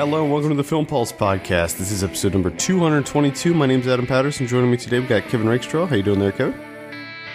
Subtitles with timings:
[0.00, 1.76] Hello and welcome to the Film Pulse podcast.
[1.76, 3.52] This is episode number 222.
[3.52, 4.46] My name is Adam Patterson.
[4.46, 5.84] Joining me today, we've got Kevin Rakestraw.
[5.84, 6.58] How you doing there, Kevin?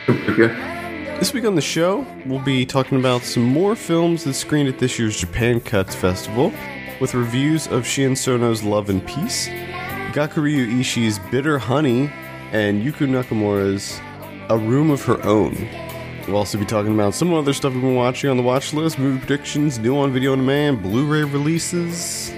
[0.08, 0.50] Good.
[1.20, 4.80] This week on the show, we'll be talking about some more films that screened at
[4.80, 6.52] this year's Japan Cuts Festival,
[7.00, 9.48] with reviews of Sion Sono's Love and Peace,
[10.14, 12.10] Gakuryu Ishii's Bitter Honey,
[12.52, 14.02] and Yuko Nakamura's
[14.50, 15.56] A Room of Her Own.
[16.28, 18.98] We'll also be talking about some other stuff we've been watching on the watch list,
[18.98, 22.34] movie predictions, new on video on demand, Blu-ray releases.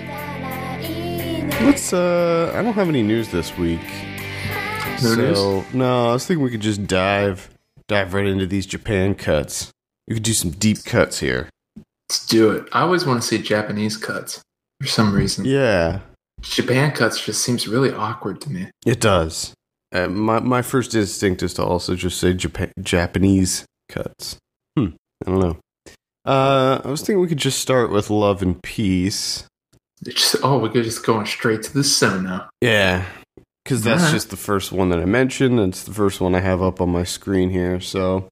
[1.62, 3.82] Let's uh I don't have any news this week.
[5.04, 7.50] No so no, I was thinking we could just dive
[7.88, 9.72] dive right into these Japan cuts.
[10.08, 11.50] We could do some deep cuts here.
[12.10, 12.68] Let's do it.
[12.72, 14.42] I always want to see Japanese cuts
[14.82, 15.46] for some reason.
[15.46, 16.00] Yeah,
[16.42, 18.70] Japan cuts just seems really awkward to me.
[18.86, 19.54] it does.
[19.94, 24.38] Uh, my my first instinct is to also just say Japan Japanese cuts.
[24.78, 24.90] Hmm,
[25.26, 25.58] I don't know.
[26.26, 29.46] Uh, I was thinking we could just start with Love and Peace.
[30.06, 32.48] It's just, oh, we're just going straight to the Sono.
[32.62, 33.06] Yeah,
[33.64, 35.60] because that's just the first one that I mentioned.
[35.60, 37.80] It's the first one I have up on my screen here.
[37.80, 38.30] So,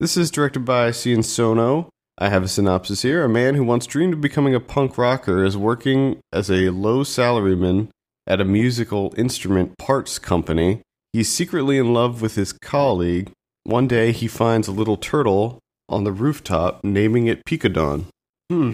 [0.00, 1.90] this is directed by Sion Sono.
[2.16, 3.24] I have a synopsis here.
[3.24, 7.02] A man who once dreamed of becoming a punk rocker is working as a low
[7.04, 7.88] salaryman
[8.26, 10.80] at a musical instrument parts company.
[11.12, 13.30] He's secretly in love with his colleague.
[13.64, 18.06] One day, he finds a little turtle on the rooftop, naming it Picadon.
[18.50, 18.72] Hmm.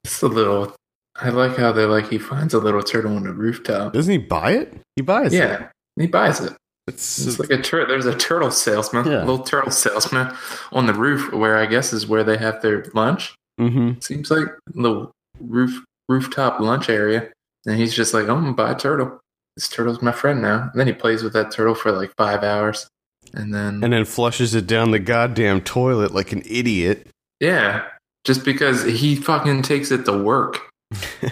[0.07, 0.75] It's a little.
[1.17, 3.93] I like how they're like he finds a little turtle on the rooftop.
[3.93, 4.75] Doesn't he buy it?
[4.97, 5.39] He buys it.
[5.39, 6.53] Yeah, he buys it.
[6.87, 7.89] It's, It's like a turtle.
[7.89, 9.19] There's a turtle salesman, Yeah.
[9.25, 10.33] a little turtle salesman
[10.73, 13.35] on the roof, where I guess is where they have their lunch.
[13.61, 13.99] mm-hmm.
[14.01, 17.31] Seems like the roof rooftop lunch area,
[17.67, 19.19] and he's just like, "Oh, I'm gonna buy a turtle.
[19.57, 22.45] This turtle's my friend now." And then he plays with that turtle for like five
[22.45, 22.87] hours,
[23.35, 27.09] and then and then flushes it down the goddamn toilet like an idiot.
[27.41, 27.89] yeah,
[28.27, 30.69] just because he fucking takes it to work,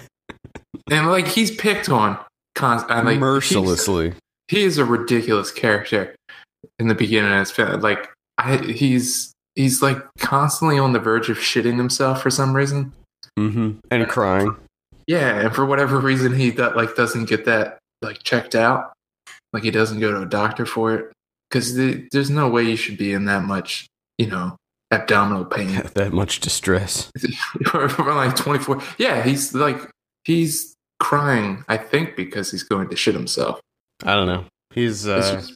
[0.90, 2.18] and like he's picked on
[2.54, 4.14] const- like, mercilessly.
[4.48, 6.14] He is a ridiculous character
[6.78, 7.80] in the beginning of his film.
[7.80, 12.92] Like I, he's he's like constantly on the verge of shitting himself for some reason.
[13.36, 14.56] hmm And crying.
[15.06, 18.92] Yeah, and for whatever reason, he that like doesn't get that like checked out.
[19.52, 21.12] Like he doesn't go to a doctor for it
[21.48, 23.86] because the, there's no way you should be in that much,
[24.18, 24.56] you know,
[24.94, 27.10] abdominal pain that much distress.
[27.66, 28.80] for, for like 24.
[28.98, 29.78] Yeah, he's like
[30.24, 31.64] he's crying.
[31.68, 33.60] I think because he's going to shit himself.
[34.04, 34.44] I don't know.
[34.72, 35.54] He's uh, just-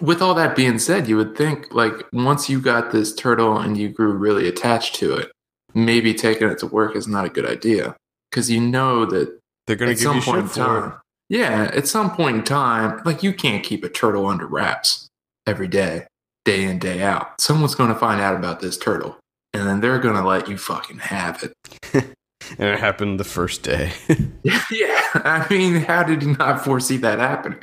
[0.00, 3.76] with all that being said, you would think like once you got this turtle and
[3.76, 5.30] you grew really attached to it,
[5.74, 7.96] maybe taking it to work is not a good idea
[8.30, 10.88] because you know that they're gonna give some you point shit in for time.
[10.90, 10.94] it.
[11.30, 15.08] Yeah, at some point in time, like you can't keep a turtle under wraps
[15.46, 16.06] every day,
[16.48, 17.40] day in, day out.
[17.40, 19.18] Someone's going to find out about this turtle,
[19.52, 22.14] and then they're going to let you fucking have it.
[22.58, 23.92] And it happened the first day.
[24.42, 27.58] yeah, I mean, how did he not foresee that happening?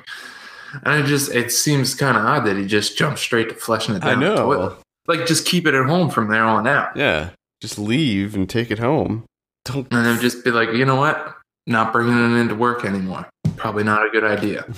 [0.84, 3.96] And it just, it seems kind of odd that he just jumped straight to flushing
[3.96, 4.36] it I down the know.
[4.36, 4.78] toilet.
[5.08, 6.96] Like, just keep it at home from there on out.
[6.96, 7.30] yeah.
[7.62, 9.24] Just leave and take it home.
[9.64, 9.92] Don't.
[9.92, 11.36] And then just be like, you know what?
[11.66, 13.28] Not bringing it into work anymore.
[13.56, 14.66] Probably not a good idea.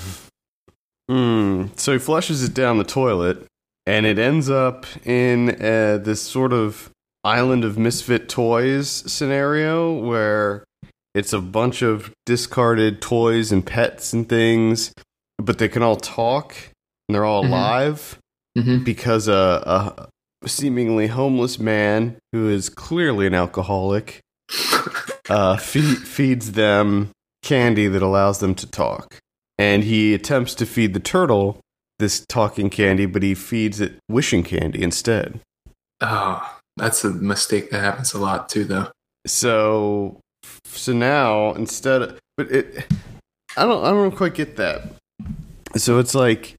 [1.09, 1.67] Hmm.
[1.77, 3.45] So he flushes it down the toilet,
[3.87, 6.91] and it ends up in uh, this sort of
[7.23, 10.63] island of misfit toys scenario where
[11.15, 14.93] it's a bunch of discarded toys and pets and things,
[15.39, 16.53] but they can all talk
[17.07, 17.47] and they're all Mhm.
[17.49, 18.19] alive
[18.57, 20.07] hmm because a,
[20.43, 24.19] a seemingly homeless man who is clearly an alcoholic
[25.29, 27.09] uh, feed, feeds them
[27.43, 29.17] candy that allows them to talk.
[29.57, 31.59] And he attempts to feed the turtle
[31.99, 35.39] this talking candy, but he feeds it wishing candy instead.
[36.01, 38.91] Oh, that's a mistake that happens a lot too, though.
[39.25, 40.19] So,
[40.65, 42.85] so now instead, of, but it,
[43.55, 44.83] I don't, I don't quite get that.
[45.75, 46.55] So it's like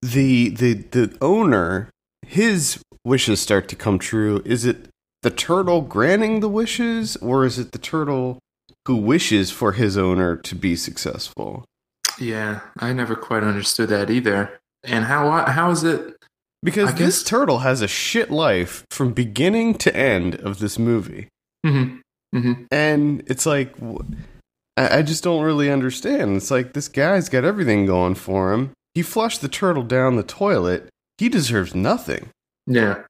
[0.00, 1.90] the the the owner,
[2.26, 4.42] his wishes start to come true.
[4.44, 4.88] Is it
[5.22, 8.38] the turtle granting the wishes, or is it the turtle
[8.86, 11.64] who wishes for his owner to be successful?
[12.18, 14.58] Yeah, I never quite understood that either.
[14.84, 16.16] And how how is it?
[16.62, 21.28] Because this turtle has a shit life from beginning to end of this movie.
[21.66, 21.98] hmm
[22.32, 23.74] hmm and it's like
[24.76, 26.36] I, I just don't really understand.
[26.36, 28.72] It's like this guy's got everything going for him.
[28.94, 30.88] He flushed the turtle down the toilet.
[31.18, 32.30] He deserves nothing.
[32.66, 33.02] Yeah,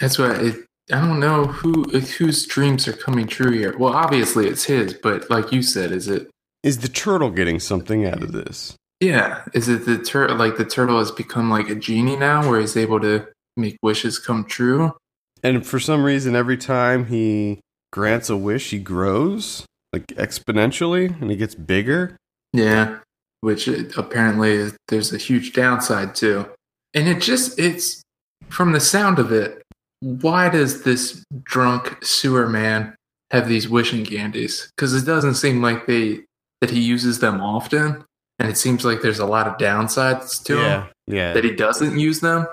[0.00, 0.64] that's what it.
[0.92, 3.76] I don't know who whose dreams are coming true here.
[3.76, 6.28] Well, obviously it's his, but like you said, is it?
[6.62, 8.76] Is the turtle getting something out of this?
[9.00, 12.60] Yeah, is it the tur Like the turtle has become like a genie now, where
[12.60, 13.26] he's able to
[13.56, 14.94] make wishes come true.
[15.42, 17.60] And for some reason, every time he
[17.92, 22.16] grants a wish, he grows like exponentially and he gets bigger.
[22.52, 22.98] Yeah,
[23.40, 26.48] which it, apparently is, there's a huge downside to.
[26.94, 28.02] And it just, it's
[28.48, 29.62] from the sound of it,
[30.00, 32.94] why does this drunk sewer man
[33.30, 34.70] have these wishing candies?
[34.76, 36.24] Because it doesn't seem like they
[36.60, 38.04] that he uses them often,
[38.38, 41.32] and it seems like there's a lot of downsides to yeah, him yeah.
[41.32, 42.46] that he doesn't use them.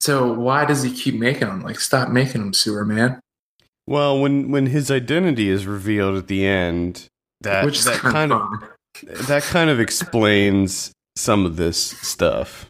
[0.00, 1.62] So why does he keep making them?
[1.62, 3.20] Like, stop making them, sewer man.
[3.86, 7.06] well, when when his identity is revealed at the end,
[7.40, 8.42] that Which that kind, of
[9.08, 12.66] of that kind of explains some of this stuff.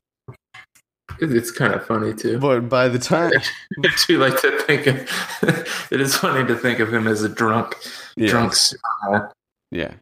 [1.21, 2.39] It's kind of funny too.
[2.39, 3.33] But by the time,
[3.85, 4.97] I do like to think of.
[5.91, 7.75] it is funny to think of him as a drunk,
[8.17, 8.79] yeah, drunk sewer
[9.09, 9.29] man.
[9.71, 9.95] yeah.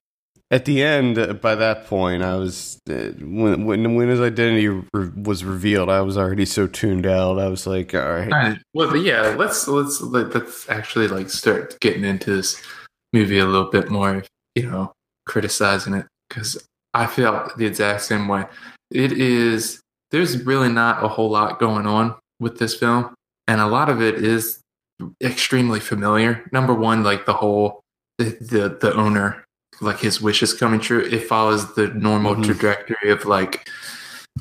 [0.55, 4.69] At the end, uh, by that point, I was uh, when when when his identity
[4.69, 7.41] re- was revealed, I was already so tuned out.
[7.41, 11.29] I was like, all right, Alright, Well, but yeah, let's let's let, let's actually like
[11.29, 12.63] start getting into this
[13.13, 14.23] movie a little bit more.
[14.55, 14.93] You know,
[15.27, 16.57] criticizing it because
[16.95, 18.45] I felt the exact same way.
[18.93, 19.81] It is
[20.13, 23.13] there's really not a whole lot going on with this film,
[23.49, 24.61] and a lot of it is
[25.21, 26.49] extremely familiar.
[26.53, 27.81] Number one, like the whole
[28.19, 29.44] the the, the owner,
[29.81, 31.01] like his wishes coming true.
[31.01, 32.45] It follows the normal Mhm.
[32.45, 33.69] trajectory of like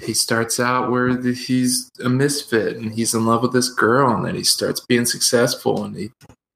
[0.02, 4.12] he starts out where the, he's a misfit and he's in love with this girl,
[4.16, 6.12] and then he starts being successful, and he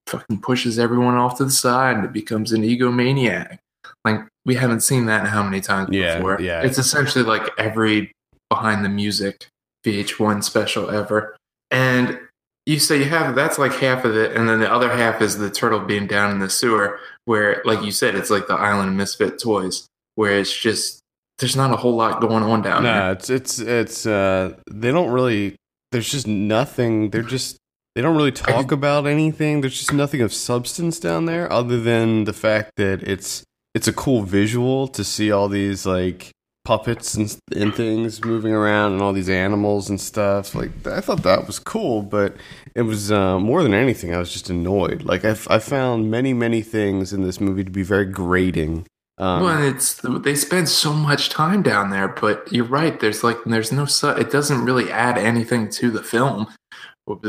[0.08, 3.58] fucking pushes everyone off to the side, and it becomes an egomaniac.
[4.06, 6.40] Like we haven't seen that how many times Yeah, before.
[6.42, 6.62] yeah.
[6.62, 8.12] It's essentially like every
[8.50, 9.48] behind the music
[9.86, 11.36] VH1 special ever.
[11.70, 12.18] And
[12.66, 15.38] you say you have that's like half of it, and then the other half is
[15.38, 18.90] the turtle being down in the sewer, where, like you said, it's like the island
[18.90, 19.86] of misfit toys,
[20.16, 21.02] where it's just
[21.40, 23.12] there's not a whole lot going on down no, there.
[23.12, 25.56] it's it's it's uh, they don't really.
[25.92, 27.10] There's just nothing.
[27.10, 27.58] They're just
[27.96, 29.60] they don't really talk about anything.
[29.60, 33.44] There's just nothing of substance down there, other than the fact that it's
[33.76, 36.32] it's a cool visual to see all these like
[36.68, 40.54] puppets and, and things moving around and all these animals and stuff.
[40.54, 42.36] Like I thought that was cool, but
[42.76, 44.14] it was uh, more than anything.
[44.14, 45.04] I was just annoyed.
[45.04, 48.86] Like I, I found many many things in this movie to be very grating.
[49.18, 53.00] Um, well, it's they spend so much time down there, but you're right.
[53.00, 56.48] There's like there's no su- it doesn't really add anything to the film.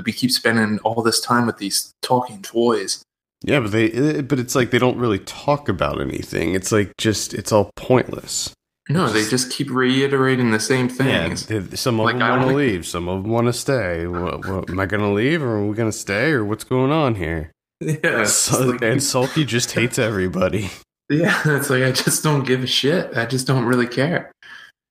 [0.05, 3.05] We keep spending all this time with these talking toys.
[3.45, 6.57] Yeah, but they but it's like they don't really talk about anything.
[6.57, 8.53] It's like just it's all pointless.
[8.91, 10.95] No, they just keep reiterating the same Yeah,
[11.29, 11.47] things.
[11.47, 14.07] they- some of Like, them want to leave, some of them want to stay.
[14.07, 16.65] What, what, am I going to leave, or are we going to stay, or what's
[16.65, 17.51] going on here?
[17.81, 20.71] Yeah, So, like- and Sulky just hates everybody.
[21.11, 23.17] Yeah, it's like I just don't give a shit.
[23.17, 24.31] I just don't really care.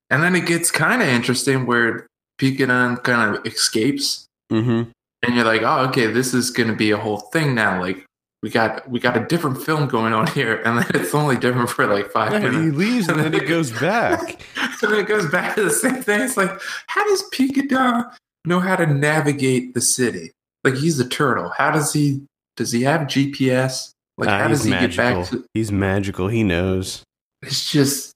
[0.10, 2.08] And then it gets kind of interesting where
[2.42, 4.90] Picadon kind of escapes, Mm-hmm.
[5.24, 7.82] and you're like, oh, okay, this is going to be a whole thing now.
[7.82, 8.06] Like
[8.44, 11.70] we got we got a different film going on here, and then it's only different
[11.70, 14.42] for like five Yeah, he leaves and then it goes back.
[14.58, 16.22] and then it goes back to the same thing.
[16.22, 16.52] It's like,
[16.88, 18.12] how does Picadon
[18.46, 20.32] know how to navigate the city?
[20.64, 21.50] Like he's a turtle.
[21.50, 22.22] How does he?
[22.58, 23.92] Does he have GPS?
[24.18, 25.46] Like Ah, how does he get back to?
[25.54, 26.28] He's magical.
[26.28, 27.04] He knows.
[27.44, 28.14] it's just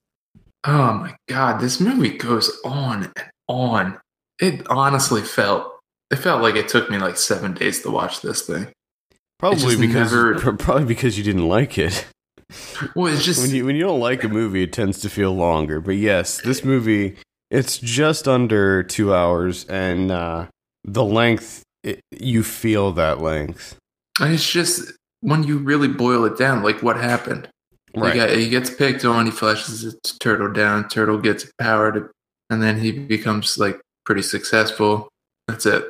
[0.65, 3.13] oh my god this movie goes on and
[3.47, 3.99] on
[4.39, 5.79] it honestly felt
[6.11, 8.67] it felt like it took me like seven days to watch this thing
[9.41, 12.05] Probably because never- probably because you didn't like it.
[12.95, 15.33] well it's just when you when you don't like a movie, it tends to feel
[15.33, 15.81] longer.
[15.81, 17.17] But yes, this movie
[17.49, 20.45] it's just under two hours, and uh,
[20.85, 23.75] the length it, you feel that length.
[24.19, 27.47] And it's just when you really boil it down like what happened
[27.93, 32.11] He, got, he gets picked on he flushes his turtle down turtle gets powered
[32.49, 35.07] and then he becomes like pretty successful
[35.47, 35.83] that's it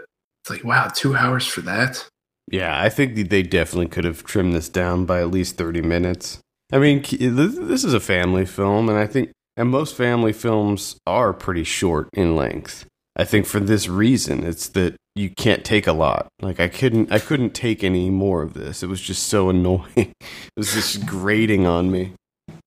[0.43, 2.05] it's like wow two hours for that
[2.51, 6.39] Yeah, I think they definitely could have trimmed this down by at least 30 minutes.
[6.71, 11.33] I mean, this is a family film, and I think, and most family films are
[11.33, 12.85] pretty short in length.
[13.15, 16.27] I think for this reason, it's that you can't take a lot.
[16.41, 18.83] Like I couldn't, I couldn't take any more of this.
[18.83, 19.89] It was just so annoying.
[19.95, 20.15] It
[20.55, 22.13] was just grating on me.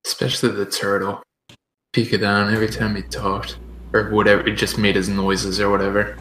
[0.06, 1.22] especially the turtle.
[1.94, 3.58] Picadon every time he talked
[3.92, 6.16] or whatever, it just made his noises or whatever.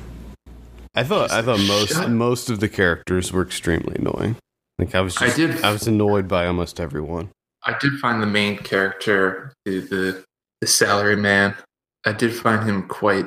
[0.96, 4.36] I thought, I thought most, Shut- most of the characters were extremely annoying.
[4.78, 7.30] Like I was, I did- I was annoyed by almost everyone.
[7.66, 10.24] I did find the main character, the the,
[10.62, 11.56] the salary man.
[12.06, 13.26] I did find him quite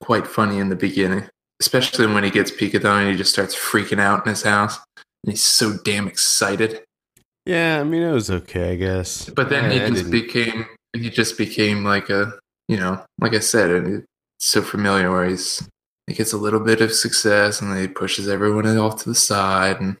[0.00, 1.28] quite funny in the beginning,
[1.60, 5.32] especially when he gets Picadon and he just starts freaking out in his house, and
[5.32, 6.82] he's so damn excited.
[7.46, 9.28] Yeah, I mean, it was okay, I guess.
[9.28, 10.66] But then he just became
[10.96, 12.32] he just became like a
[12.68, 14.04] you know like I said,
[14.40, 15.68] so familiar where he's
[16.06, 19.14] he gets a little bit of success and then he pushes everyone off to the
[19.14, 19.96] side and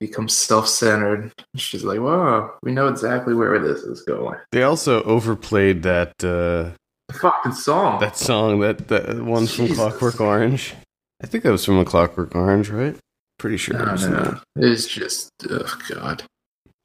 [0.00, 1.32] becomes self-centered.
[1.56, 6.74] She's like, "Whoa, we know exactly where this is going." They also overplayed that uh,
[7.08, 8.00] The fucking song.
[8.00, 10.74] that song that that one from Clockwork Orange.
[11.22, 12.96] I think that was from a Clockwork Orange, right?
[13.38, 14.32] Pretty sure I it was don't that.
[14.34, 14.40] know.
[14.56, 16.24] It's just, oh god.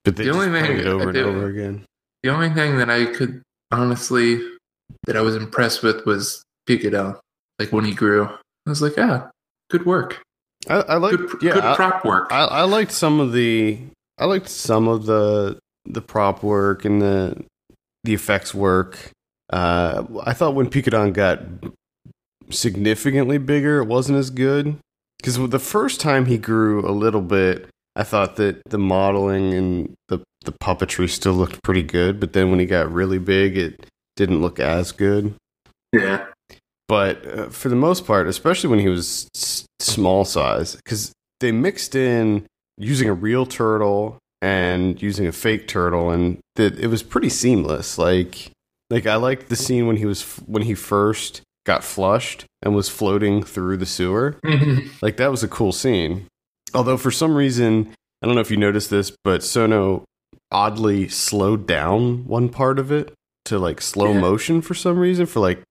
[0.06, 1.84] But they The only thing- it over and over again.
[2.24, 4.42] The only thing that I could honestly
[5.06, 7.18] that I was impressed with was Picadon.
[7.60, 9.30] Like when he grew, I was like, ah,
[9.70, 10.22] good work.
[10.70, 12.32] I, I like Good, yeah, good prop work.
[12.32, 13.80] I, I liked some of the
[14.18, 17.44] I liked some of the the prop work and the
[18.04, 19.12] the effects work.
[19.52, 21.42] Uh, I thought when Picadon got
[22.50, 24.78] significantly bigger, it wasn't as good
[25.20, 29.94] because the first time he grew a little bit, I thought that the modeling and
[30.10, 32.20] the the puppetry still looked pretty good.
[32.20, 33.86] But then when he got really big, it
[34.16, 35.34] didn't look as good.
[35.94, 36.26] yeah.
[36.88, 41.52] But uh, for the most part, especially when he was s- small size, because they
[41.52, 42.46] mixed in
[42.78, 47.98] using a real turtle and using a fake turtle, and that it was pretty seamless.
[47.98, 48.52] Like,
[48.90, 52.74] like I liked the scene when he was f- when he first got flushed and
[52.74, 54.38] was floating through the sewer.
[54.46, 54.90] Mhm.
[55.02, 56.28] Like that was a cool scene.
[56.74, 60.06] Although for some reason, I don't know if you noticed this, but Sono
[60.52, 63.14] oddly slowed down one part of it
[63.46, 64.22] to like slow Yeah.
[64.22, 65.62] motion for some reason for like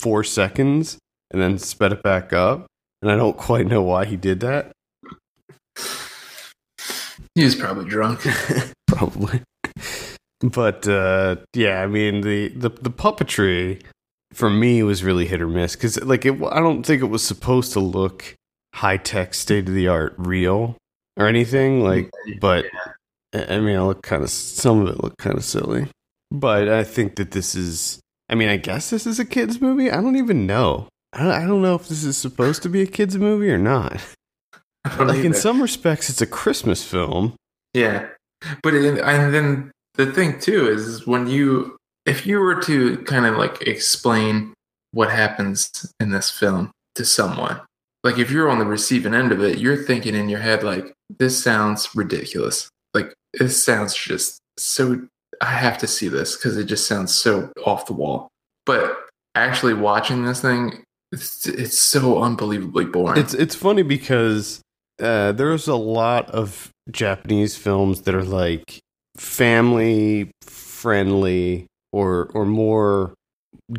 [0.00, 0.98] four seconds
[1.30, 2.66] and then sped it back up.
[3.02, 4.72] And I don't quite know why he did that.
[7.34, 8.26] He was probably drunk.
[8.86, 9.42] Probably.
[10.40, 13.82] But uh, yeah, I mean the, the the puppetry
[14.32, 17.22] for me was really hit or miss because like it, I don't think it was
[17.22, 18.34] supposed to look
[18.74, 20.76] high tech, state of the art, real
[21.16, 22.10] or anything like.
[22.40, 22.66] But
[23.34, 25.86] I I mean, I look kind of some of it looked kind of silly.
[26.30, 28.00] But I think that this is.
[28.30, 29.90] I mean, I guess this is a kids movie.
[29.90, 30.88] I don't even know.
[31.12, 33.58] I don't, I don't know if this is supposed to be a kids movie or
[33.58, 34.00] not.
[34.98, 37.34] Like in some respects, it's a Christmas film.
[37.74, 38.08] Yeah,
[38.62, 42.96] but it, and then the thing too is, is when you if you were to
[43.02, 44.54] kind of like explain
[44.92, 45.70] what happens
[46.00, 47.60] in this film to someone,
[48.02, 50.94] like if you're on the receiving end of it, you're thinking in your head like
[51.18, 52.70] this sounds ridiculous.
[52.94, 55.06] Like this sounds just so.
[55.40, 58.28] I have to see this because it just sounds so off the wall.
[58.66, 58.96] But
[59.34, 63.20] actually watching this thing, it's, it's so unbelievably boring.
[63.20, 64.60] It's it's funny because
[65.00, 68.78] uh, there's a lot of Japanese films that are like
[69.16, 73.14] family friendly or or more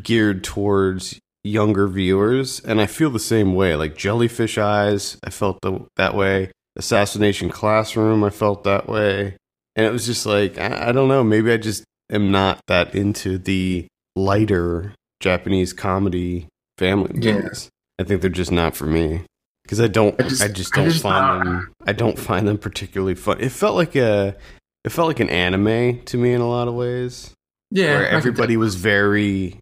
[0.02, 3.76] geared towards younger viewers, and I feel the same way.
[3.76, 6.52] Like Jellyfish Eyes, I felt the, that way.
[6.78, 9.36] Assassination Classroom, I felt that way,
[9.76, 11.24] and it was just like I, I don't know.
[11.24, 16.48] Maybe I just am not that into the lighter Japanese comedy
[16.78, 17.34] family Yeah.
[17.40, 17.70] movies.
[18.00, 19.22] I think they're just not for me
[19.64, 20.20] because I don't.
[20.20, 21.74] I I just, just- don't just find not- them.
[21.86, 23.40] I don't find them particularly fun.
[23.40, 24.36] It felt like a.
[24.84, 27.32] It felt like an anime to me in a lot of ways,
[27.70, 29.60] yeah, where everybody was very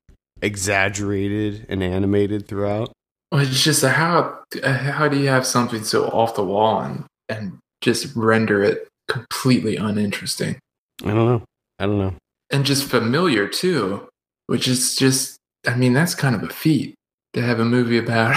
[0.63, 2.91] exaggerated and animated throughout.
[3.31, 8.15] It's just how how do you have something so off the wall and and just
[8.15, 10.57] render it completely uninteresting
[11.03, 11.43] I don't know.
[11.79, 12.13] I don't know.
[12.51, 14.07] and just familiar too,
[14.47, 15.35] which is just
[15.67, 16.95] I mean that's kind of a feat
[17.33, 18.35] to have a movie about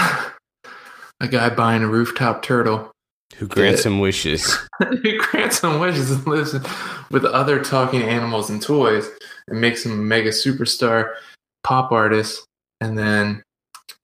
[1.19, 2.91] a guy buying a rooftop turtle
[3.37, 3.91] Who grants Yeah.
[3.91, 4.57] him wishes?
[4.79, 6.53] who grants him wishes and lives
[7.11, 9.09] with other talking animals and toys
[9.47, 11.13] and makes him a mega superstar
[11.63, 12.45] pop artist
[12.81, 13.41] and then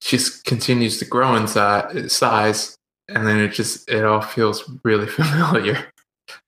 [0.02, 2.76] just continues to grow in si- size
[3.10, 5.86] and then it just it all feels really familiar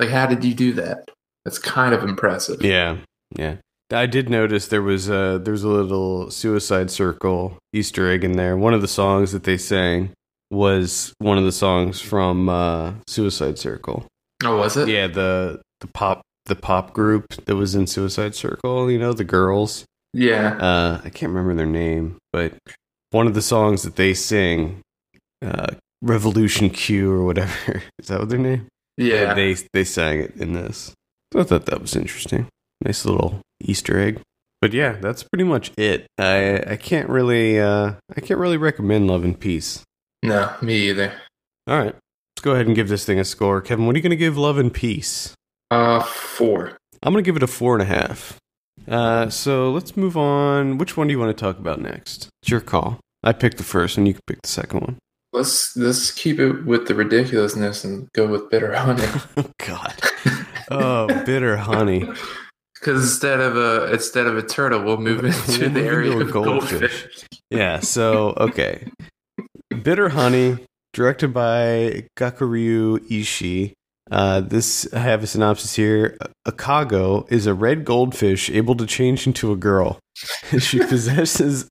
[0.02, 1.10] like how did you do that
[1.46, 2.98] that's kind of impressive Yeah,
[3.38, 3.56] yeah.
[3.94, 8.34] I did notice there was a there was a little Suicide Circle Easter egg in
[8.34, 8.56] there.
[8.56, 10.12] One of the songs that they sang
[10.50, 14.06] was one of the songs from uh, Suicide Circle.
[14.46, 18.90] oh was it Yeah, the the pop the pop group that was in Suicide Circle.
[18.90, 19.84] You know, the girls.
[20.14, 22.54] yeah Uh, I can't remember their name, but
[23.12, 24.82] one of the songs that they sing,
[25.46, 27.84] uh, Revolution Q or whatever.
[28.00, 28.68] Is that what their name?
[28.98, 30.94] Yeah They they sang it in this.
[31.34, 32.48] So I thought that was interesting.
[32.84, 34.20] Nice little Easter egg.
[34.62, 36.06] But yeah, that's pretty much it.
[36.18, 39.84] I I can't really uh I can't really recommend Love and Peace.
[40.24, 41.14] no me either
[41.68, 41.96] All right.
[41.96, 43.62] Let's go ahead and give this thing a score.
[43.62, 45.34] Kevin, what are you gonna give Love and Peace?
[45.72, 48.38] uh four I'm gonna give it a four and a half.
[48.88, 50.78] Uh so let's move on.
[50.78, 52.28] Which one do you want to talk about next?
[52.44, 53.00] It's your call.
[53.24, 54.98] I picked the first one, you can pick the second one.
[55.34, 59.06] Let's let's keep it with the ridiculousness and go with bitter honey
[59.38, 59.94] Oh god.
[60.70, 62.08] Oh, bitter honey.
[62.80, 66.12] Because instead of a instead of a turtle, we'll move into We'll the move area
[66.14, 66.80] into of goldfish.
[66.80, 67.28] goldfish.
[67.52, 68.88] Yeah, so okay.
[69.84, 73.74] Bitter Honey, directed by Gakuryu Ishii.
[74.10, 76.18] Uh, this I have a synopsis here.
[76.48, 80.00] Akako is a red goldfish able to change into a girl.
[80.60, 81.68] she possesses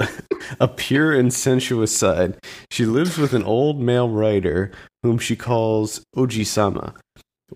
[0.59, 2.37] a pure and sensuous side.
[2.71, 4.71] She lives with an old male writer
[5.03, 6.95] whom she calls Oji-sama.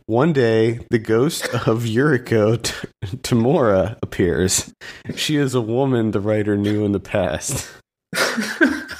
[0.06, 2.88] One day, the ghost of Yuriko T-
[3.18, 4.72] Tamura appears.
[5.14, 7.70] She is a woman the writer knew in the past.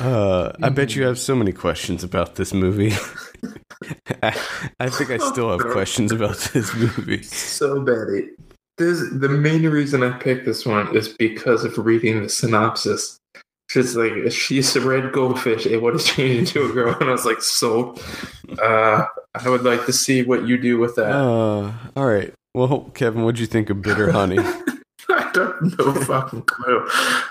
[0.00, 2.92] Uh, I bet you have so many questions about this movie.
[4.22, 4.36] I,
[4.80, 7.22] I think I still have questions about this movie.
[7.22, 8.24] so bad.
[8.82, 13.18] It, this, the main reason I picked this one is because of reading the synopsis.
[13.70, 17.24] Just like she's a red goldfish able to change into a girl, and I was
[17.24, 17.96] like, so.
[18.60, 21.10] Uh, I would like to see what you do with that.
[21.10, 22.34] Uh, all right.
[22.54, 24.38] Well, Kevin, what'd you think of Bitter Honey?
[25.08, 26.86] I don't know fucking clue.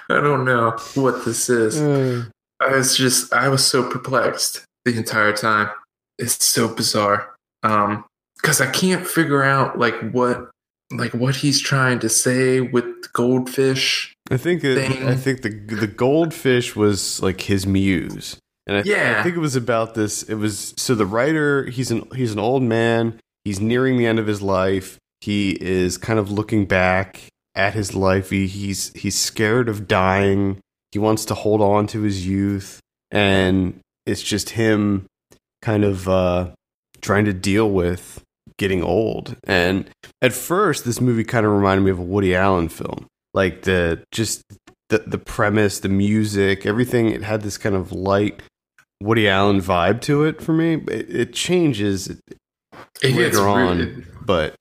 [0.09, 1.79] I don't know what this is.
[1.79, 2.25] Uh,
[2.59, 5.69] I was just I was so perplexed the entire time.
[6.17, 7.33] It's so bizarre.
[7.63, 8.05] Um
[8.35, 10.50] because I can't figure out like what
[10.91, 14.13] like what he's trying to say with goldfish.
[14.29, 19.17] I think it, I think the the goldfish was like his muse, and I, Yeah.
[19.19, 20.23] I think it was about this.
[20.23, 23.19] It was so the writer he's an he's an old man.
[23.43, 24.97] He's nearing the end of his life.
[25.21, 27.21] He is kind of looking back
[27.55, 28.29] at his life.
[28.29, 30.59] He, he's he's scared of dying.
[30.91, 32.79] He wants to hold on to his youth,
[33.11, 35.05] and it's just him
[35.61, 36.51] kind of uh,
[37.01, 38.21] trying to deal with
[38.61, 39.35] getting old.
[39.43, 39.89] And
[40.21, 44.03] at first, this movie kind of reminded me of a Woody Allen film, like the
[44.11, 44.43] just
[44.89, 47.09] the the premise, the music, everything.
[47.09, 48.41] It had this kind of light
[49.01, 50.75] Woody Allen vibe to it for me.
[50.87, 52.07] It, it changes
[53.01, 54.55] It later on, but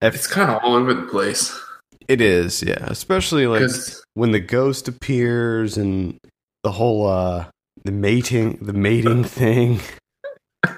[0.00, 1.58] if It's kind of all over the place.
[2.06, 3.68] it is, yeah, especially like
[4.14, 6.18] when the ghost appears and
[6.62, 7.46] the whole uh
[7.84, 9.80] the mating the mating thing.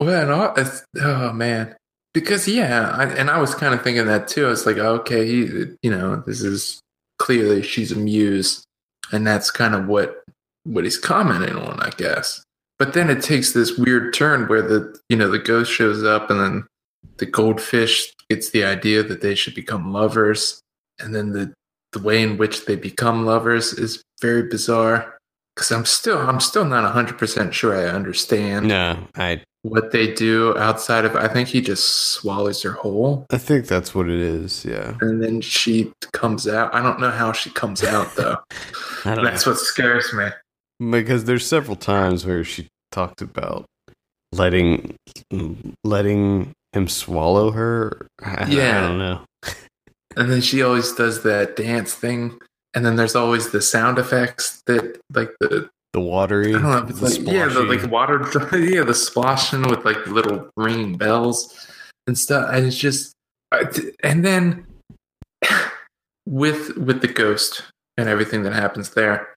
[0.00, 0.54] well, all,
[1.00, 1.74] oh man,
[2.12, 4.46] because yeah, I, and I was kind of thinking that too.
[4.46, 6.80] I was like, okay, he, you know, this is
[7.18, 8.64] clearly she's a muse,
[9.12, 10.22] and that's kind of what
[10.64, 12.42] what he's commenting on, I guess.
[12.78, 16.30] But then it takes this weird turn where the you know the ghost shows up,
[16.30, 16.66] and then
[17.18, 20.60] the goldfish gets the idea that they should become lovers,
[20.98, 21.52] and then the
[21.92, 25.18] the way in which they become lovers is very bizarre.
[25.54, 30.12] Because I'm still I'm still not hundred percent sure I understand No, I what they
[30.12, 34.20] do outside of I think he just swallows her whole I think that's what it
[34.20, 34.64] is.
[34.64, 36.74] Yeah, and then she comes out.
[36.74, 38.36] I don't know how she comes out though.
[39.04, 40.28] I don't That's what scares me.
[40.90, 43.66] because there's several times where she talked about
[44.32, 44.94] letting
[45.84, 48.06] letting him swallow her.
[48.22, 48.78] I, Yeah.
[48.78, 49.20] I don't know.
[50.18, 52.38] And then she always does that dance thing.
[52.72, 56.76] And then there's always the sound effects that like the The watery, I don't know
[56.76, 58.18] if it's like yeah, the like water
[58.52, 61.66] yeah, the splashing with like little ringing bells
[62.06, 62.52] and stuff.
[62.52, 63.14] And it's just
[64.04, 64.66] and then
[66.26, 67.62] with with the ghost
[67.96, 69.34] and everything that happens there,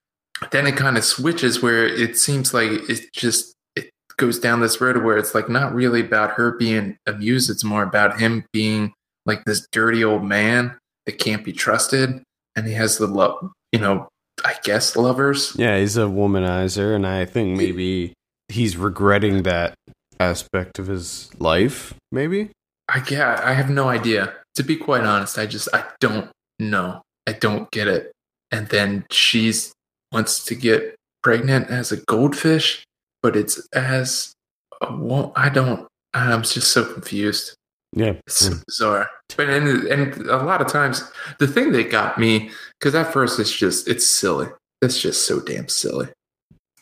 [0.50, 4.82] then it kind of switches where it seems like it just it goes down this
[4.82, 8.92] road where it's like not really about her being amused, it's more about him being
[9.24, 12.22] like this dirty old man that can't be trusted.
[12.54, 14.08] And he has the love you know,
[14.44, 15.54] I guess lovers.
[15.56, 18.12] yeah, he's a womanizer, and I think maybe
[18.48, 19.74] he's regretting that
[20.18, 21.94] aspect of his life.
[22.12, 22.50] Maybe.
[22.88, 24.34] I yeah, I have no idea.
[24.56, 27.02] To be quite honest, I just I don't know.
[27.26, 28.12] I don't get it.
[28.50, 29.72] And then she's
[30.12, 32.82] wants to get pregnant as a goldfish,
[33.22, 34.32] but it's as
[34.80, 35.86] a wo- I don't.
[36.14, 37.54] I'm just so confused.
[37.92, 38.14] Yeah.
[38.26, 39.08] It's so bizarre.
[39.36, 41.04] But and and a lot of times
[41.38, 44.48] the thing that got me because at first it's just it's silly.
[44.82, 46.08] It's just so damn silly.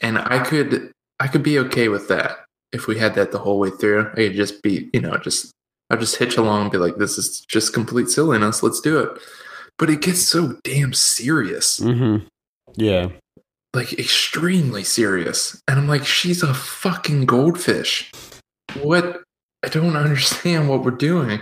[0.01, 2.39] And I could I could be okay with that
[2.73, 4.11] if we had that the whole way through.
[4.13, 5.51] I could just be you know just
[5.91, 8.63] I'll just hitch along and be like this is just complete silliness.
[8.63, 9.11] Let's do it.
[9.79, 12.27] But it gets so damn serious, Mm-hmm.
[12.75, 13.09] Yeah.
[13.75, 15.61] like extremely serious.
[15.69, 18.11] And I'm like, she's a fucking goldfish.
[18.83, 19.23] What?
[19.65, 21.41] I don't understand what we're doing.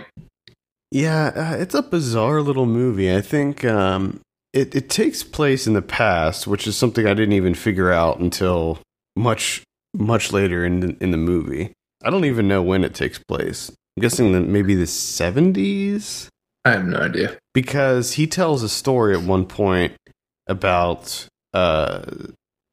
[0.91, 3.13] Yeah, uh, it's a bizarre little movie.
[3.13, 4.21] I think um,
[4.57, 8.19] it it takes place in the past, which is something I didn't even figure out
[8.19, 8.79] until
[9.15, 11.71] much much later in the, in the movie.
[12.03, 13.69] I don't even know when it takes place.
[13.95, 16.27] I'm guessing that maybe the 70s
[16.65, 17.37] I have no idea.
[17.53, 19.93] because he tells a story at one point
[20.47, 22.03] about uh,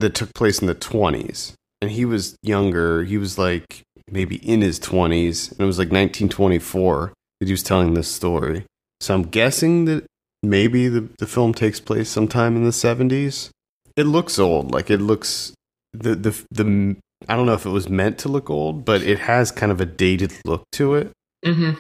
[0.01, 3.05] that took place in the 20s, and he was younger.
[3.05, 7.63] He was like maybe in his 20s, and it was like 1924 that he was
[7.63, 8.65] telling this story.
[9.01, 10.05] So I'm guessing that
[10.51, 13.51] maybe the, the film takes place sometime in the 70s.
[13.97, 15.53] It looks old, like it looks
[15.93, 16.97] the the the
[17.29, 19.81] I don't know if it was meant to look old, but it has kind of
[19.81, 21.13] a dated look to it.
[21.45, 21.71] hmm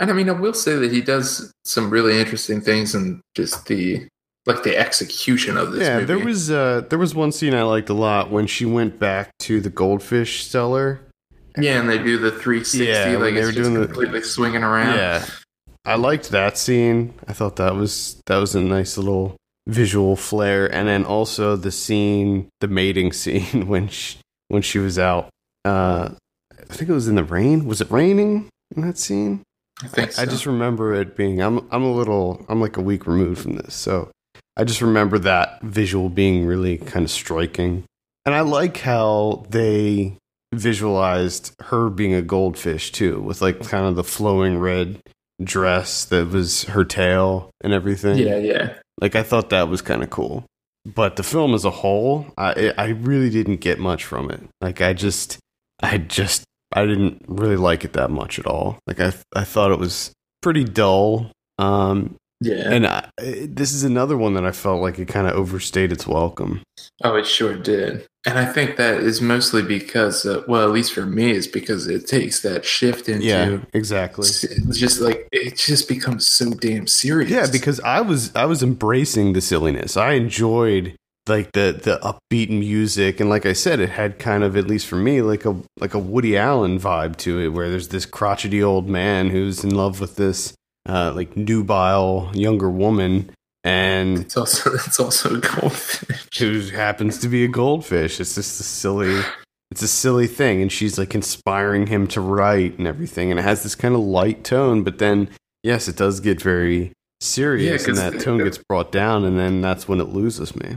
[0.00, 3.66] And I mean, I will say that he does some really interesting things and just
[3.66, 4.06] the
[4.46, 5.82] like the execution of this.
[5.82, 6.06] yeah, movie.
[6.06, 9.30] there was uh, there was one scene I liked a lot when she went back
[9.40, 11.00] to the goldfish cellar.
[11.56, 14.64] Yeah, and they do the 360, Yeah, like they were just doing the- completely swinging
[14.64, 14.96] around.
[14.96, 15.24] Yeah,
[15.84, 17.14] I liked that scene.
[17.28, 21.72] I thought that was that was a nice little visual flair, and then also the
[21.72, 24.18] scene, the mating scene when she
[24.48, 25.28] when she was out.
[25.64, 26.10] Uh,
[26.52, 27.66] I think it was in the rain.
[27.66, 29.42] Was it raining in that scene?
[29.82, 30.22] I think so.
[30.22, 31.40] I just remember it being.
[31.40, 32.44] I'm I'm a little.
[32.48, 34.10] I'm like a week removed from this, so
[34.56, 37.84] I just remember that visual being really kind of striking,
[38.24, 40.16] and I like how they
[40.54, 45.00] visualized her being a goldfish too, with like kind of the flowing red
[45.42, 48.18] dress that was her tail and everything.
[48.18, 48.74] yeah, yeah.
[49.00, 50.44] Like I thought that was kind of cool.
[50.86, 54.42] But the film as a whole, I I really didn't get much from it.
[54.60, 55.38] Like I just
[55.82, 58.78] I just I didn't really like it that much at all.
[58.86, 61.30] Like I I thought it was pretty dull.
[61.58, 62.70] Um Yeah.
[62.70, 66.06] and I, this is another one that I felt like it kind of overstayed its
[66.06, 66.62] welcome.
[67.02, 68.06] oh, it sure did.
[68.26, 71.86] And I think that is mostly because, uh, well, at least for me, is because
[71.86, 74.26] it takes that shift into Yeah, exactly.
[74.72, 77.30] just like it just becomes so damn serious.
[77.30, 79.96] Yeah, because I was I was embracing the silliness.
[79.96, 80.96] I enjoyed
[81.28, 84.86] like the the upbeat music and like I said it had kind of at least
[84.86, 88.62] for me like a like a Woody Allen vibe to it where there's this crotchety
[88.62, 90.52] old man who's in love with this
[90.86, 93.30] uh like nubile younger woman
[93.64, 96.38] and it's also it's also a goldfish.
[96.38, 98.20] who happens to be a goldfish.
[98.20, 99.20] It's just a silly
[99.70, 103.42] it's a silly thing and she's like inspiring him to write and everything and it
[103.42, 105.28] has this kind of light tone but then
[105.64, 109.36] yes it does get very serious Yeah, and that tone the- gets brought down and
[109.38, 110.76] then that's when it loses me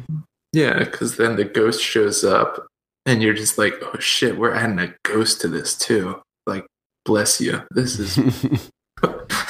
[0.53, 2.65] Yeah, because then the ghost shows up,
[3.05, 6.21] and you're just like, oh shit, we're adding a ghost to this too.
[6.47, 6.65] Like,
[7.05, 7.61] bless you.
[7.71, 8.17] This is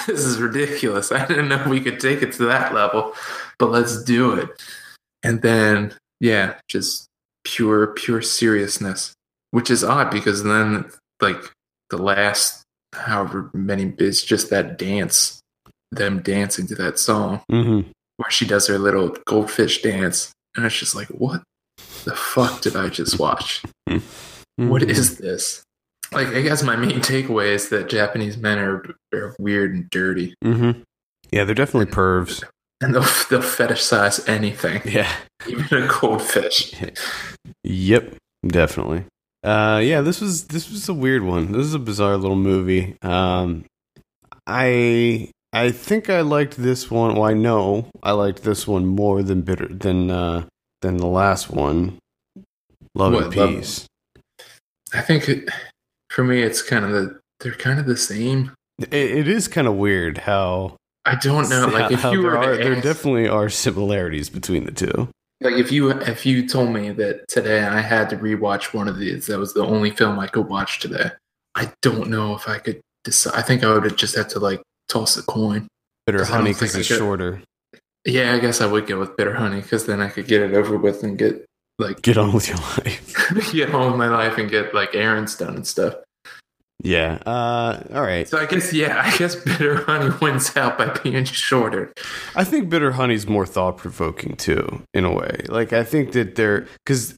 [0.14, 1.12] this is ridiculous.
[1.12, 3.14] I didn't know we could take it to that level,
[3.60, 4.50] but let's do it.
[5.24, 7.08] And then, yeah, just
[7.44, 9.14] pure, pure seriousness,
[9.52, 10.86] which is odd because then,
[11.22, 11.42] like,
[11.90, 15.40] the last however many it's just that dance,
[15.92, 17.82] them dancing to that song hmm
[18.18, 20.32] where she does her little goldfish dance.
[20.56, 21.44] And it's just like, what
[22.04, 23.62] the fuck did I just watch?
[23.86, 24.02] What
[24.60, 24.90] Mm-hmm.
[24.90, 25.62] is this?
[26.12, 30.34] Like, I guess my main takeaway is that Japanese men are, are weird and dirty,
[30.44, 30.72] hmm
[31.32, 32.44] yeah they're definitely pervs.
[32.80, 35.12] And they'll, they'll fetishize anything, yeah.
[35.48, 36.74] Even a goldfish.
[37.64, 38.16] yep
[38.46, 39.04] definitely.
[39.44, 41.52] Uh yeah this was this was a weird one.
[41.52, 42.96] This is a bizarre little movie.
[43.02, 43.66] Um
[44.46, 47.16] i i think i liked this one.
[47.16, 50.46] Well i know i liked this one more than bitter than uh
[50.82, 51.98] than the last one.
[52.96, 53.86] Love and What, Love- peace.
[54.94, 55.50] I think it,
[56.10, 58.52] for me, it's kind of the they're kind of the same.
[58.80, 61.68] it, it is kind of weird how I don't know.
[61.72, 65.10] Like, if you there, were are, to there definitely are similarities between the two
[65.42, 68.98] like if you if you told me that today I had to rewatch one of
[68.98, 71.12] these, that was the only film I could watch today.
[71.56, 73.36] I don't know if I could decide.
[73.36, 75.68] I think I would have just had to like toss a coin.
[76.06, 77.42] bitter honey because it's shorter
[78.06, 80.54] Yeah, I guess I would go with bitter honey because then I could get it
[80.54, 81.46] over with and get
[81.80, 83.14] like get on with your life
[83.52, 85.94] get home with my life and get like errands done and stuff.
[86.84, 90.90] yeah uh all right So I guess yeah, I guess bitter honey wins out by
[91.04, 91.92] being shorter.
[92.36, 95.42] I think bitter honey's more thought provoking too, in a way.
[95.50, 97.16] Like I think that they're because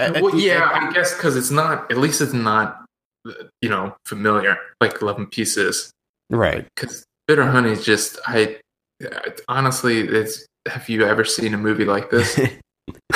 [0.00, 1.90] well, yeah, I guess because it's not.
[1.90, 2.84] At least it's not.
[3.62, 5.90] You know, familiar like Love and Peace is.
[6.30, 6.66] right.
[6.74, 8.18] Because bitter honey is just.
[8.26, 8.56] I
[9.46, 10.44] honestly, it's.
[10.66, 12.38] Have you ever seen a movie like this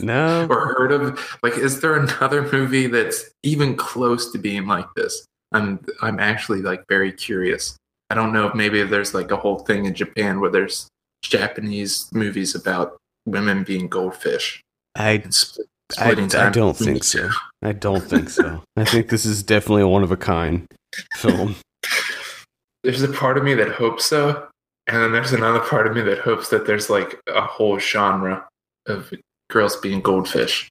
[0.00, 1.38] no, or heard of?
[1.42, 5.26] Like, is there another movie that's even close to being like this?
[5.52, 5.84] I'm.
[6.00, 7.76] I'm actually like very curious.
[8.10, 10.88] I don't know if maybe there's like a whole thing in Japan where there's
[11.22, 14.60] Japanese movies about women being goldfish
[14.96, 15.66] I split,
[15.98, 17.30] I, I don't think so.
[17.62, 18.62] I don't think so.
[18.76, 20.66] I think this is definitely a one of a kind
[21.14, 21.56] film.
[22.82, 24.48] there's a part of me that hopes so
[24.86, 28.46] and then there's another part of me that hopes that there's like a whole genre
[28.86, 29.12] of
[29.52, 30.68] girls being goldfish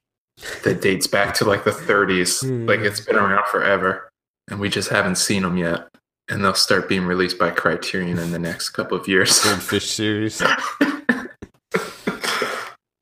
[0.64, 2.66] that dates back to like the 30s Hmm.
[2.66, 4.08] like it's been around forever
[4.50, 5.88] and we just haven't seen them yet
[6.28, 10.42] and they'll start being released by criterion in the next couple of years Goldfish series.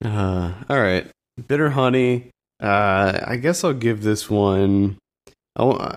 [0.02, 1.06] Uh, all right,
[1.46, 2.30] bitter honey.
[2.58, 4.96] Uh, I guess I'll give this one.
[5.56, 5.96] I,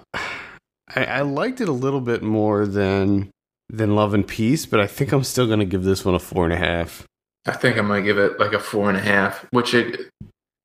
[0.93, 3.29] I I liked it a little bit more than
[3.69, 6.43] than Love and Peace, but I think I'm still gonna give this one a four
[6.43, 7.05] and a half.
[7.45, 10.09] I think i might give it like a four and a half which it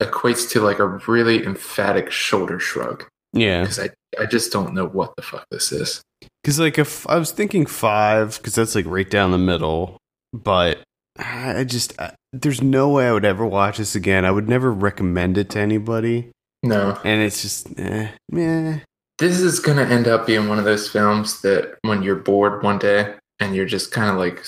[0.02, 4.86] equates to like a really emphatic shoulder shrug Yeah, because I I just don't know
[4.86, 6.00] what the fuck this is.
[6.42, 9.98] because like if I was thinking five, because that's like right down the middle,
[10.32, 10.78] but
[11.18, 14.24] I just I, there's no way I would ever watch this again.
[14.24, 16.30] I would never recommend it to anybody,
[16.62, 18.78] No, and it's just eh, meh.
[19.18, 22.78] this is gonna end up being one of those films that when you're bored one
[22.78, 24.44] day and you're just kind of like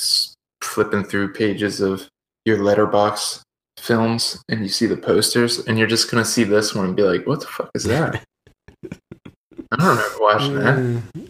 [0.63, 2.07] flipping through pages of
[2.45, 3.43] your Letterboxd
[3.79, 7.03] films and you see the posters and you're just gonna see this one and be
[7.03, 8.23] like, "What the fuck is that?"
[9.73, 11.29] I don't remember watching that.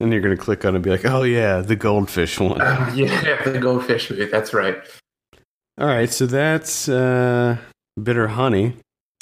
[0.00, 2.60] And you're gonna click on it and be like, oh yeah, the goldfish one.
[2.62, 4.26] Oh, yeah, the goldfish movie.
[4.26, 4.78] That's right.
[5.78, 7.56] All right, so that's uh,
[8.00, 8.74] Bitter Honey.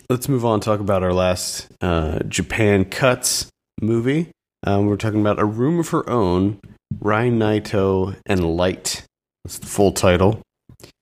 [0.08, 3.46] Let's move on and talk about our last uh, Japan Cuts
[3.80, 4.30] movie.
[4.66, 6.60] Um, we're talking about A Room of Her Own,
[6.98, 9.04] Ryan Naito and Light.
[9.44, 10.40] That's the full title.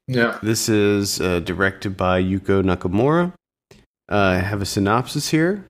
[0.08, 0.38] Yeah.
[0.42, 3.34] This is uh, directed by Yuko Nakamura.
[4.10, 5.66] Uh, I have a synopsis here.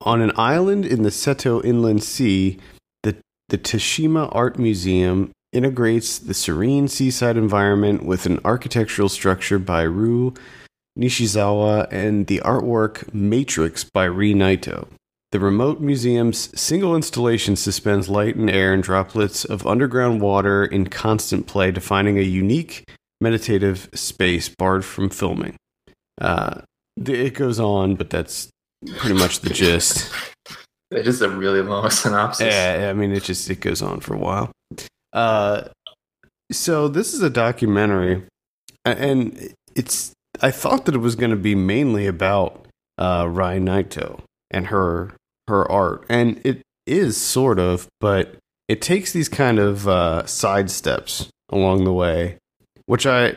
[0.00, 2.58] On an island in the Seto Inland Sea,
[3.02, 3.16] the,
[3.50, 10.34] the Teshima Art Museum integrates the serene seaside environment with an architectural structure by Ryue
[10.98, 14.88] Nishizawa and the artwork Matrix by Rei Naito.
[15.30, 20.86] The remote museum's single installation suspends light and air and droplets of underground water in
[20.86, 22.84] constant play, defining a unique
[23.20, 25.56] meditative space barred from filming.
[26.20, 26.62] Uh,
[26.96, 28.48] it goes on, but that's
[28.96, 30.12] pretty much the gist.
[30.90, 32.54] It is a really long synopsis.
[32.54, 34.52] Yeah, I mean, it just it goes on for a while.
[35.12, 35.68] Uh,
[36.52, 38.22] so this is a documentary,
[38.84, 40.12] and it's.
[40.40, 42.66] I thought that it was going to be mainly about
[42.98, 44.20] uh, Rai Naito
[44.52, 45.14] and her
[45.48, 48.36] her art, and it is sort of, but
[48.68, 52.38] it takes these kind of uh, side steps along the way,
[52.86, 53.34] which I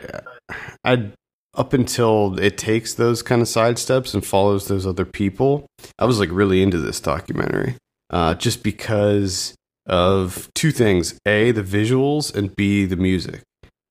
[0.84, 1.10] I
[1.54, 5.66] up until it takes those kind of side steps and follows those other people,
[5.98, 7.76] I was like really into this documentary
[8.10, 9.54] uh, just because
[9.86, 13.42] of two things: a, the visuals, and b, the music.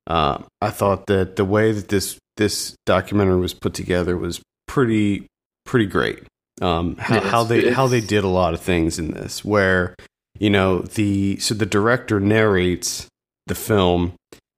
[0.06, 5.28] Uh, I thought that the way that this this documentary was put together was pretty
[5.66, 6.24] pretty great.
[6.62, 9.96] Um, how, how they how they did a lot of things in this, where
[10.40, 13.08] you know the so the director narrates
[13.48, 14.14] the film,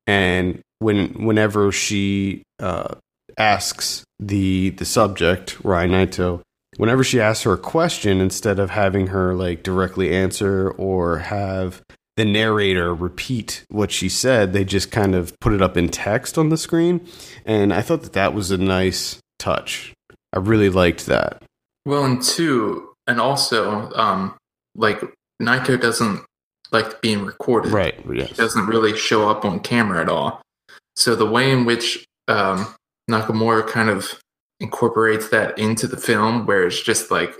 [0.07, 2.95] and when whenever she uh,
[3.37, 6.41] asks the the subject Ryan Naito,
[6.77, 11.81] whenever she asks her a question, instead of having her like directly answer or have
[12.17, 16.37] the narrator repeat what she said, they just kind of put it up in text
[16.37, 17.07] on the screen,
[17.45, 19.93] and I thought that that was a nice touch.
[20.33, 21.41] I really liked that.
[21.85, 24.35] Well, and two, and also, um,
[24.75, 25.01] like
[25.41, 26.23] Naito doesn't
[26.71, 27.71] like being recorded.
[27.71, 27.99] Right.
[28.05, 30.41] He doesn't really show up on camera at all.
[30.99, 32.75] So the way in which um,
[33.09, 34.19] Nakamura kind of
[34.59, 37.33] incorporates that into the film, where it's just like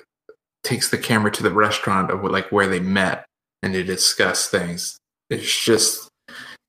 [0.64, 3.26] takes the camera to the restaurant of like where they met
[3.62, 4.98] and they discuss things.
[5.30, 6.08] It's just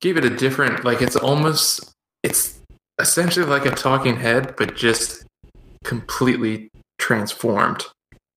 [0.00, 1.92] give it a different like it's almost
[2.24, 2.58] it's
[2.98, 5.24] essentially like a talking head, but just
[5.84, 7.86] completely transformed.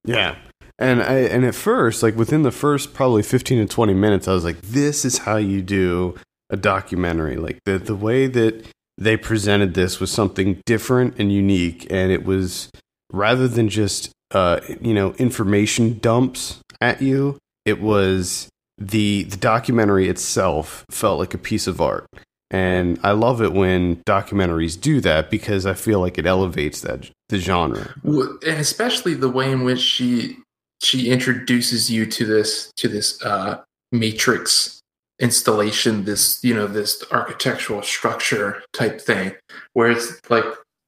[0.06, 0.36] Yeah.
[0.78, 4.34] And I and at first, like within the first probably fifteen to twenty minutes, I
[4.34, 6.16] was like, "This is how you do
[6.50, 8.66] a documentary." Like the the way that
[8.98, 12.70] they presented this was something different and unique, and it was
[13.12, 20.10] rather than just uh, you know information dumps at you, it was the the documentary
[20.10, 22.06] itself felt like a piece of art.
[22.52, 27.10] And I love it when documentaries do that because I feel like it elevates that
[27.30, 27.96] the genre.
[28.04, 30.38] And especially the way in which she
[30.82, 34.82] she introduces you to this to this uh matrix
[35.28, 39.34] installation this you know this architectural structure type thing
[39.74, 40.46] where it's like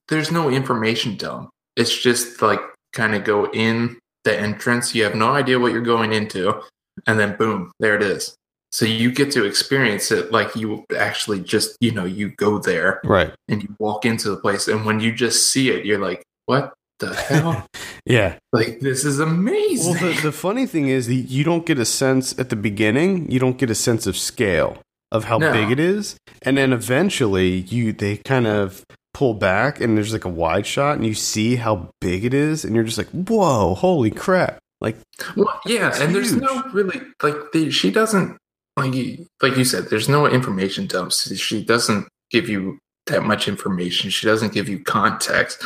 [0.08, 1.50] there's no information dump.
[1.76, 2.60] It's just like
[2.92, 4.94] kind of go in the entrance.
[4.94, 6.60] You have no idea what you're going into
[7.06, 8.34] and then boom there it is.
[8.72, 13.00] So you get to experience it like you actually just you know you go there
[13.04, 13.32] Right.
[13.48, 16.74] and you walk into the place and when you just see it you're like what
[16.98, 17.66] the hell
[18.06, 18.38] Yeah.
[18.52, 21.84] like this is amazing Well, the, the funny thing is, that you don't get a
[21.84, 23.30] sense at the beginning.
[23.30, 24.78] You don't get a sense of scale
[25.12, 25.52] of how No.
[25.52, 30.24] big it is, and then eventually, you they kind of pull back, and there's like
[30.24, 33.74] a wide shot, and you see how big it is, and you're just like, "Whoa,
[33.74, 34.96] holy crap!" Like,
[35.36, 38.36] well, yeah It's and there's no really like the, she doesn't
[38.76, 43.46] like you, like you said there's no information dumps she doesn't give you that much
[43.48, 45.62] information she doesn't give you context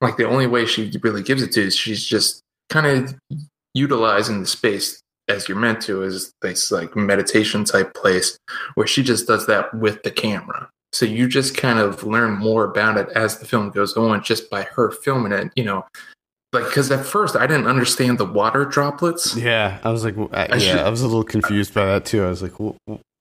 [0.00, 3.14] like the only way she really gives it to you is she's just kind of
[3.74, 8.36] utilizing the space as you're meant to is this like meditation type place
[8.74, 12.64] where she just does that with the camera So you just kind of learn more
[12.64, 15.50] about it as the film goes on, just by her filming it.
[15.56, 15.86] You know,
[16.52, 19.34] like because at first I didn't understand the water droplets.
[19.34, 22.04] Yeah, I was like, I, I yeah, should- I was a little confused by that
[22.04, 22.24] too.
[22.24, 22.52] I was like,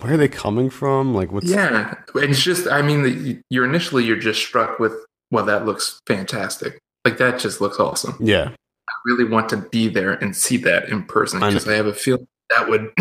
[0.01, 1.13] where are they coming from?
[1.13, 4.93] Like, what's Yeah, it's just I mean, you're initially you're just struck with
[5.31, 6.79] well, that looks fantastic.
[7.05, 8.15] Like that just looks awesome.
[8.19, 11.73] yeah, I really want to be there and see that in person I because I
[11.73, 12.91] have a feeling that would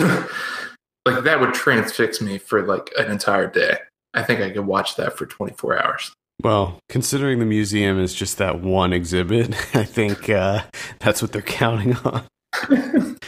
[1.07, 3.79] like that would transfix me for like an entire day.
[4.15, 6.13] I think I could watch that for 24 hours.
[6.43, 10.63] Well, considering the museum is just that one exhibit, I think uh,
[10.99, 12.25] that's what they're counting on.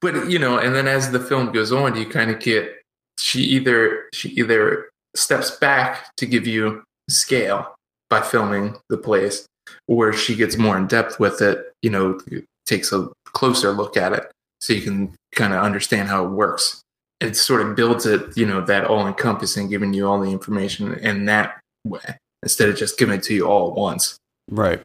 [0.00, 2.82] but you know, and then as the film goes on, you kind of get
[3.18, 7.74] she either she either steps back to give you scale
[8.08, 9.46] by filming the place,
[9.88, 11.72] or she gets more in depth with it.
[11.82, 12.18] You know,
[12.66, 16.80] takes a closer look at it so you can kind of understand how it works.
[17.20, 20.94] It sort of builds it, you know, that all encompassing, giving you all the information
[20.94, 24.16] in that way instead of just giving it to you all at once.
[24.50, 24.80] Right.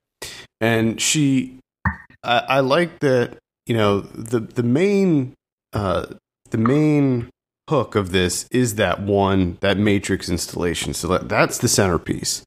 [0.60, 1.60] And she,
[2.24, 3.38] I, I like that.
[3.66, 5.34] You know, the the main,
[5.74, 6.06] uh,
[6.52, 7.30] the main
[7.70, 10.94] hook of this is that one that matrix installation.
[10.94, 12.44] So that, that's the centerpiece.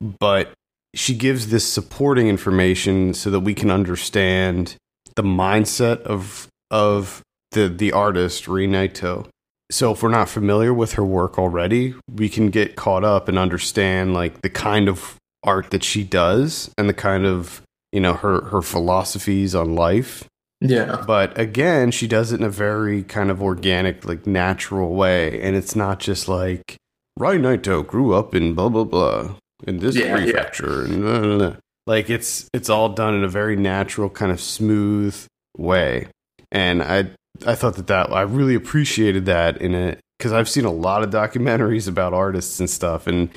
[0.00, 0.52] But
[0.94, 4.76] she gives this supporting information so that we can understand
[5.16, 7.22] the mindset of of
[7.52, 9.28] the the artist Rei Naito.
[9.70, 13.38] So if we're not familiar with her work already, we can get caught up and
[13.38, 18.14] understand like the kind of art that she does and the kind of you know
[18.14, 20.24] her her philosophies on life
[20.62, 21.02] Yeah.
[21.06, 25.56] but again she does it in a very kind of organic like natural way and
[25.56, 26.76] it's not just like
[27.18, 29.34] Rei Naito grew up in blah blah blah
[29.66, 30.16] in this Yeah, yeah.
[30.24, 31.56] prefecture and blah, blah, blah.
[31.86, 35.14] like it's it's all done in a very natural kind of smooth
[35.58, 36.08] way
[36.50, 37.10] and I
[37.46, 41.02] I thought that that I really appreciated that in it because I've seen a lot
[41.02, 43.28] of documentaries about artists and stuff and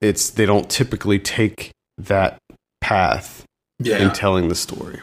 [0.00, 2.38] it's they don't typically take that
[2.80, 3.44] path
[3.78, 3.98] Yeah.
[3.98, 5.00] in telling the story.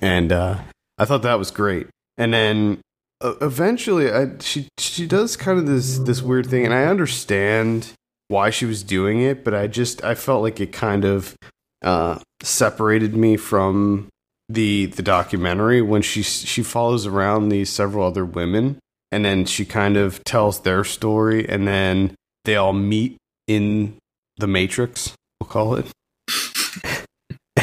[0.00, 0.58] And uh,
[0.98, 1.88] I thought that was great.
[2.16, 2.80] And then
[3.20, 7.92] uh, eventually, I, she she does kind of this this weird thing, and I understand
[8.28, 11.34] why she was doing it, but I just I felt like it kind of
[11.82, 14.08] uh, separated me from
[14.48, 18.78] the the documentary when she she follows around these several other women,
[19.10, 23.96] and then she kind of tells their story, and then they all meet in
[24.36, 25.14] the Matrix.
[25.40, 25.86] We'll call it.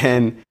[0.03, 0.41] And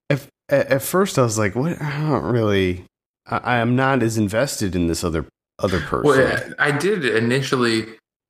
[0.49, 1.81] at, at first, I was like, "What?
[1.81, 2.85] I don't really.
[3.27, 5.27] I, am not as invested in this other
[5.59, 7.87] other person." Well, I did initially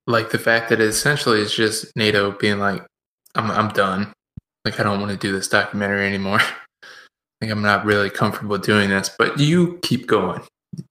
[0.07, 2.83] like the fact that essentially it's just Naito being like,
[3.35, 4.13] "I'm I'm done.
[4.65, 6.39] Like I don't want to do this documentary anymore.
[7.41, 10.41] like I'm not really comfortable doing this." But you keep going,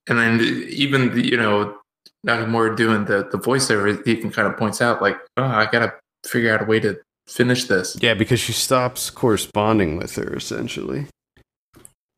[0.09, 1.79] and then even the, you know
[2.27, 5.95] Nakamura doing the the voiceover, can kind of points out like, "Oh, I gotta
[6.27, 11.07] figure out a way to finish this," yeah, because she stops corresponding with her essentially.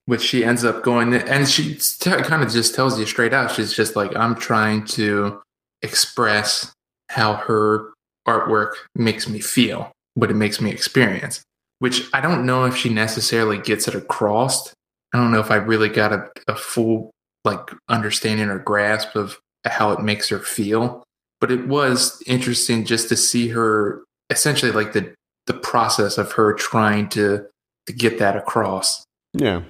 [0.07, 3.51] which she ends up going and she t- kind of just tells you straight out.
[3.51, 5.41] She's just like, "I'm trying to
[5.83, 6.73] express
[7.11, 7.93] how her
[8.29, 11.43] artwork makes me feel, what it makes me experience.
[11.79, 14.73] Which I don't know if she necessarily gets it across.
[15.13, 17.11] I don't know if I really got a, a full
[17.45, 21.03] like understanding or grasp of how it makes her feel.
[21.41, 25.15] But it was interesting just to see her essentially like the
[25.47, 27.47] the process of her trying to
[27.87, 29.05] to get that across.
[29.35, 29.63] Yeah,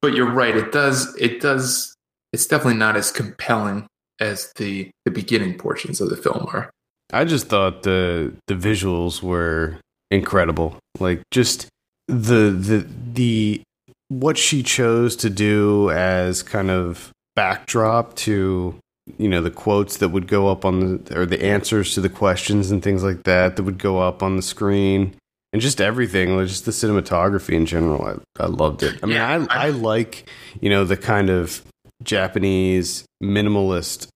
[0.00, 1.94] But you're right, it does it does
[2.32, 3.86] it's definitely not as compelling
[4.20, 6.70] as the the beginning portions of the film are.
[7.12, 9.78] I just thought the the visuals were
[10.10, 10.76] incredible.
[10.98, 11.68] Like just
[12.08, 13.62] the the the
[14.08, 18.78] what she chose to do as kind of backdrop to
[19.18, 22.08] you know the quotes that would go up on the or the answers to the
[22.08, 25.14] questions and things like that that would go up on the screen.
[25.52, 28.98] And just everything like just the cinematography in general I, I loved it.
[29.02, 30.28] I mean Yeah, I, I I- like
[30.60, 31.62] you know the kind of
[32.02, 34.08] japanese minimalist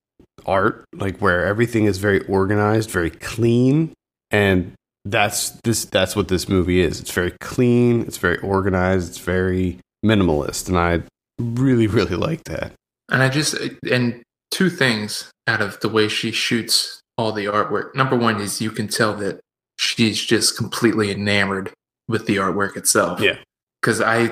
[0.44, 3.92] art like where everything is very organized very clean.
[4.30, 4.72] And
[5.04, 7.00] that's this that's what this movie is.
[7.00, 10.68] It's very clean it's very organized it's very minimalist.
[10.68, 11.02] And i
[11.40, 12.72] really really like that.
[13.10, 13.54] And I just
[13.90, 17.94] and two things out of the way she shoots all the artwork.
[17.94, 19.40] Number one is you can tell that
[19.78, 21.72] she's just completely enamored
[22.08, 23.20] with the artwork itself.
[23.20, 23.38] Yeah.
[23.80, 24.30] Because I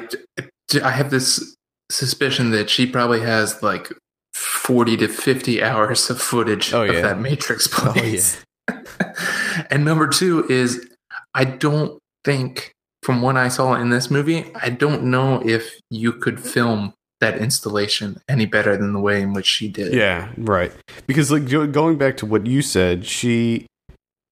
[0.83, 1.55] I have this
[1.91, 3.93] suspicion that she probably has like
[4.33, 7.01] forty to fifty hours of footage Oh, of yeah.
[7.03, 8.43] that Matrix Oh, place.
[9.71, 10.89] and number two is
[11.35, 16.12] I don't think from what I saw in this movie, I don't know if you
[16.12, 19.95] could film that installation any better than the way in which she did.
[19.95, 20.73] Yeah, right.
[21.07, 23.67] Because like going back to what you said, she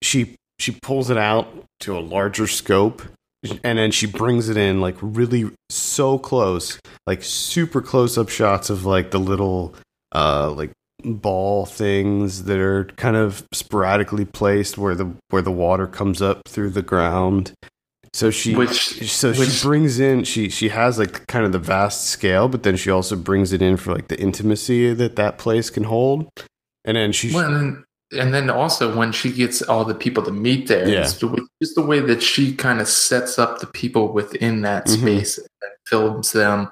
[0.03, 1.49] she she pulls it out
[1.81, 3.03] to a larger scope
[3.65, 8.71] and then she brings it in like really so close like super close up shots
[8.71, 9.75] of like the little
[10.15, 10.71] uh like
[11.05, 16.43] ball things that are kind of sporadically placed where the where the water comes up
[16.47, 17.53] through the ground
[18.15, 21.59] so she Which- so which- she brings in she she has like kind of the
[21.59, 25.39] vast scale but then she also brings it in for like the intimacy that that
[25.39, 26.29] place can hold
[26.85, 27.85] and then she Well, and then,
[28.21, 31.03] and then also when she gets all the people to meet there, Yeah.
[31.03, 34.87] it's the- just the way that she kind of sets up the people within that
[34.87, 34.99] Mhm.
[35.01, 35.49] space and
[35.87, 36.69] films them,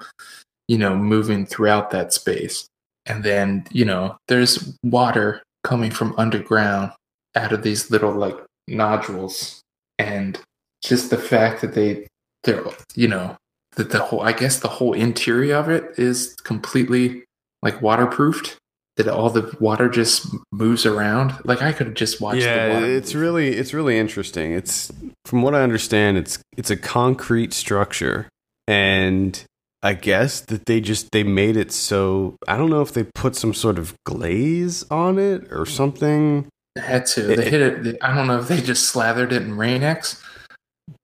[0.67, 2.67] you know, moving throughout that space.
[3.07, 6.91] And then, you know, there's water coming from underground
[7.35, 8.37] out of these little like
[8.67, 9.61] nodules.
[9.97, 10.37] And
[10.83, 12.07] just the fact that they,
[12.43, 12.63] they're,
[12.95, 13.37] you know,
[13.75, 17.23] that the whole, I guess the whole interior of it is completely
[17.61, 18.57] like waterproofed
[18.97, 21.33] that all the water just moves around.
[21.45, 22.85] Like I could have just watched the yeah water.
[22.85, 23.21] it's move.
[23.23, 24.91] really it's really interesting it's
[25.25, 28.27] from what i understand it's it's a concrete structure
[28.67, 29.45] and
[29.81, 33.35] i guess that they just they made it so i don't know if they put
[33.35, 37.21] some sort of glaze on it or something They had to.
[37.23, 37.97] They hit it.
[38.01, 40.21] I don't know if they just slathered it in Rain-X.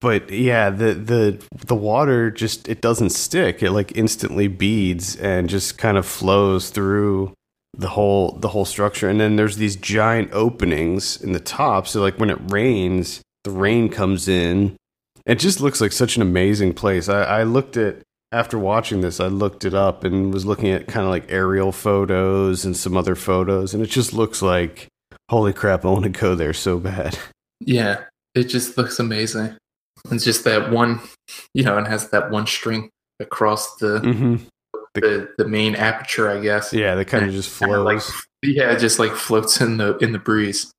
[0.02, 3.64] But yeah the the the water just it doesn't stick.
[3.64, 7.34] It like instantly beads and just kind of flows through
[7.78, 9.10] the whole the whole structure.
[9.10, 11.88] And then there's these giant openings in the top.
[11.88, 14.76] So like when it rains the rain comes in.
[15.26, 17.08] It just looks like such an amazing place.
[17.08, 18.02] I, I looked at
[18.34, 21.72] after watching this i looked it up and was looking at kind of like aerial
[21.72, 23.74] photos and some other photos.
[23.74, 24.88] And it just looks like
[25.30, 27.18] holy crap i want to go there so bad.
[27.62, 28.04] Yeah,
[28.36, 29.56] it just looks amazing.
[30.12, 31.00] It's just that one,
[31.54, 32.90] you know, and has that one string
[33.20, 34.36] across the hmm
[34.94, 36.74] the, the main aperture, I guess.
[36.74, 38.22] yeah that kind of just Kinda like- flows.
[38.44, 40.72] Yeah, it just like floats in the in the breeze.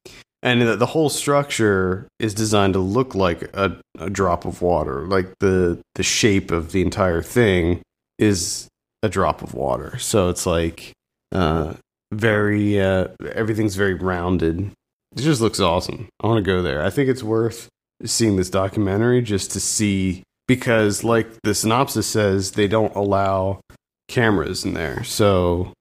[0.42, 5.06] and the, the whole structure is designed to look like a, a drop of water.
[5.06, 7.82] Like the the shape of the entire thing
[8.18, 8.66] is
[9.02, 9.98] a drop of water.
[9.98, 10.92] So it's like
[11.32, 11.74] uh
[12.12, 14.72] very uh everything's very rounded.
[15.16, 16.08] It just looks awesome.
[16.22, 16.82] I want to go there.
[16.84, 17.68] I think it's worth
[18.04, 23.60] seeing this documentary just to see because like the synopsis says they don't allow
[24.08, 25.04] cameras in there.
[25.04, 25.72] So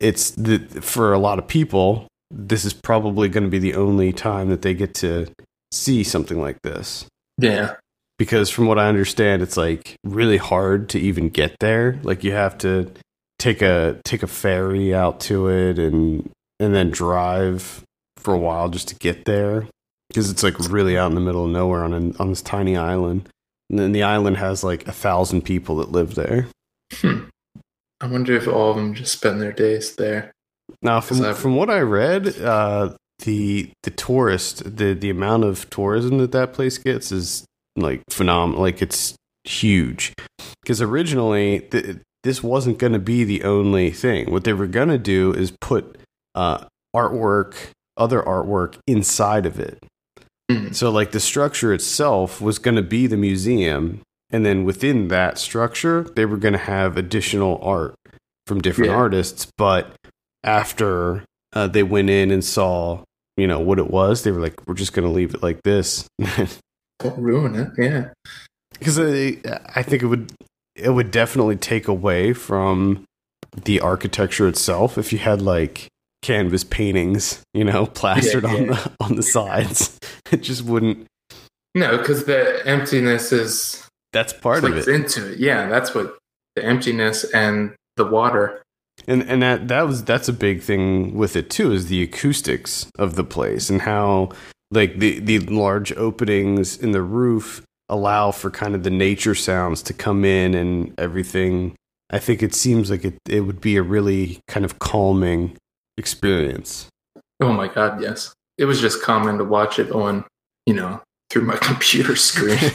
[0.00, 4.12] it's the for a lot of people this is probably going to be the only
[4.12, 5.28] time that they get to
[5.72, 7.06] see something like this.
[7.38, 7.74] Yeah,
[8.18, 11.98] because from what i understand it's like really hard to even get there.
[12.02, 12.90] Like you have to
[13.38, 17.82] take a take a ferry out to it and and then drive
[18.16, 19.68] for a while just to get there
[20.08, 22.76] because it's like really out in the middle of nowhere on an, on this tiny
[22.76, 23.28] island
[23.70, 26.46] and then the island has like a thousand people that live there
[27.00, 27.24] Hmm.
[28.00, 30.30] I wonder if all of them just spend their days there.
[30.82, 32.94] Now, from I've- from what I read, uh,
[33.24, 37.44] the the tourist the the amount of tourism that that place gets is
[37.74, 38.60] like phenomenal.
[38.62, 40.12] Like it's huge.
[40.62, 44.30] Because originally, th- this wasn't going to be the only thing.
[44.30, 45.96] What they were going to do is put
[46.34, 47.54] uh, artwork,
[47.96, 49.78] other artwork inside of it.
[50.50, 50.72] Hmm.
[50.72, 55.38] So, like the structure itself was going to be the museum, and then within that
[55.38, 57.94] structure, they were going to have additional art
[58.46, 58.96] from different Yeah.
[58.96, 59.48] artists.
[59.58, 59.92] But
[60.44, 63.02] after uh, they went in and saw,
[63.36, 65.62] you know, what it was, they were like, "We're just going to leave it like
[65.64, 66.06] this,"
[67.00, 67.68] Don't ruin it.
[67.76, 68.10] Yeah.
[68.78, 69.38] because I,
[69.74, 70.32] I think it would
[70.76, 73.04] it would definitely take away from
[73.64, 75.88] the architecture itself if you had like
[76.26, 78.72] canvas paintings, you know, plastered on yeah.
[78.72, 79.98] the on the sides.
[80.32, 81.06] It just wouldn't.
[81.76, 84.88] No, because the emptiness is That's part of it.
[84.88, 85.38] into it.
[85.38, 86.18] Yeah, that's what
[86.56, 88.60] the emptiness and the water.
[89.06, 92.90] and and that that was that's a big thing with it too is the acoustics
[92.98, 94.30] of the place and how
[94.72, 99.80] like the the large openings in the roof allow for kind of the nature sounds
[99.82, 101.76] to come in and everything
[102.10, 105.56] i think it seems like it it would be a really kind of calming
[105.96, 106.88] experience
[107.40, 108.34] Oh my god, yes.
[108.58, 110.24] It was just common to watch it on,
[110.64, 112.58] you know, through my computer screen.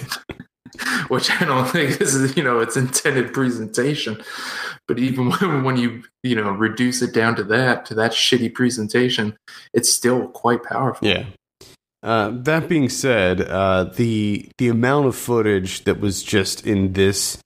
[1.10, 4.22] Which I don't think is, you know, its intended presentation.
[4.88, 8.54] But even when, when you, you know, reduce it down to that, to that shitty
[8.54, 9.38] presentation,
[9.74, 11.08] it's still quite powerful.
[11.08, 11.26] Yeah.
[12.04, 17.38] Uh, that being said, uh, the the amount of footage that was just in this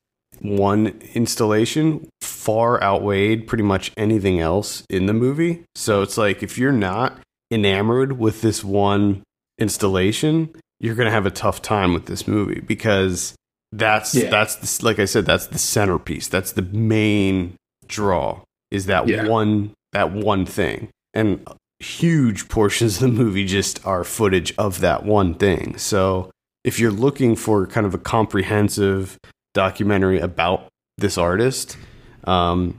[0.42, 5.64] one installation far outweighed pretty much anything else in the movie.
[5.76, 7.18] So it's like if you're not
[7.52, 9.24] enamored with this one
[9.60, 13.36] installation, you're gonna have a tough time with this movie because
[13.72, 14.30] that's Yeah.
[14.30, 16.28] that's the, like I said, that's the centerpiece.
[16.28, 17.56] That's the main
[17.88, 18.42] draw.
[18.72, 19.28] Is that Yeah.
[19.28, 20.90] one that one thing.
[21.14, 21.48] And
[21.80, 25.78] huge portions of the movie just are footage of that one thing.
[25.78, 26.30] So
[26.66, 29.18] if you're looking for kind of a comprehensive
[29.56, 30.68] documentary about
[31.00, 31.78] this artist,
[32.26, 32.78] um,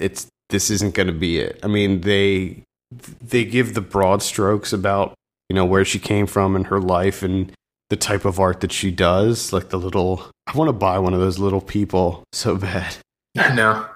[0.00, 1.60] it's this isn't going to be it.
[1.62, 2.64] I mean, they
[3.20, 5.14] they give the broad strokes about
[5.48, 7.52] you know where she came from and her life and
[7.90, 10.30] the type of art that she does, like the little.
[10.46, 12.96] I want to buy one of those little people so bad.
[13.38, 13.86] I know.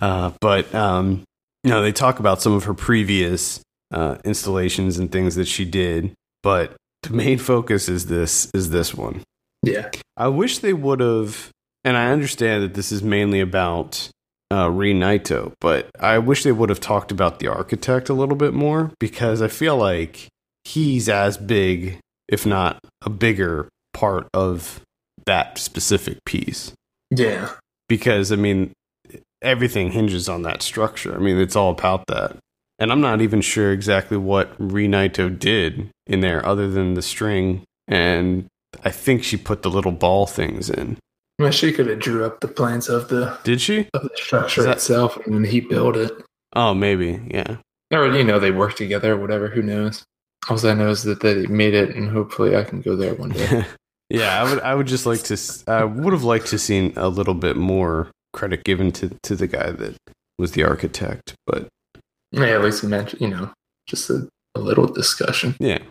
[0.00, 1.22] Uh, but um,
[1.64, 3.60] you know, they talk about some of her previous
[3.92, 8.94] uh, installations and things that she did, but the main focus is this is this
[8.94, 9.22] one.
[9.62, 9.90] Yeah.
[10.16, 11.50] I wish they would have,
[11.84, 14.10] and I understand that this is mainly about
[14.52, 18.36] uh, Rei Naito, but I wish they would have talked about the architect a little
[18.36, 20.28] bit more because I feel like
[20.64, 21.98] he's as big,
[22.28, 24.80] if not a bigger part of
[25.26, 26.72] that specific piece.
[27.10, 27.50] Yeah.
[27.88, 28.72] Because I mean,
[29.40, 31.14] everything hinges on that structure.
[31.14, 32.36] I mean, it's all about that.
[32.78, 37.02] And I'm not even sure exactly what Rei Naito did in there other than the
[37.02, 37.62] string.
[37.86, 38.46] And
[38.84, 40.98] I think she put the little ball things in.
[41.38, 43.88] Well, she could have drew up the plans of the Did she?
[43.94, 46.12] of the structure that- itself, and then he built it.
[46.54, 47.20] Oh, maybe.
[47.30, 47.56] Yeah.
[47.92, 49.48] Or you know, they work together, or whatever.
[49.48, 50.02] Who knows?
[50.48, 53.30] All I know is that they made it, and hopefully, I can go there one
[53.30, 53.64] day.
[54.10, 54.60] yeah, I would.
[54.62, 55.36] I would just like to.
[55.66, 59.46] I would have liked to seen a little bit more credit given to to the
[59.46, 59.96] guy that
[60.38, 61.34] was the architect.
[61.46, 61.68] But
[62.32, 63.50] yeah, at least mention, you know,
[63.86, 65.54] just a, a little discussion.
[65.60, 65.84] yeah, yeah.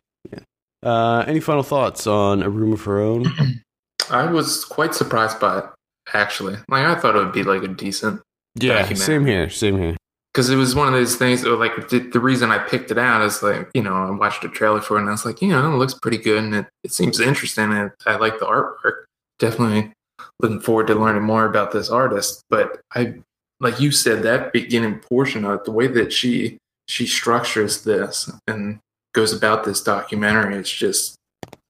[0.84, 3.26] Uh, any final thoughts on a room of her own?
[4.10, 5.66] I was quite surprised by it,
[6.14, 6.56] actually.
[6.70, 8.22] Like I thought it would be like a decent
[8.56, 8.96] Yeah, Documentary.
[8.98, 9.50] same here.
[9.50, 9.96] Same here.
[10.34, 11.46] because it was one of those things.
[11.46, 14.44] Or like the, the reason I picked it out is like you know I watched
[14.44, 16.56] a trailer for it and I was like, you know, it looks pretty good and
[16.56, 19.04] it, it seems interesting and I like the artwork.
[19.40, 19.94] Definitely
[20.40, 22.42] looking forward to learning more about this artist.
[22.50, 23.16] But I,
[23.60, 26.58] like you said, that beginning portion of it, the way that she
[26.88, 28.80] she structures this and
[29.14, 31.16] goes about this documentary, it's just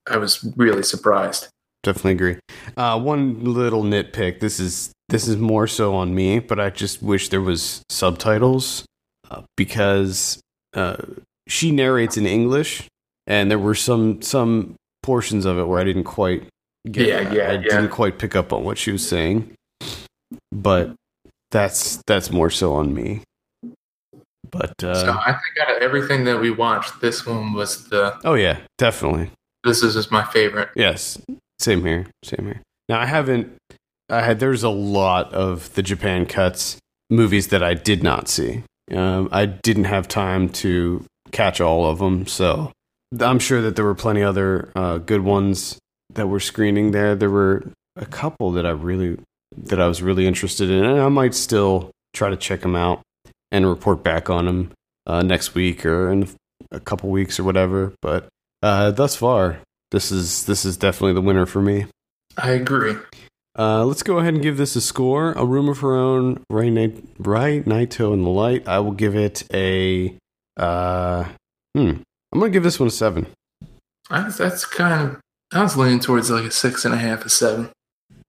[0.09, 1.47] I was really surprised.
[1.83, 2.37] Definitely agree.
[2.77, 4.39] Uh, one little nitpick.
[4.39, 8.85] This is this is more so on me, but I just wish there was subtitles
[9.29, 10.39] uh, because
[10.73, 10.97] uh,
[11.47, 12.87] she narrates in English,
[13.25, 16.47] and there were some some portions of it where I didn't quite
[16.89, 17.07] get.
[17.07, 17.59] Yeah, yeah, I yeah.
[17.61, 19.53] didn't quite pick up on what she was saying,
[20.51, 20.93] but
[21.49, 23.23] that's that's more so on me.
[24.51, 28.19] But uh, so I think out of everything that we watched, this one was the
[28.25, 29.31] oh yeah, definitely.
[29.63, 30.69] this is just my favorite.
[30.75, 31.19] Yes,
[31.59, 32.07] same here.
[32.23, 32.61] Same here.
[32.89, 33.55] Now I haven't.
[34.09, 34.39] I had.
[34.39, 36.77] There's a lot of the Japan cuts
[37.09, 38.63] movies that I did not see.
[38.93, 42.73] Um, I didn't have time to catch all of them, so
[43.19, 45.79] I'm sure that there were plenty other uh, good ones
[46.13, 47.15] that were screening there.
[47.15, 47.63] There were
[47.95, 49.17] a couple that I really
[49.55, 53.01] that I was really interested in, and I might still try to check them out
[53.51, 54.71] and report back on them
[55.05, 56.29] uh, next week or in
[56.71, 57.93] a couple weeks or whatever.
[58.01, 58.29] But
[58.61, 59.59] uh, thus far,
[59.91, 61.87] this is this is definitely the winner for me.
[62.37, 62.95] I agree.
[63.57, 65.33] Uh, let's go ahead and give this a score.
[65.33, 66.41] A room of her own.
[66.49, 66.87] Rei, Na-
[67.19, 68.67] Naito in the light.
[68.67, 70.15] I will give it a.
[70.57, 71.25] Uh,
[71.75, 72.01] hmm.
[72.33, 73.27] I'm gonna give this one a seven.
[74.09, 75.19] I, that's kind of.
[75.53, 77.69] I was leaning towards like a six and a half, a seven.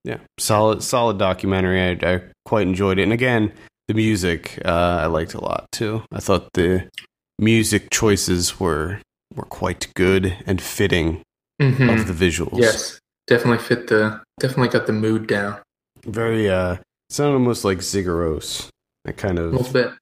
[0.05, 1.81] Yeah, solid, solid documentary.
[1.81, 3.53] I, I quite enjoyed it, and again,
[3.93, 6.03] the music uh, I liked a lot too.
[6.13, 6.89] I thought the
[7.39, 9.01] music choices were
[9.35, 11.23] were quite good and fitting
[11.61, 11.91] Mm-hmm.
[11.91, 12.59] of the visuals.
[12.59, 14.21] Yes, definitely fit the.
[14.41, 15.61] Definitely got the mood down
[16.05, 16.49] very.
[16.51, 16.79] Uh,
[17.11, 18.69] sounded almost like Sigur Rós.
[19.05, 19.93] That kind of little bit.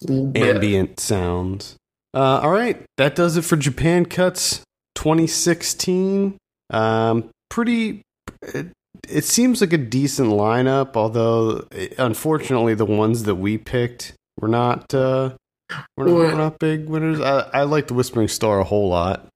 [0.00, 0.56] Little bit.
[0.56, 1.76] ambient sounds.
[2.14, 4.62] Uh, all right, that does it for Japan Cuts
[4.94, 6.38] 2016.
[6.70, 8.00] Um, pretty.
[9.08, 14.14] It, it seems like a decent lineup, although eh, unfortunately the ones that we picked
[14.40, 14.92] were not.
[14.94, 15.34] Uh,
[15.96, 17.20] we're not, we're not big winners.
[17.20, 19.26] I, I like the Whispering Star a whole lot.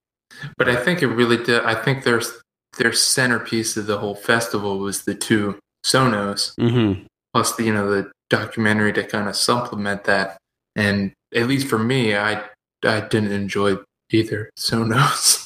[0.59, 1.63] But I think it really did.
[1.65, 2.31] I think there's
[2.79, 7.05] their centerpiece of the whole festival was the two sonos, Mm-hmm.
[7.33, 10.37] plus the you know the documentary to kind of supplement that.
[10.75, 12.43] And at least for me, I
[12.85, 13.77] I didn't enjoy
[14.11, 15.43] either sonos.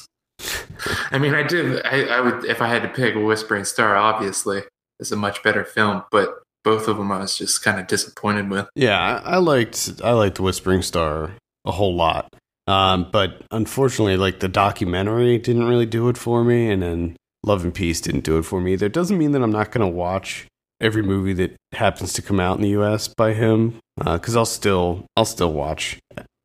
[1.11, 1.85] I mean, I did.
[1.85, 3.95] I, I would if I had to pick a Whispering Star.
[3.95, 4.63] Obviously,
[4.99, 8.49] is a much better film, but both of them I was just kind of disappointed
[8.49, 8.67] with.
[8.75, 11.31] Yeah, I, liked I liked Whispering Star
[11.65, 12.33] a whole lot.
[12.67, 17.63] Um, but unfortunately, like the documentary didn't really do it for me, and then Love
[17.63, 18.73] and Peace didn't do it for me.
[18.73, 20.45] It doesn't mean that I'm not going to watch
[20.79, 23.07] every movie that happens to come out in the U.S.
[23.07, 25.99] by him, because I'll still I'll still watch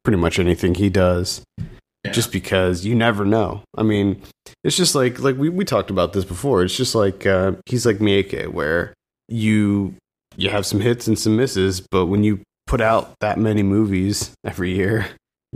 [0.05, 1.43] pretty much anything he does,
[2.07, 2.13] Yeah.
[2.13, 3.63] just because you never know.
[3.77, 4.23] I mean,
[4.65, 6.63] it's just like like we we talked about this before.
[6.65, 8.95] It's just like uh, he's like Miike, where
[9.29, 9.95] you
[10.37, 14.33] you have some hits and some misses, but when you put out that many movies
[14.45, 15.07] every year,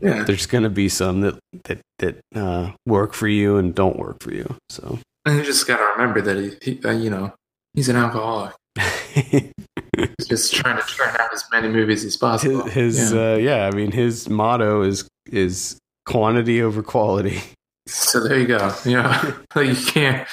[0.00, 0.22] Yeah.
[0.24, 4.22] there's going to be some that that that uh, work for you and don't work
[4.22, 4.56] for you.
[4.70, 7.32] So And you just got to remember that he, he uh, you know,
[7.74, 8.54] he's an alcoholic.
[9.14, 12.62] He's just trying to turn out as many movies as possible.
[12.64, 13.32] his, his Yeah.
[13.32, 15.76] uh, yeah, I mean his motto is is
[16.10, 17.40] quantity over quality.
[17.86, 18.74] so there you go.
[18.84, 20.26] You know, you can't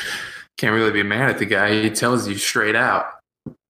[0.58, 1.82] can't really be mad at the guy.
[1.82, 3.06] He tells you straight out,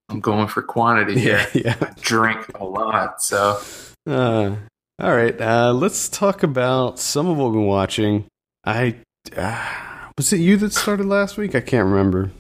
[0.10, 1.46] "I'm going for quantity yeah.
[1.56, 3.60] I drink a lot." So
[4.08, 4.56] Uh,
[5.00, 8.26] all right, uh, let's talk about some of what we've been watching.
[8.66, 8.96] I
[9.36, 11.54] uh, was it you that started last week?
[11.56, 12.32] I can't remember.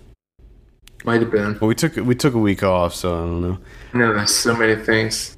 [1.04, 1.58] might have been.
[1.60, 3.58] Well, we took we took a week off, so I don't know.
[3.94, 5.38] Know, there's so many things.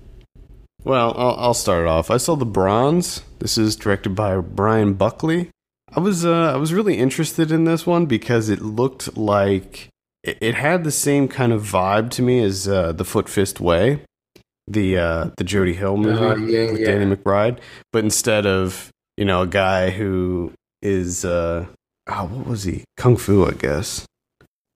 [0.85, 2.09] Well, I'll, I'll start it off.
[2.09, 3.23] I saw The Bronze.
[3.39, 5.49] This is directed by Bryan Buckley.
[5.95, 9.89] I was uh, I was really interested in this one because it looked like
[10.23, 13.59] it, it had the same kind of vibe to me as uh, The Foot Fist
[13.59, 14.01] Way,
[14.67, 16.85] the uh, the Jody Hill movie Oh, yeah, with yeah.
[16.87, 17.59] Danny McBride.
[17.91, 21.65] But instead of you know a guy who is uh,
[22.07, 24.05] oh what was he kung fu I guess,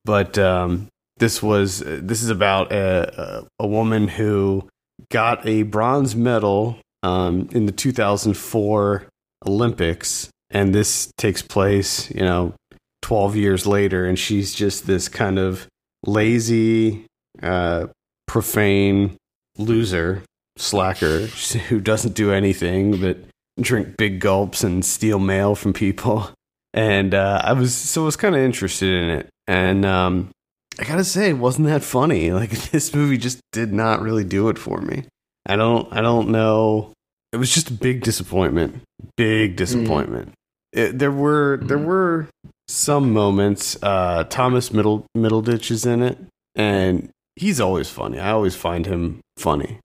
[0.05, 0.87] but um,
[1.17, 4.67] this was this is about a, a, a woman who
[5.11, 9.05] got a bronze medal um, in the 2004
[9.45, 12.53] Olympics, and this takes place, you know,
[13.01, 15.67] 12 years later, and she's just this kind of
[16.05, 17.05] lazy,
[17.41, 17.87] uh,
[18.27, 19.17] profane
[19.57, 20.23] loser,
[20.57, 21.19] slacker
[21.67, 23.17] who doesn't do anything but
[23.59, 26.31] drink big gulps and steal mail from people.
[26.73, 30.31] And uh, I was so I was kind of interested in it, and um,
[30.79, 32.31] I gotta say, wasn't that funny.
[32.31, 35.05] Like this movie just did not really do it for me.
[35.45, 36.92] I don't I don't know.
[37.33, 38.81] It was just a big disappointment.
[39.17, 40.31] Big disappointment.
[40.71, 42.27] It, there were there were
[42.67, 43.75] some moments.
[43.83, 46.17] Uh, Thomas Middle Middleditch is in it,
[46.55, 48.19] and he's always funny.
[48.19, 49.79] I always find him funny.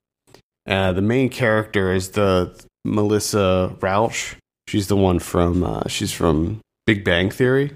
[0.69, 4.37] Uh, the main character is the Melissa Rauch.
[4.69, 7.73] She's the one from uh, she's from Big Bang Theory.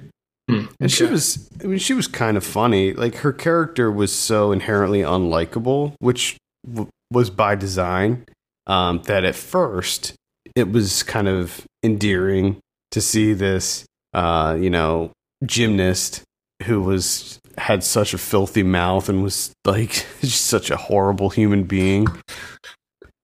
[0.51, 2.93] Hmm, And she was, I mean, she was kind of funny.
[2.93, 6.37] Like her character was so inherently unlikable, which
[6.70, 8.25] w- was by design.
[8.67, 10.15] Um, that at first
[10.55, 12.59] it was kind of endearing
[12.93, 13.85] to see this,
[14.15, 15.11] uh, you know,
[15.45, 16.23] gymnast
[16.65, 19.93] who was had such a filthy mouth and was like
[20.23, 22.07] such a horrible human being.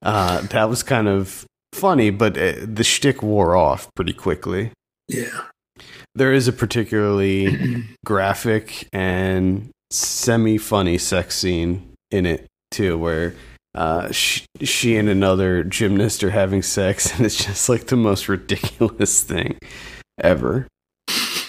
[0.02, 4.70] Uh, that was kind of funny, but uh, the shtick wore off pretty quickly
[5.08, 5.42] Yeah.
[6.14, 13.34] there is a particularly graphic and semi-funny sex scene in it too where
[13.78, 18.28] uh, she, she and another gymnast are having sex and it's just like the most
[18.28, 19.56] ridiculous thing
[20.20, 20.66] ever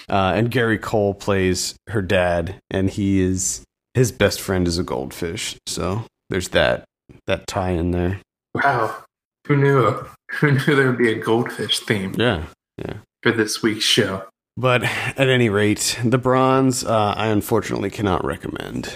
[0.09, 3.63] uh, and gary cole plays her dad and he is
[3.95, 6.85] his best friend is a goldfish so there's that
[7.25, 8.21] that tie in there
[8.55, 9.03] Wow.
[9.47, 10.05] Who knew?
[10.31, 12.45] Who knew there would be a goldfish theme yeah
[12.77, 12.97] yeah.
[13.23, 14.25] for this week's show?
[14.57, 18.93] but at any rate the bronze uh, i unfortunately cannot recommend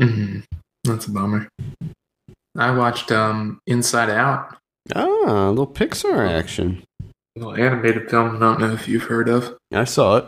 [0.00, 0.40] hmm
[0.84, 1.48] That's a bummer.
[2.58, 4.56] I watched um, Inside Out,
[4.94, 6.82] Ah, a little Pixar action.
[7.02, 8.36] a little animated film.
[8.36, 10.24] I don't know if you've heard of I saw it.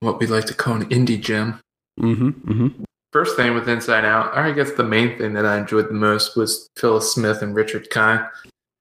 [0.00, 1.60] what we like to call an indie gem.
[2.00, 2.28] Mm-hmm.
[2.30, 2.82] Mm-hmm.
[3.12, 5.94] First thing with Inside Out, or I guess the main thing that I enjoyed the
[5.94, 8.22] most was Phyllis Smith and Richard Kind,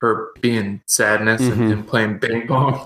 [0.01, 1.51] her being sadness Mhm.
[1.53, 2.85] and, and playing bing bong,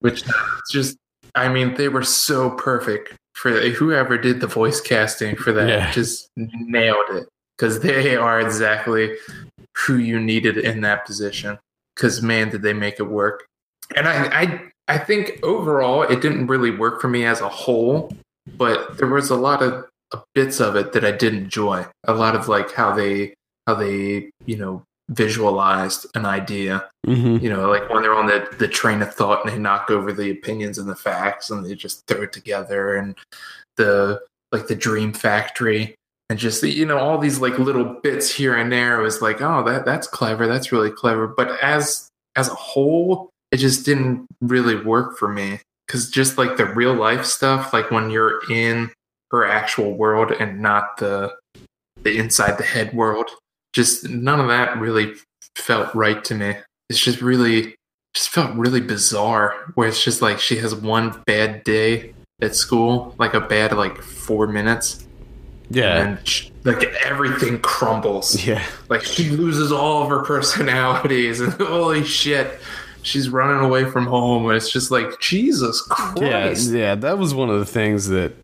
[0.00, 0.22] which
[0.70, 0.96] just,
[1.34, 5.68] I mean, they were so perfect for whoever did the voice casting for that.
[5.68, 5.90] Yeah.
[5.90, 7.28] Just nailed it
[7.62, 9.16] because they are exactly
[9.76, 11.56] who you needed in that position.
[11.94, 13.46] Because man, did they make it work!
[13.94, 18.12] And I, I, I think overall it didn't really work for me as a whole,
[18.56, 21.86] but there was a lot of uh, bits of it that I did enjoy.
[22.04, 23.34] A lot of like how they,
[23.66, 27.44] how they, you know, visualized an idea Mm-hmm.
[27.44, 30.12] you know, like when they're on the, the train of thought and they knock over
[30.12, 33.16] the opinions and the facts and they just throw it together and
[33.76, 34.20] the
[34.52, 35.96] like the dream factory
[36.32, 39.62] and just you know all these like little bits here and there was like oh
[39.64, 41.28] that that's clever that's really clever.
[41.28, 45.60] But as as a whole it just didn't really work for me.
[45.86, 48.90] Because just like the real life stuff like when you're in
[49.30, 51.34] her actual world and not the
[52.02, 53.28] the inside the head world
[53.74, 55.12] just none of that really
[55.54, 56.54] felt right to me.
[56.88, 57.74] It's just really
[58.14, 63.14] just felt really bizarre where it's just like she has one bad day at school
[63.18, 65.06] like a bad like four minutes
[65.74, 66.02] Yeah.
[66.16, 68.62] and sh like everything crumbles Yeah.
[68.88, 72.60] like she loses all of her personalities and holy shit
[73.02, 76.78] she's running away from home and it's just like jesus christ Yeah.
[76.78, 78.34] yeah, That was one of the things that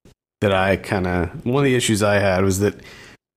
[0.40, 2.74] that I kind of one of the issues I had was that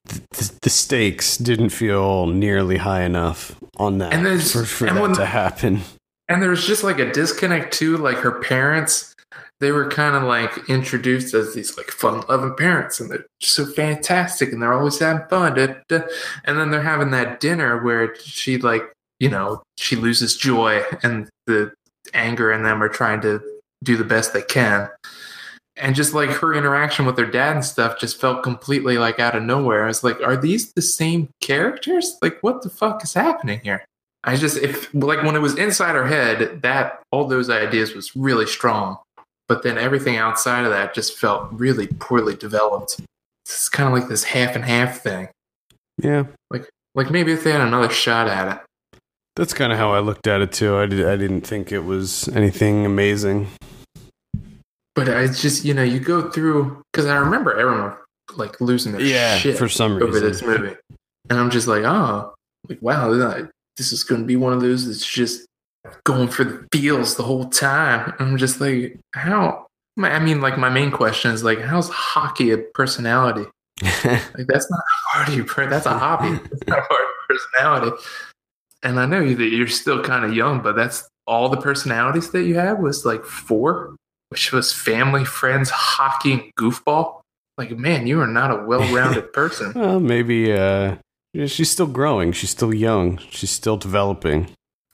[0.07, 4.85] th- th- the stakes didn't feel nearly high enough on that And there's- for, for
[4.87, 5.81] and that when- to happen.
[6.29, 7.97] And there was just like a disconnect too.
[7.97, 9.10] Like her parents,
[9.61, 13.63] they were kind of like introduced as these like fun loving parents and they're so
[13.63, 15.53] fantastic and they're always having fun.
[15.53, 16.01] Da, da.
[16.43, 21.29] And then they're having that dinner where she like, you know, she loses joy and
[21.45, 21.71] the
[22.15, 23.39] anger in them are trying to
[23.83, 24.89] do the best they can.
[25.77, 29.35] And just like her interaction with her dad and stuff just felt completely like out
[29.35, 29.83] of nowhere.
[29.83, 32.17] I was like, are these the same characters?
[32.21, 33.85] Like, what the fuck is happening here?
[34.23, 38.15] I just, if like when it was inside her head, that all those ideas was
[38.15, 38.97] really strong.
[39.51, 43.01] But then everything outside of that just felt really poorly developed.
[43.43, 45.27] It's kind of like this half and half thing.
[46.01, 48.99] Yeah, Like like maybe if they had another shot at it.
[49.35, 50.77] that's kind of how I looked at it too.
[50.77, 53.47] I did, I didn't think it was anything amazing.
[54.95, 57.97] But I just, you know, you go through because I remember everyone
[58.37, 60.77] like losing their Yeah, shit for some reason over this movie,
[61.29, 62.33] and I'm just like, oh,
[62.69, 63.11] like wow,
[63.75, 65.45] this is going to be one of those that's just
[66.03, 68.13] going for the feels the whole time.
[68.19, 69.67] I'm just like, how?
[70.01, 73.45] I mean, like my main question is like, how's hockey a personality?
[74.03, 76.31] Like that's not a part of That's a hobby.
[76.49, 78.03] That's not a part of personality.
[78.83, 82.43] And I know that you're still kind of young, but that's all the personalities that
[82.43, 83.95] you had was like four,
[84.29, 87.21] which was family, friends, hockey, and goofball.
[87.57, 89.73] Like, man, you are not a well-rounded person.
[89.75, 90.95] well, maybe uh,
[91.45, 92.31] she's still growing.
[92.31, 93.19] She's still young.
[93.29, 94.49] She's still developing.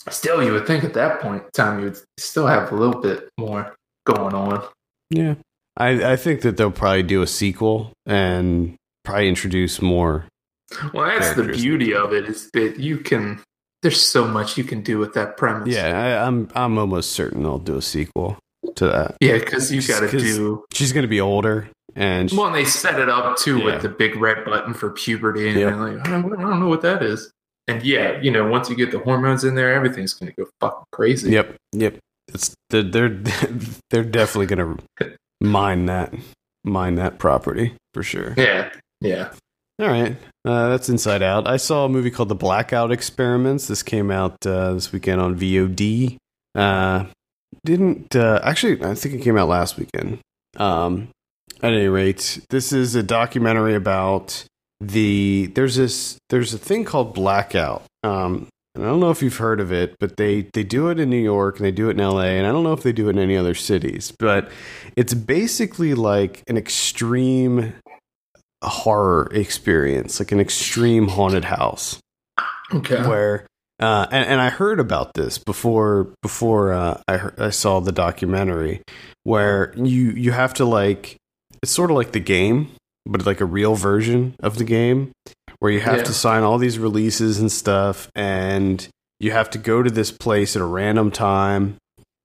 [0.10, 3.02] Still, you would think at that point in time you would still have a little
[3.02, 4.64] bit more going on.
[5.10, 5.36] Yeah,
[5.78, 10.26] I, I think that they'll probably do a sequel and probably introduce more.
[10.94, 13.42] Well, that's the beauty of it is that you can.
[13.84, 15.74] There's so much you can do with that premise.
[15.74, 18.38] Yeah, I, I'm I'm almost certain they'll do a sequel
[18.76, 19.16] to that.
[19.22, 22.66] yeah, because you Just got to do She's gonna be older, and Well, and they
[22.66, 23.66] set it up too Yeah.
[23.66, 25.76] with the big red button for puberty, and Yep.
[25.78, 27.32] like, I don't, I don't know what that is.
[27.68, 30.50] And yeah, you know, once you get the hormones in there, everything's going to go
[30.62, 31.32] fucking crazy.
[31.32, 31.98] yep, yep.
[32.34, 33.10] It's they're they're,
[33.90, 34.78] they're definitely gonna
[35.42, 36.14] mine that
[36.64, 38.34] mine that property for sure.
[38.38, 38.70] Yeah,
[39.02, 39.34] yeah.
[39.80, 41.48] All right, uh, that's Inside Out.
[41.48, 43.68] I saw a movie called The Blackout Experiments.
[43.68, 46.18] This came out uh, this weekend on VOD.
[46.56, 47.06] Uh,
[47.64, 48.84] didn't uh, actually?
[48.84, 50.20] I think it came out last weekend.
[50.58, 51.10] Um,
[51.62, 54.46] at any rate, this is a documentary about
[54.80, 55.48] the.
[55.54, 56.18] There's this.
[56.30, 57.84] There's a thing called blackout.
[58.04, 61.00] Um, and I don't know if you've heard of it, but they they do it
[61.00, 62.38] in New York and they do it in L.A.
[62.38, 64.52] and I don't know if they do it in any other cities, but
[64.96, 67.74] it's basically like an extreme
[68.64, 72.00] horror experience, like an extreme haunted house,
[72.74, 73.02] Okay.
[73.08, 73.48] where
[73.80, 77.92] uh, and, and I heard about this before before uh, I heard, I saw the
[77.92, 78.82] documentary,
[79.24, 81.16] where you you have to like
[81.64, 82.70] it's sort of like the game,
[83.08, 85.12] but like a real version of the game,
[85.60, 86.04] where you have Yeah.
[86.04, 88.88] to sign all these releases and stuff, and
[89.20, 91.78] you have to go to this place at a random time,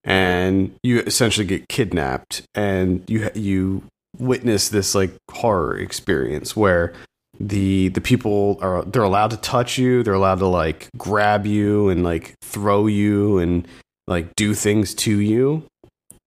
[0.04, 3.84] and you essentially get kidnapped, and you you
[4.18, 6.92] witness this like horror experience where
[7.40, 11.88] the the people are they're allowed to touch you they're allowed to like grab you
[11.88, 13.66] and like throw you and
[14.06, 15.64] like do things to you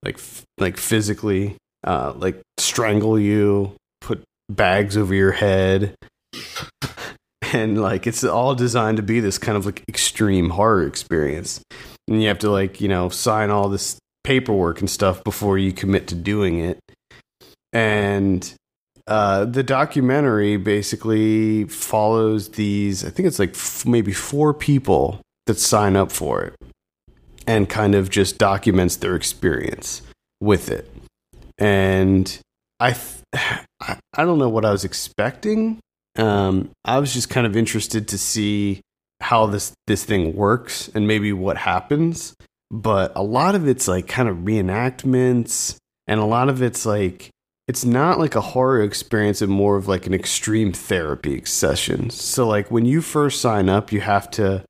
[0.01, 3.71] like f- like physically uh like strangle you
[4.49, 5.95] bags over your head.
[7.53, 11.61] And like it's all designed to be this kind of like extreme horror experience.
[12.07, 15.71] And you have to like you know sign all this paperwork and stuff before you
[15.71, 16.79] commit to doing it.
[17.71, 18.53] And
[19.07, 25.59] uh, the documentary basically follows these i think it's like f- maybe four people that
[25.59, 26.55] sign up for it
[27.47, 30.01] and kind of just documents their experience
[30.41, 30.91] with it.
[31.57, 32.39] And
[32.79, 33.65] i th- I-
[34.13, 35.79] i don't know what i was expecting
[36.17, 38.81] um, i was just kind of interested to see
[39.21, 42.35] how this this thing works and maybe what happens
[42.71, 45.77] but a lot of it's like kind of reenactments
[46.07, 47.29] and a lot of it's like
[47.67, 52.09] it's not like a horror experience and more of like an extreme therapy session.
[52.11, 54.63] So like when you first sign up, you have to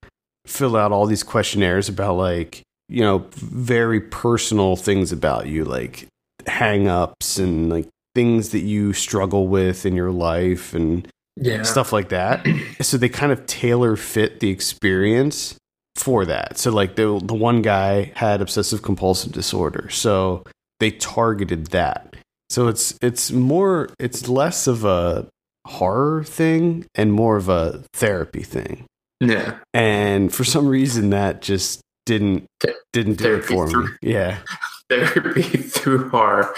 [0.45, 6.07] fill out all these questionnaires about like, you know, very personal things about you, like
[6.47, 11.63] hang ups and like things that you struggle with in your life and yeah.
[11.63, 12.47] stuff like that.
[12.81, 15.55] so they kind of tailor fit the experience
[15.95, 16.57] for that.
[16.57, 20.43] So like the the one guy had obsessive compulsive disorder, so
[20.79, 22.15] they targeted that.
[22.49, 25.27] So it's it's more it's less of a
[25.65, 28.85] horror thing and more of a therapy thing.
[29.19, 29.57] Yeah.
[29.73, 32.45] And for some reason that just didn't
[32.93, 33.87] didn't do it therapy for me.
[34.01, 34.37] Yeah.
[34.87, 36.53] Therapy through horror.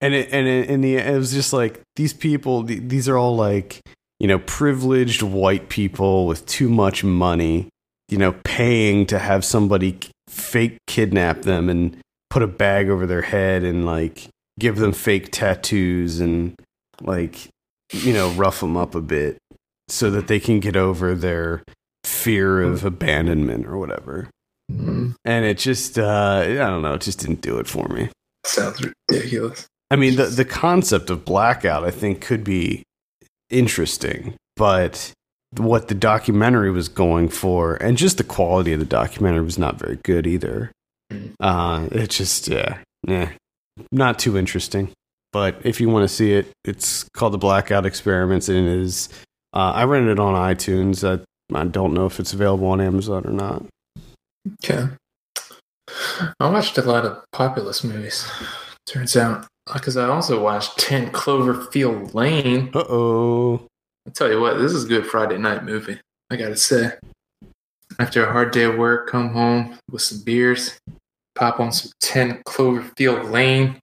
[0.00, 3.16] And it, and it, in the it was just like these people th- these are
[3.16, 3.80] all like
[4.20, 7.68] you know privileged white people with too much money
[8.08, 11.96] you know paying to have somebody fake kidnap them and
[12.30, 14.28] put a bag over their head and like
[14.58, 16.54] give them fake tattoos and
[17.02, 17.48] like
[17.92, 19.38] you know rough them up a bit
[19.88, 21.62] so that they can get over their
[22.04, 24.28] fear of abandonment or whatever.
[24.72, 28.08] Mm, And it just uh I don't know, it just didn't do it for me.
[28.44, 29.66] sounds ridiculous.
[29.90, 32.82] I mean, the the concept of blackout, I think, could be
[33.50, 35.12] interesting, but
[35.56, 39.78] what the documentary was going for, and just the quality of the documentary, was not
[39.78, 40.72] very good either.
[41.38, 43.30] Uh, it just, yeah, yeah,
[43.92, 44.90] not too interesting.
[45.32, 49.08] But if you want to see it, it's called the Blackout Experiments, and it is.
[49.52, 51.04] Uh, I rented it on iTunes.
[51.06, 51.22] I,
[51.56, 53.64] I don't know if it's available on Amazon or not.
[54.64, 54.88] Okay.
[56.40, 58.28] I watched a lot of populist movies.
[58.86, 62.70] Turns out, because I also watched 10 Cloverfield Lane.
[62.74, 63.66] Uh oh.
[64.06, 65.98] I tell you what, this is a good Friday night movie.
[66.30, 66.92] I gotta say.
[67.98, 70.78] After a hard day of work, come home with some beers,
[71.34, 73.78] pop on some 10 Cloverfield Lane.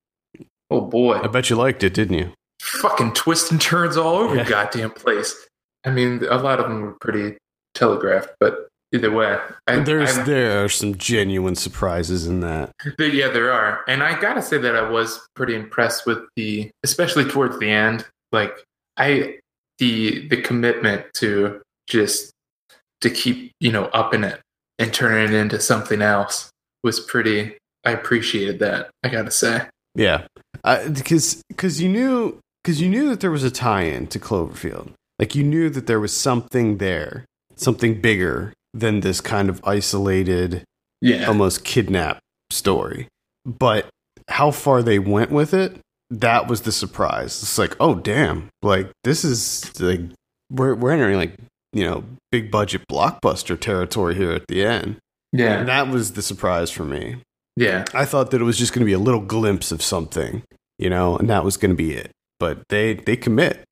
[0.69, 1.19] Oh boy.
[1.19, 2.31] I bet you liked it, didn't you?
[2.61, 4.43] fucking twists and turns all over Yeah.
[4.43, 5.35] the goddamn place.
[5.85, 7.35] I mean, a lot of them were pretty
[7.75, 9.37] telegraphed, but either way,
[9.67, 12.71] I, There's I- there are some genuine surprises in that.
[12.97, 16.69] there- yeah, there are, and I gotta say that I was pretty impressed with the,
[16.83, 18.63] especially towards the end, like
[18.97, 19.39] I
[19.79, 22.31] the the commitment to just
[23.01, 24.39] to keep you know upping it
[24.79, 26.49] and turning it into something else
[26.83, 27.57] was pretty.
[27.85, 28.91] I appreciated that.
[29.03, 29.63] I gotta say.
[29.95, 30.25] Yeah,
[30.63, 34.91] because because you knew because you knew that there was a tie-in to Cloverfield.
[35.19, 37.25] Like you knew that there was something there,
[37.55, 40.63] something bigger than this kind of isolated,
[41.01, 41.25] Yeah.
[41.25, 42.19] almost kidnap
[42.51, 43.07] story.
[43.45, 43.87] But
[44.29, 45.77] how far they went with it,
[46.09, 47.41] that was the surprise.
[47.41, 50.01] It's like, oh damn, like this is like
[50.49, 51.35] we're we're entering like
[51.73, 54.97] you know big budget blockbuster territory here at the end.
[55.33, 55.63] And yeah.
[55.63, 57.17] that was the surprise for me.
[57.55, 57.85] Yeah.
[57.93, 60.43] I thought that it was just going to be a little glimpse of something,
[60.77, 62.11] you know, and that was going to be it.
[62.39, 63.63] But they they commit.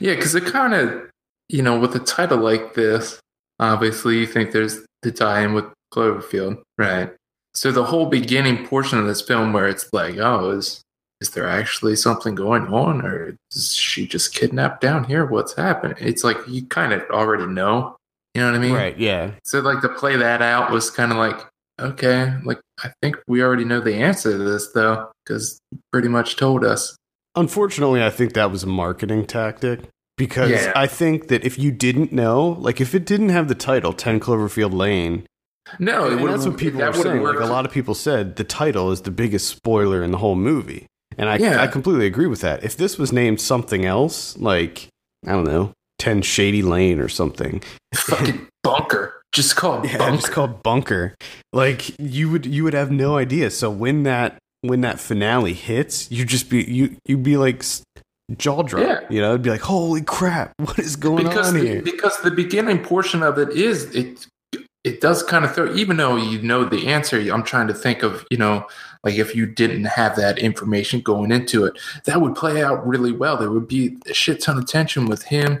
[0.00, 1.10] Yeah, because it kind of,
[1.48, 3.18] you know, with a title like this,
[3.60, 7.12] obviously you think there's the tie-in with Cloverfield, right?
[7.54, 10.82] So the whole beginning portion of this film, where it's like, oh, is
[11.20, 15.24] is there actually something going on, or is she just kidnapped down here?
[15.24, 15.96] What's happening?
[15.98, 17.96] It's like you kind of already know,
[18.34, 18.74] you know what I mean?
[18.74, 18.98] Right?
[18.98, 19.30] Yeah.
[19.44, 21.40] So like to play that out was kind of like,
[21.80, 25.58] okay, like I think we already know the answer to this though, because
[25.92, 26.94] pretty much told us.
[27.34, 29.80] Unfortunately, I think that was a marketing tactic
[30.16, 30.72] because Yeah.
[30.74, 34.20] I think that if you didn't know, like if it didn't have the title Ten
[34.20, 35.26] Cloverfield Lane,
[35.78, 37.22] No, and that's what people were saying.
[37.22, 40.36] Like a lot of people said, the title is the biggest spoiler in the whole
[40.36, 40.86] movie,
[41.18, 41.60] and I Yeah.
[41.62, 42.62] I completely agree with that.
[42.64, 44.88] If this was named something else, like
[45.26, 47.62] I don't know, Ten Shady Lane or something,
[47.94, 49.12] fucking bunker.
[49.32, 50.14] Just call it Yeah, bunker.
[50.14, 51.14] it's called bunker.
[51.52, 53.50] Like you would you would have no idea.
[53.50, 57.62] So when that when that finale hits, you just be you you'd be like
[58.36, 58.82] jaw drop.
[58.82, 59.00] Yeah.
[59.08, 61.82] You know, it'd be like, holy crap, what is going because on the, here?
[61.82, 64.26] because the beginning portion of it is it
[64.86, 68.04] it does kind of throw even though you know the answer i'm trying to think
[68.04, 68.64] of you know
[69.02, 73.10] like if you didn't have that information going into it that would play out really
[73.10, 75.60] well there would be a shit ton of tension with him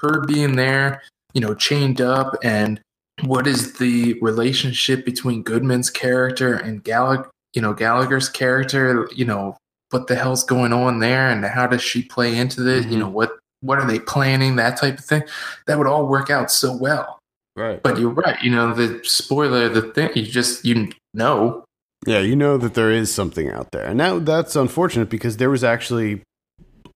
[0.00, 1.02] her being there
[1.32, 2.78] you know chained up and
[3.24, 9.56] what is the relationship between goodman's character and gallagher you know gallagher's character you know
[9.90, 13.00] what the hell's going on there and how does she play into this you Mhm.
[13.00, 15.22] know what what are they planning that type of thing
[15.66, 17.18] that would all work out so well
[17.56, 17.82] Right.
[17.82, 21.64] but you're right you know the spoiler the thing you just you know
[22.06, 23.84] Yeah, you know that there is something out there.
[23.84, 26.22] And that that's unfortunate because there was actually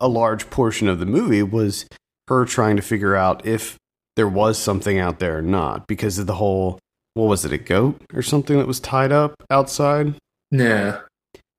[0.00, 1.86] a large portion of the movie was
[2.28, 3.76] her trying to figure out if
[4.14, 6.78] there was something out there or not because of the whole
[7.14, 10.14] what was it, a goat or something that was tied up outside?
[10.52, 11.00] yeah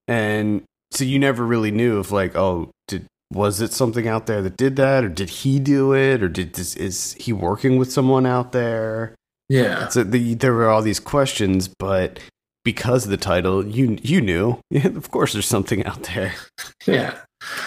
[0.08, 0.62] and
[0.94, 4.56] so you never really knew if like oh did was it something out there that
[4.56, 8.26] did that or did he do it or did this is he working with someone
[8.26, 9.14] out there?
[9.48, 9.88] Yeah.
[9.88, 12.20] So the, there were all these questions but
[12.64, 14.58] because of the title you you knew.
[14.70, 16.34] Yeah, of course there's something out there.
[16.86, 17.18] Yeah.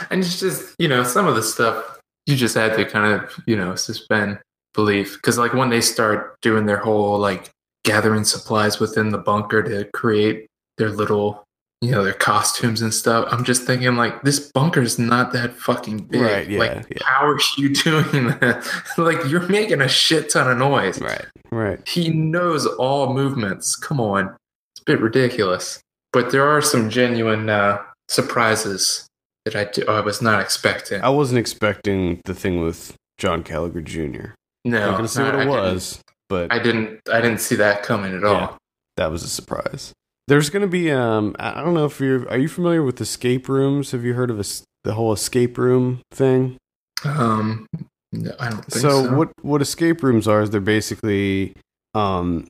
[0.10, 3.44] And it's just you know some of the stuff you just had to kind of
[3.46, 4.40] you know suspend
[4.74, 5.16] belief.
[5.16, 7.50] Because like when they start doing their whole like
[7.84, 10.48] gathering supplies within the bunker to create
[10.78, 11.44] their little
[11.82, 13.28] you know their costumes and stuff.
[13.32, 16.22] I'm just thinking like this bunker's not that fucking big.
[16.22, 16.98] Right, yeah, like yeah.
[17.04, 18.68] how are you doing that?
[18.98, 21.00] Like you're making a shit ton of noise.
[21.02, 21.88] Right right.
[21.88, 23.76] He knows all movements.
[23.76, 24.36] Come on.
[24.74, 25.80] It's a bit ridiculous.
[26.14, 29.08] But there are some genuine uh, surprises
[29.46, 31.02] that I, do, I was not expecting.
[31.02, 34.28] I wasn't expecting the thing with john gallagher jr
[34.64, 36.00] no i'm gonna see no, what it didn't- was
[36.30, 38.58] but I didn't I didn't see that coming at all.
[38.98, 39.94] That was a surprise.
[40.28, 43.48] There's going to be um I don't know if you're are you familiar with escape
[43.48, 43.92] rooms?
[43.92, 44.46] Have you heard of a,
[44.84, 46.58] the whole escape room thing?
[47.06, 47.68] Um,
[48.12, 49.16] no, I don't think so, so.
[49.16, 51.54] what what escape rooms are is they're basically
[51.94, 52.48] um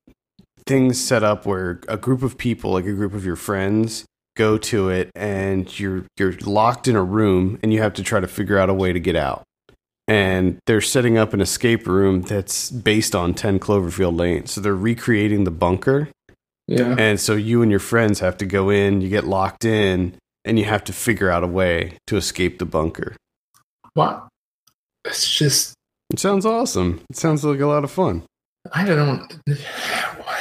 [0.65, 4.05] things set up where a group of people, like a group of your friends,
[4.35, 8.19] go to it and you're you're locked in a room and you have to try
[8.19, 9.43] to figure out a way to get out.
[10.07, 14.45] And they're setting up an escape room that's based on 10 Cloverfield Lane.
[14.45, 16.07] So they're recreating the bunker.
[16.67, 16.95] Yeah.
[16.97, 20.59] And so you and your friends have to go in, you get locked in, and
[20.59, 23.15] you have to figure out a way to escape the bunker.
[23.93, 24.27] What?
[25.05, 25.73] It's just
[26.11, 27.01] It sounds awesome.
[27.09, 28.23] It sounds like a lot of fun.
[28.73, 29.39] I don't.
[29.47, 29.55] Know.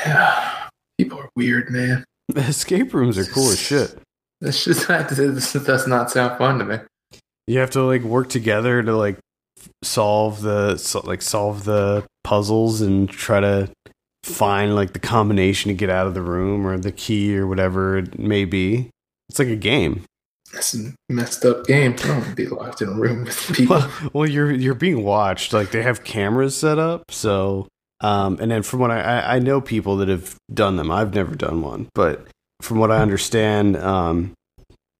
[0.98, 2.04] People are weird, man.
[2.36, 3.98] Escape rooms are cool as shit.
[4.40, 6.78] This just that does not sound fun to me.
[7.46, 9.18] You have to like work together to like
[9.82, 13.70] solve the so, like solve the puzzles and try to
[14.26, 17.98] find like the combination to get out of the room or the key or whatever
[17.98, 18.90] it may be.
[19.28, 20.04] It's like a game.
[20.52, 21.92] That's a messed up game.
[21.92, 23.76] I don't want to be locked in a room with people.
[23.76, 25.52] Well, well, you're you're being watched.
[25.52, 27.68] Like they have cameras set up, so
[28.00, 30.90] um, and then from what I, I I know people that have done them.
[30.90, 32.26] I've never done one, but
[32.62, 34.34] from what I understand, um,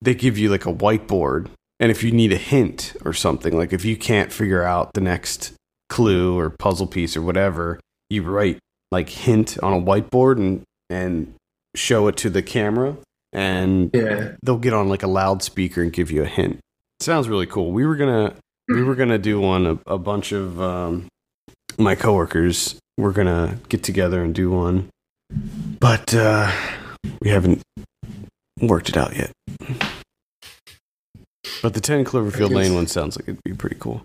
[0.03, 1.49] they give you like a whiteboard,
[1.79, 5.01] and if you need a hint or something, like if you can't figure out the
[5.01, 5.53] next
[5.89, 7.79] clue or puzzle piece or whatever,
[8.11, 8.59] you write
[8.91, 11.35] like hint on a whiteboard and and
[11.75, 12.97] show it to the camera,
[13.33, 14.33] and yeah.
[14.43, 16.59] they'll get on like a loudspeaker and give you a hint.
[17.01, 17.73] sounds really cool.
[17.73, 18.35] We were gonna
[18.69, 19.67] we were gonna do one.
[19.67, 21.09] A, a bunch of um,
[21.79, 24.89] my coworkers were gonna get together and do one,
[25.81, 26.51] but uh,
[27.21, 27.63] we haven't
[28.61, 29.33] worked it out yet.
[31.63, 34.03] But the Ten Cloverfield Lane one sounds like it'd be pretty cool.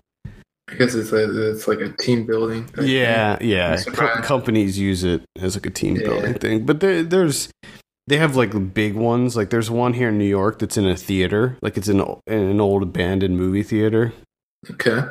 [0.72, 2.68] I guess it's a, it's like a team building.
[2.80, 3.48] Yeah, thing.
[3.50, 3.76] yeah.
[3.92, 6.08] Co- companies use it as like a team Yeah.
[6.08, 7.50] building thing, but there, there's
[8.06, 9.36] they have like big ones.
[9.36, 12.38] Like there's one here in New York that's in a theater, like it's in, in
[12.38, 14.12] an old abandoned movie theater.
[14.70, 15.02] Okay.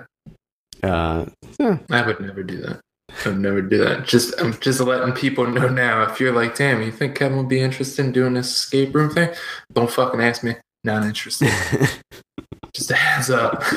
[0.83, 1.25] Uh,
[1.59, 2.79] yeah, I would never do that.
[3.25, 4.05] I would never do that.
[4.07, 6.03] Just I'm just letting people know now.
[6.03, 9.11] If you're like, damn, you think Kevin would be interested in doing this escape room
[9.11, 9.29] thing?
[9.73, 10.55] Don't fucking ask me.
[10.83, 11.51] Not interested.
[12.73, 13.63] just a heads up.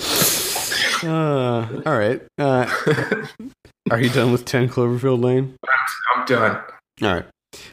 [1.04, 2.22] uh, all right.
[2.38, 2.66] Uh,
[3.90, 5.56] are you done with Ten Cloverfield Lane?
[6.14, 6.62] I'm done.
[7.02, 7.24] All right.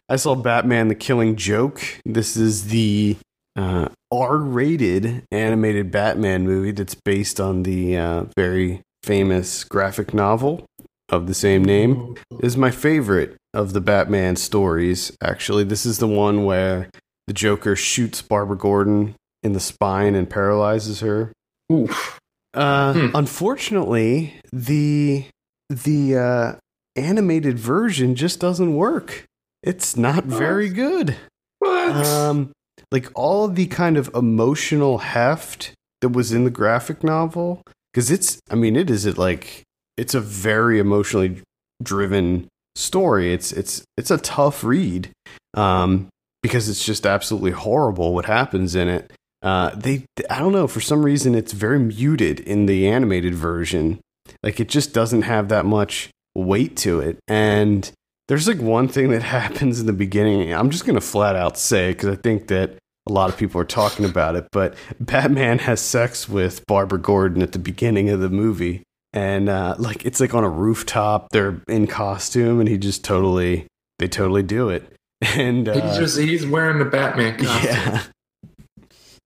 [0.10, 1.82] I saw Batman: The Killing Joke.
[2.06, 3.18] This is the
[3.56, 10.66] uh, R-rated animated Batman movie that's based on the uh, very famous graphic novel
[11.10, 12.16] of the same name.
[12.32, 15.16] This is my favorite of the Batman stories.
[15.22, 16.90] Actually, this is the one where
[17.28, 21.32] the Joker shoots Barbara Gordon in the spine and paralyzes her.
[21.74, 22.20] Oof.
[22.54, 23.08] Uh, Hmm.
[23.16, 25.26] Unfortunately, the
[25.70, 26.56] the uh,
[26.96, 29.26] animated version just doesn't work.
[29.64, 31.16] It's not very good.
[31.60, 31.96] What?
[32.06, 32.52] Um,
[32.92, 35.72] like all the kind of emotional heft
[36.02, 39.64] that was in the graphic novel, because it's, I mean, it is it like
[39.98, 41.42] it's a very emotionally
[41.82, 43.34] driven story.
[43.34, 45.10] It's it's it's a tough read,
[45.56, 46.10] um,
[46.44, 49.12] because it's just absolutely horrible what happens in it.
[49.44, 54.00] Uh, they, I don't know, for some reason it's very muted in the animated version.
[54.42, 57.92] Like it just doesn't have that much weight to it, and
[58.30, 60.54] there's like one thing that happens in the beginning.
[60.54, 62.78] I'm just gonna flat out say because I think that
[63.08, 64.48] a lot of people are talking about it.
[64.54, 68.82] But Batman has sex with Barbara Gordon at the beginning of the movie,
[69.12, 71.28] and uh, like it's like on a rooftop.
[71.32, 73.68] They're in costume, and he just totally
[74.00, 74.90] they totally do it.
[75.38, 77.72] And uh, he's just he's wearing the Batman costume.
[77.72, 78.04] yeah,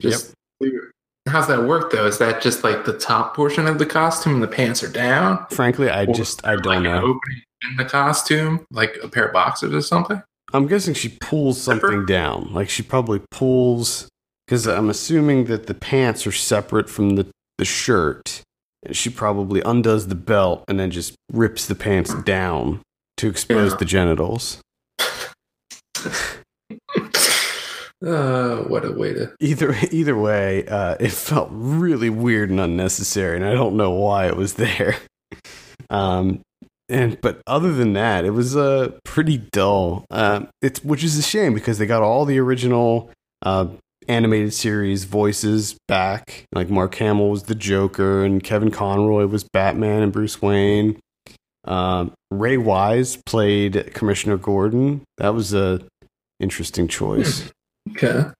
[0.01, 0.91] Just weird.
[1.27, 2.05] How's that work though?
[2.05, 5.45] Is that just like the top portion of the costume and the pants are down?
[5.49, 6.97] frankly, I Or just I don't an know.
[6.99, 10.21] opening in the costume, like a pair of boxers or something.
[10.53, 12.53] I'm guessing she pulls something down.
[12.53, 14.07] Like she probably pulls
[14.45, 17.27] because I'm assuming that the pants are separate from the
[17.57, 18.41] the shirt.
[18.85, 22.81] And she probably undoes the belt and then just rips the pants down
[23.17, 23.77] to expose Yeah.
[23.79, 24.61] the genitals.
[28.05, 29.33] Uh, what a way to.
[29.39, 34.27] Either either way, uh, it felt really weird and unnecessary, and I don't know why
[34.27, 34.97] it was there.
[35.89, 36.41] Um,
[36.89, 40.05] and but other than that, it was uh pretty dull.
[40.11, 43.09] Um, it's which is a shame because they got all the original
[43.41, 43.67] uh
[44.07, 46.45] animated series voices back.
[46.53, 50.99] Like Mark Hamill was the Joker, and Kevin Conroy was Batman and Bruce Wayne.
[51.65, 55.01] Um, Ray Wise played Commissioner Gordon.
[55.17, 55.81] That was a
[56.39, 57.51] interesting choice.
[57.91, 58.31] Okay.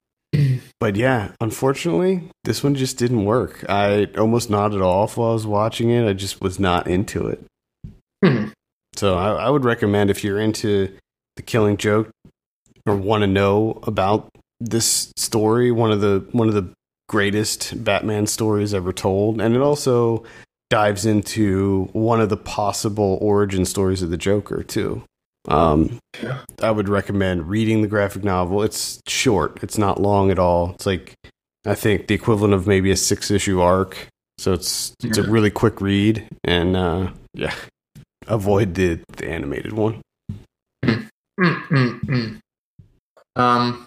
[0.80, 3.66] But yeah, unfortunately, this one just didn't work.
[3.68, 6.08] I almost nodded off while I was watching it.
[6.08, 7.43] I just was not into it.
[8.24, 8.50] Hmm.
[8.95, 10.95] So I, I would recommend if you're into
[11.36, 12.10] the Killing Joke
[12.86, 14.30] or want to know about
[14.60, 16.74] this story, one of the one of the
[17.10, 20.24] greatest Batman stories ever told, and it also
[20.70, 25.04] dives into one of the possible origin stories of the Joker too.
[25.48, 26.39] Um, Yeah.
[26.62, 28.64] I would recommend reading the graphic novel.
[28.64, 29.60] It's short.
[29.64, 30.72] It's not long at all.
[30.72, 31.14] It's like
[31.66, 34.08] I think the equivalent of maybe a six issue arc.
[34.39, 37.54] So it's it's a really quick read, and uh, yeah,
[38.28, 40.02] avoid the the animated one.
[40.84, 42.39] Mm, mm, mm.
[43.36, 43.86] Um,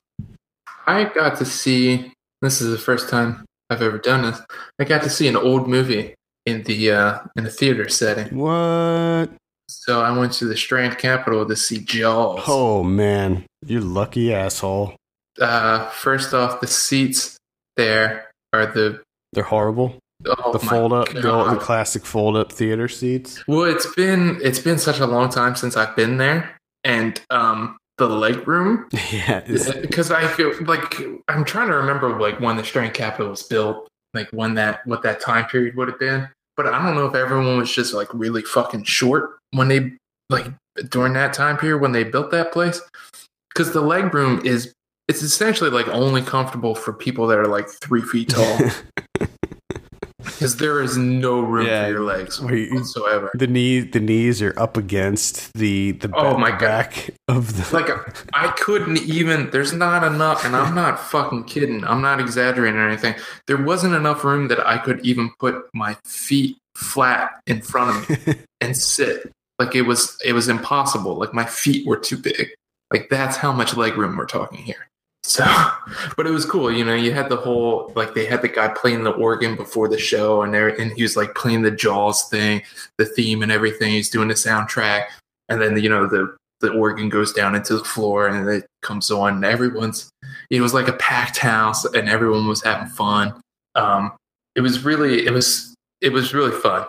[0.87, 2.13] I got to see.
[2.43, 4.41] This is the first time I've ever done this.
[4.79, 6.15] I got to see an old movie
[6.47, 8.37] in the uh, in a theater setting.
[8.37, 9.31] What?
[9.71, 12.43] So I went to the Strand Capitol to see Jaws.
[12.47, 14.97] Oh man, you lucky asshole.
[15.41, 17.39] Uh, first off, the seats
[17.77, 19.01] there are the
[19.33, 19.97] They're horrible.
[20.27, 23.43] oh the fold up, the, classic fold up theater seats.
[23.47, 27.79] Well, it's been it's been such a long time since I've been there, and um,
[27.99, 32.65] the leg room yeah, because I feel like I'm trying to remember like when the
[32.65, 36.29] Strand Capitol was built, like when that what that time period would have been.
[36.63, 39.93] But I don't know if everyone was just like really fucking short when they
[40.29, 40.47] like
[40.91, 42.83] during that time period when they built that place.
[43.49, 44.75] Because the leg room is
[45.09, 48.59] it's essentially like only comfortable for people that are like three feet tall.
[50.41, 51.85] Because there is no room Yeah.
[51.85, 53.31] for your legs you- whatsoever.
[53.35, 56.61] the knee, the knees are up against the the Oh my God.
[56.61, 57.77] back of the.
[57.77, 57.91] like
[58.33, 59.51] I couldn't even.
[59.51, 61.85] There's not enough, and I'm not fucking kidding.
[61.85, 63.17] I'm not exaggerating or anything.
[63.49, 68.27] There wasn't enough room that I could even put my feet flat in front of
[68.27, 69.31] me and sit.
[69.59, 71.17] Like it was, it was impossible.
[71.17, 72.49] Like my feet were too big.
[72.91, 74.87] Like that's how much leg room we're talking here.
[75.31, 75.45] So,
[76.17, 76.73] but it was cool.
[76.73, 79.89] You know, you had the whole like they had the guy playing the organ before
[79.89, 82.63] the show, and there, and he was like playing the Jaws thing,
[82.99, 83.93] the theme and everything.
[83.93, 85.07] He's doing the soundtrack,
[85.49, 89.11] and then you know the the organ goes down into the floor and it comes
[89.11, 90.11] on and everyone's
[90.51, 93.33] it was like a packed house and everyone was having fun
[93.77, 94.13] um
[94.57, 96.85] it was really it was it was really fun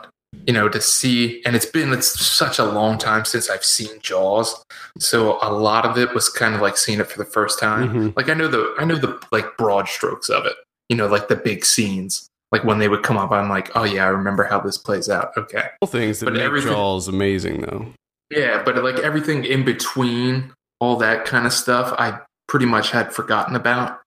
[0.47, 3.89] you know to see and it's been it's such a long time since i've seen
[4.01, 4.63] jaws
[4.99, 7.89] so a lot of it was kind of like seeing it for the first time
[7.89, 8.15] Mhm.
[8.17, 10.53] like i know the i know the like broad strokes of it
[10.89, 13.83] you know like the big scenes like when they would come up i'm like oh
[13.83, 17.07] yeah i remember how this plays out okay All things that But make everything- Jaws
[17.07, 17.87] amazing, though.
[18.29, 23.13] yeah, but like everything in between all that kind of stuff, I pretty much had
[23.13, 23.99] forgotten about.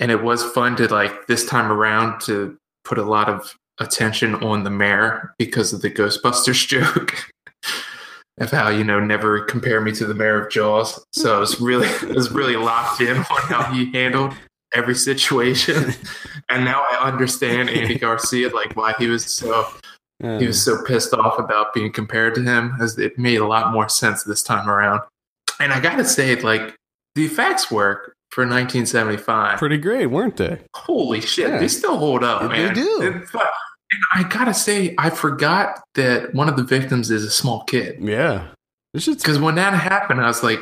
[0.00, 4.34] And it was fun to like this time around to put a lot of attention
[4.36, 7.14] on the mayor because of the Ghostbusters joke
[8.38, 11.04] of how, you know, never compare me to the mayor of Jaws.
[11.12, 14.34] So I was really I was really locked in on how he handled
[14.72, 15.94] every situation.
[16.52, 19.64] And now I understand Andy Garcia, like why he was so
[20.20, 20.76] he was uh.
[20.78, 24.24] so pissed off about being compared to him as it made a lot more sense
[24.24, 25.00] this time around
[25.60, 26.74] and i gotta say like
[27.14, 30.58] the effects work for 1975 pretty great, weren't they?
[30.74, 31.58] holy shit Yeah.
[31.58, 32.74] they still hold up man.
[32.74, 33.24] They do.
[33.92, 37.96] And i gotta say i forgot that one of the victims is a small kid
[38.00, 38.48] Yeah,
[38.94, 40.60] because when that happened i was like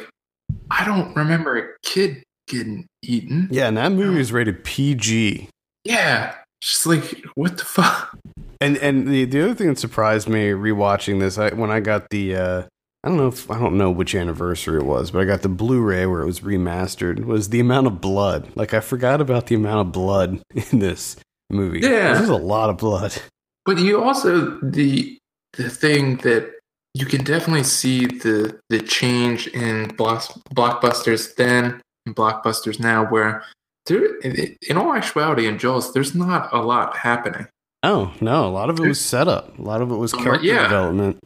[0.70, 3.68] i don't remember a kid getting eaten yeah.
[3.68, 5.48] And that movie is rated PG.
[5.84, 8.16] yeah just like what the fuck
[8.60, 12.08] And and the the other thing that surprised me rewatching this, I when I got
[12.10, 12.62] the uh
[13.04, 15.48] I don't know if I don't know which anniversary it was, but I got the
[15.48, 17.24] Blu-ray where it was remastered.
[17.24, 18.48] Was the amount of blood?
[18.56, 20.40] Like I forgot about the amount of blood
[20.72, 21.16] in this
[21.50, 21.80] movie.
[21.80, 22.14] Yeah.
[22.14, 23.20] this is a lot of blood.
[23.64, 25.18] But you also the
[25.54, 26.52] the thing that
[26.94, 30.22] you can definitely see the the change in block,
[30.54, 33.44] blockbusters then and blockbusters now, where
[33.86, 37.46] there in all actuality in Jaws, there's not a lot happening.
[37.82, 39.58] Oh no, a lot of it was setup.
[39.58, 40.64] A lot of it was character yeah.
[40.64, 41.18] development.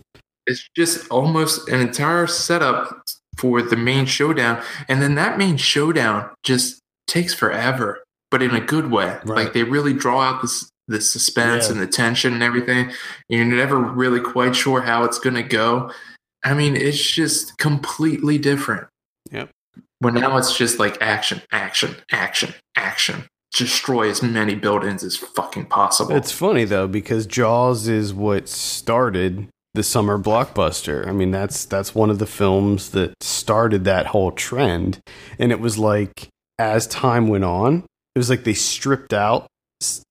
[0.46, 3.04] It's just almost an entire setup
[3.38, 8.02] for the main showdown, and then that main showdown just takes forever,
[8.32, 9.06] but in a good way.
[9.24, 9.44] Right.
[9.44, 11.72] Like they really draw out this the suspense Yeah.
[11.72, 12.90] and the tension and everything.
[13.28, 15.92] You're never really quite sure how it's going to go.
[16.42, 18.88] I mean, it's just completely different.
[19.30, 19.50] Yep.
[20.00, 23.26] But now it's just like action, action, action, action.
[23.52, 26.16] Destroy as many buildings as fucking possible.
[26.16, 31.06] It's funny though because Jaws is what started the summer blockbuster.
[31.06, 34.98] I mean, that's that's one of the films that started that whole trend.
[35.38, 36.28] And it was like
[36.58, 37.84] as time went on,
[38.14, 39.46] it was like they stripped out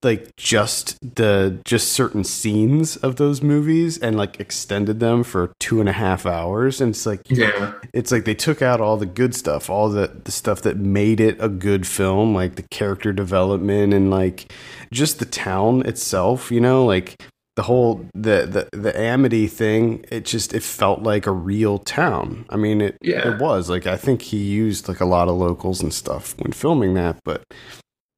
[0.03, 5.79] like just the just certain scenes of those movies and like extended them for two
[5.79, 7.73] and a half hours and it's like yeah.
[7.93, 11.19] it's like they took out all the good stuff, all the the stuff that made
[11.19, 14.51] it a good film, like the character development and like
[14.91, 17.15] just the town itself, you know, like
[17.55, 20.05] the whole the the the Amity thing.
[20.09, 22.45] It just it felt like a real town.
[22.49, 23.33] I mean, it Yeah.
[23.33, 26.51] it was like I think he used like a lot of locals and stuff when
[26.51, 27.43] filming that, but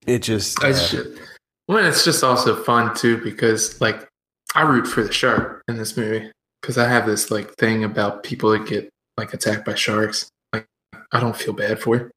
[0.07, 1.19] it just uh, should.
[1.67, 4.07] Well, it's just also fun too because like
[4.55, 6.31] I root for the shark in this movie
[6.61, 10.29] because I have this like thing about people that get like attacked by sharks.
[10.51, 10.65] Like
[11.11, 12.11] I don't feel bad for it,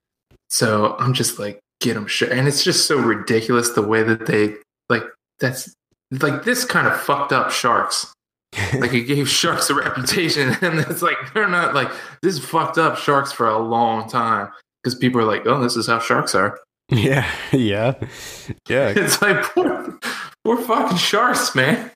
[0.49, 2.31] so I'm just like get them sure.
[2.31, 4.55] And it's just so ridiculous the way that they
[4.89, 5.05] like
[5.39, 5.73] that's
[6.11, 8.13] like this kind of fucked up sharks.
[8.79, 11.91] Like it gave sharks a reputation, and it's like they're not like
[12.23, 14.51] this fucked up sharks for a long time
[14.83, 16.59] because people are like, oh, this is how sharks are.
[16.91, 17.95] yeah yeah
[18.69, 18.95] yeah.
[18.97, 19.99] It's like poor,
[20.45, 21.91] poor fucking sharks, man.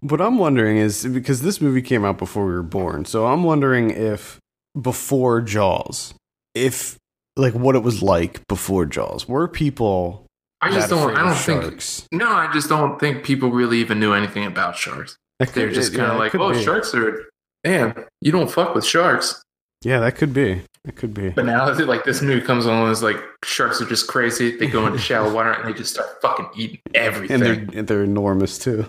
[0.00, 3.44] What I'm wondering is because this movie came out before we were born, so I'm
[3.44, 4.38] wondering if
[4.80, 6.14] before Jaws,
[6.54, 6.96] if
[7.36, 10.26] like what it was like before Jaws, were people
[10.60, 11.16] I just don't.
[11.16, 11.82] I don't think.
[12.12, 15.16] No, I just don't think people really even knew anything about sharks.
[15.38, 16.62] They're just kind of that like, oh, be.
[16.62, 17.26] sharks are.
[17.64, 19.42] Man, you don't fuck with sharks.
[19.86, 20.62] Yeah, that could be.
[20.84, 21.28] That could be.
[21.28, 24.56] But now, like this movie comes along, it's like sharks are just crazy.
[24.56, 27.36] They go into shallow water and they just start fucking eating everything.
[27.36, 28.86] And they're and they're enormous too.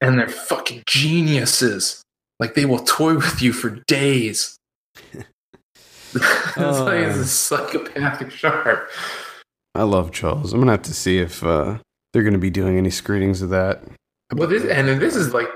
[0.00, 2.02] and they're fucking geniuses.
[2.40, 4.56] Like they will toy with you for days.
[5.14, 5.24] it's
[6.14, 7.20] like it's Uh.
[7.20, 8.90] a psychopathic shark.
[9.76, 10.52] I love Jaws.
[10.52, 11.78] I'm gonna have to see if uh,
[12.12, 13.84] they're gonna be doing any screenings of that.
[14.34, 15.48] Well, this and this is like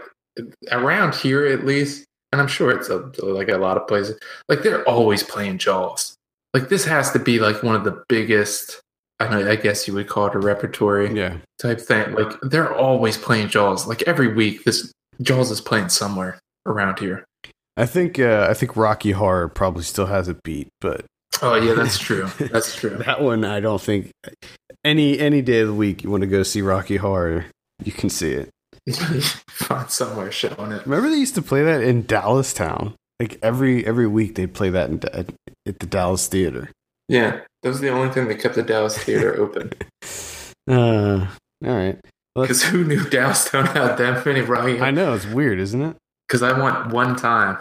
[0.71, 2.05] around here at least,
[2.35, 4.19] and I'm sure it's a, like a lot of places.
[4.49, 6.17] Like they're always playing Jaws.
[6.53, 8.81] Like this has to be like one of the biggest.
[9.21, 9.49] I know.
[9.49, 12.13] I guess you would call it a repertory Yeah, type thing.
[12.13, 13.87] Like they're always playing Jaws.
[13.87, 14.91] Like every week, this
[15.23, 17.25] Jaws is playing somewhere around here.
[17.77, 21.05] I think uh, I think Rocky Horror probably still has a beat, but
[21.41, 22.29] Oh yeah, that's true.
[22.39, 22.97] That's true.
[23.07, 24.11] that one I don't think
[24.85, 27.47] any any day of the week you want to go see Rocky Horror,
[27.85, 28.51] you can see it.
[29.49, 30.87] Find somewhere showing it.
[30.87, 32.95] Remember they used to play that in Dallastown.
[33.19, 35.33] Like every every week they'd play that in, at,
[35.67, 36.71] at the Dallas Theater.
[37.09, 39.73] Yeah, that was the only thing that kept the Dallas theater open.
[40.69, 41.27] Uh,
[41.65, 41.99] all right.
[42.35, 44.81] Because who knew Dallastown had that many Rocky?
[44.81, 45.97] I know it's weird, isn't it?
[46.27, 47.59] Because I went one time.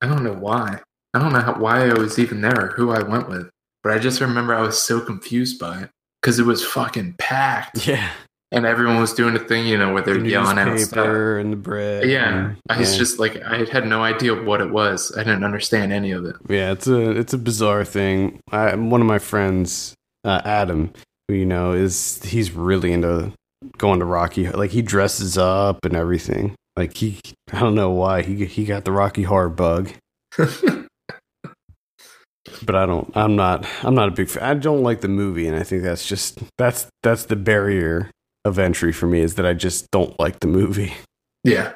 [0.00, 0.80] I don't know why.
[1.14, 3.50] I don't know how, why I was even there or who I went with.
[3.82, 5.90] But I just remember I was so confused by it.
[6.20, 7.86] Because it was fucking packed.
[7.86, 8.10] Yeah.
[8.54, 11.06] And everyone was doing a thing, you know, where they're The yelling out stuff.
[11.06, 12.06] and the bread.
[12.08, 12.28] Yeah.
[12.48, 12.98] and- I was yeah.
[12.98, 15.10] just like, I had no idea what it was.
[15.16, 16.36] I didn't understand any of it.
[16.48, 18.40] Yeah, it's a it's a bizarre thing.
[18.50, 20.92] I, one of my friends, uh, Adam,
[21.28, 23.32] who you know is he's really into
[23.78, 24.46] going to Rocky.
[24.48, 26.54] Like he dresses up and everything.
[26.76, 27.20] Like he,
[27.52, 29.90] I don't know why he he got the Rocky Horror bug,
[30.36, 30.86] but
[32.74, 33.10] I don't.
[33.16, 33.66] I'm not.
[33.82, 34.42] I'm not a big fan.
[34.42, 38.10] I don't like the movie, and I think that's just that's that's the barrier
[38.44, 40.94] of entry for me is that I just don't like the movie.
[41.44, 41.72] yeah.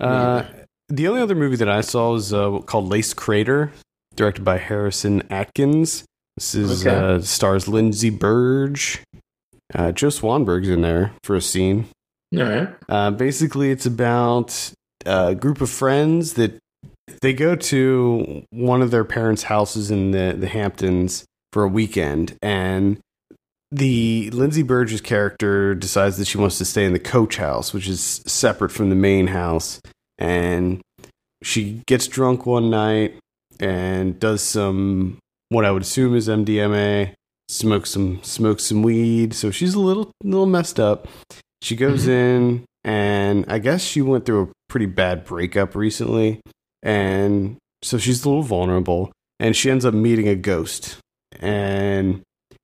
[0.00, 0.44] Uh,
[0.88, 3.72] the only other movie that I saw was uh, called Lace Crater,
[4.14, 6.04] directed by Harrison Atkins.
[6.36, 6.94] This is Okay.
[6.96, 9.00] uh, stars Lindsay Burdge.
[9.74, 11.86] Uh, Joe Swanberg's in there for a scene.
[12.36, 12.68] All right.
[12.88, 14.70] Uh, basically, it's about
[15.06, 16.58] a group of friends that
[17.22, 22.36] they go to one of their parents' houses in the, the Hamptons for a weekend,
[22.42, 22.98] and
[23.72, 27.88] the Lindsay Burdge's character decides that she wants to stay in the coach house, which
[27.88, 29.80] is separate from the main house,
[30.18, 30.80] and
[31.42, 33.14] she gets drunk one night
[33.60, 35.18] and does some
[35.48, 37.12] what I would assume is MDMA,
[37.48, 41.08] smokes some smokes some weed, so she's a little little messed up.
[41.62, 42.10] She goes mm-hmm.
[42.10, 46.40] in, and I guess she went through a pretty bad breakup recently,
[46.82, 49.12] and so she's a little vulnerable.
[49.38, 50.96] And she ends up meeting a ghost,
[51.40, 52.22] and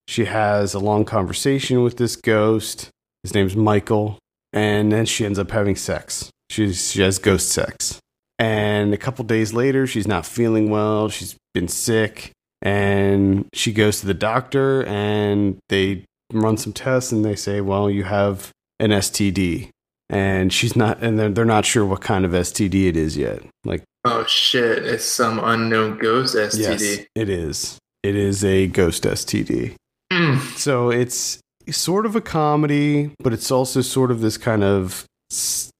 [0.09, 2.89] she has a long conversation with this ghost.
[3.23, 4.19] His name's Michael,
[4.53, 6.31] and then she ends up having sex.
[6.51, 7.99] She's, she has ghost sex,
[8.39, 11.09] and a couple days later, she's not feeling well.
[11.09, 17.24] She's been sick, and she goes to the doctor, and they run some tests, and
[17.24, 18.51] they say, "Well, you have
[18.81, 19.69] an STD."
[20.11, 23.43] And she's not, and they're, they're not sure what kind of STD it is yet.
[23.65, 24.85] Like, Oh shit!
[24.85, 26.59] It's some unknown ghost STD.
[26.59, 27.79] yes, it is.
[28.03, 29.74] It is a ghost STD.
[30.12, 30.39] Mm.
[30.59, 31.39] So it's
[31.70, 35.70] sort of a comedy, but it's also sort of this kind of s-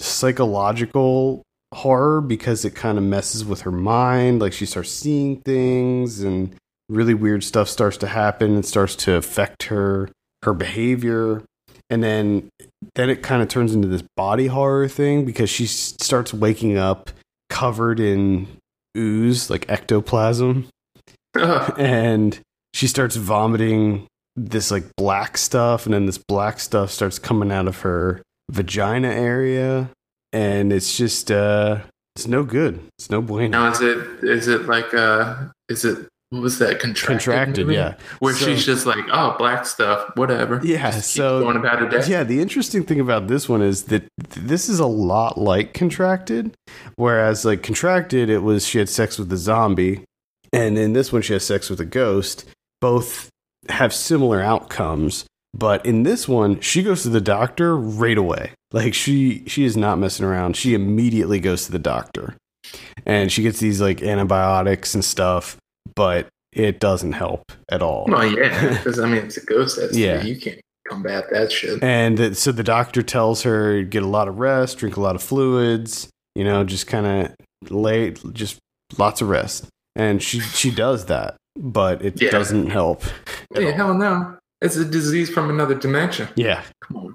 [0.00, 1.42] psychological
[1.74, 4.40] horror because it kind of messes with her mind.
[4.40, 6.54] Like she starts seeing things and
[6.88, 10.08] really weird stuff starts to happen and starts to affect her
[10.44, 11.42] her behavior.
[11.88, 12.48] And then
[12.94, 16.76] then it kind of turns into this body horror thing because she s- starts waking
[16.78, 17.10] up
[17.48, 18.46] covered in
[18.96, 20.68] ooze like ectoplasm
[21.34, 22.40] and
[22.74, 24.06] she starts vomiting
[24.36, 29.08] this like black stuff and then this black stuff starts coming out of her vagina
[29.08, 29.90] area
[30.32, 31.78] and it's just uh,
[32.16, 32.80] it's no good.
[32.98, 33.48] It's no bueno.
[33.48, 35.36] Now is it is it like uh
[35.68, 37.06] is it what was that contracted?
[37.24, 37.74] Contracted, movie?
[37.76, 37.96] yeah.
[38.20, 40.60] Where So- she's just like, oh, black stuff, whatever.
[40.62, 42.06] Yeah, Just so- going about it.
[42.08, 44.04] Yeah, the interesting thing about this one is that
[44.36, 46.54] this is a lot like Contracted,
[46.94, 50.04] whereas like Contracted, it was she had sex with a zombie,
[50.52, 52.44] and in this one she has sex with a ghost.
[52.80, 53.28] Both
[53.68, 55.24] have similar outcomes,
[55.54, 58.52] but in this one she goes to the doctor right away.
[58.72, 60.56] Like she she is not messing around.
[60.56, 62.36] She immediately goes to the doctor,
[63.04, 65.56] and she gets these like antibiotics and stuff,
[65.94, 68.06] but it doesn't help at all.
[68.08, 69.76] Well, yeah, because I mean, it's a ghost.
[69.80, 70.22] That's Yeah.
[70.22, 71.82] you can't combat that shit.
[71.82, 75.22] And so the doctor tells her get a lot of rest, drink a lot of
[75.22, 78.58] fluids, you know, just kind of lay, just
[78.98, 79.66] lots of rest.
[79.96, 82.30] And she she does that, but it Yeah.
[82.30, 83.02] doesn't help.
[83.54, 83.72] Yeah, all.
[83.72, 86.28] hell no, it's a disease from another dimension.
[86.36, 86.62] Yeah.
[86.82, 87.14] Come on,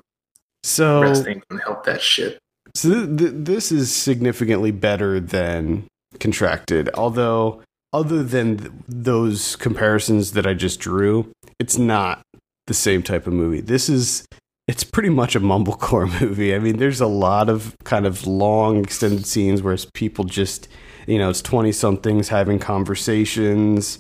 [0.63, 2.39] So rest ain't gonna help that shit.
[2.75, 5.85] so th- th- this is significantly better than
[6.19, 6.89] contracted.
[6.95, 7.61] Although
[7.93, 12.21] other than th- those comparisons that I just drew, it's not
[12.67, 13.61] the same type of movie.
[13.61, 14.25] This is
[14.67, 16.53] it's pretty much a mumblecore movie.
[16.55, 20.67] I mean, there's a lot of kind of long extended scenes where it's people just,
[21.05, 23.99] you know, it's 20 somethings having conversations.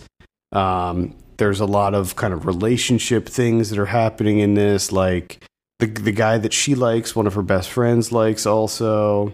[0.51, 5.43] Um, there's a lot of kind of relationship things that are happening in this like
[5.79, 9.33] the the guy that she likes, one of her best friends likes also.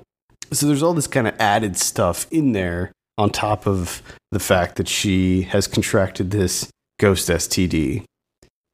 [0.52, 4.02] So there's all this kind of added stuff in there on top of
[4.32, 6.70] the fact that she has contracted this
[7.00, 8.04] ghost STD.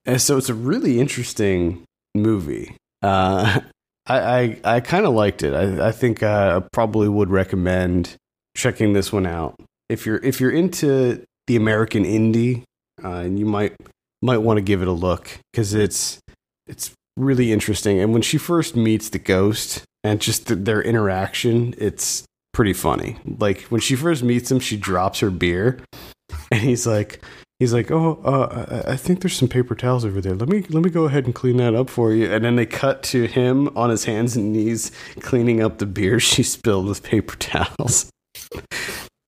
[0.06, 1.84] And so it's a really interesting
[2.16, 2.76] movie.
[3.02, 3.60] Uh,
[4.08, 5.54] I I, I kind of liked it.
[5.54, 8.16] I, I think I probably would recommend
[8.56, 9.56] checking this one out
[9.90, 12.64] if you're if you're into the American indie,
[13.04, 13.76] uh, and you might
[14.22, 16.20] might want to give it a look because it's
[16.68, 18.00] it's really interesting.
[18.00, 23.18] And when she first meets the ghost and just th- their interaction, it's pretty funny.
[23.26, 25.80] Like when she first meets him, she drops her beer,
[26.52, 27.24] and he's like,
[27.60, 30.36] he's like, oh, uh, I think there's some paper towels over there.
[30.36, 32.32] Let me let me go ahead and clean that up for you.
[32.32, 34.92] And then they cut to him on his hands and knees
[35.22, 38.10] cleaning up the beer she spilled with paper towels.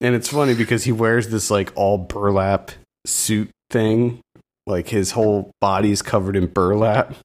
[0.02, 2.72] And it's funny because he wears this like all burlap
[3.06, 4.22] suit thing.
[4.66, 7.16] Like his whole body's covered in burlap.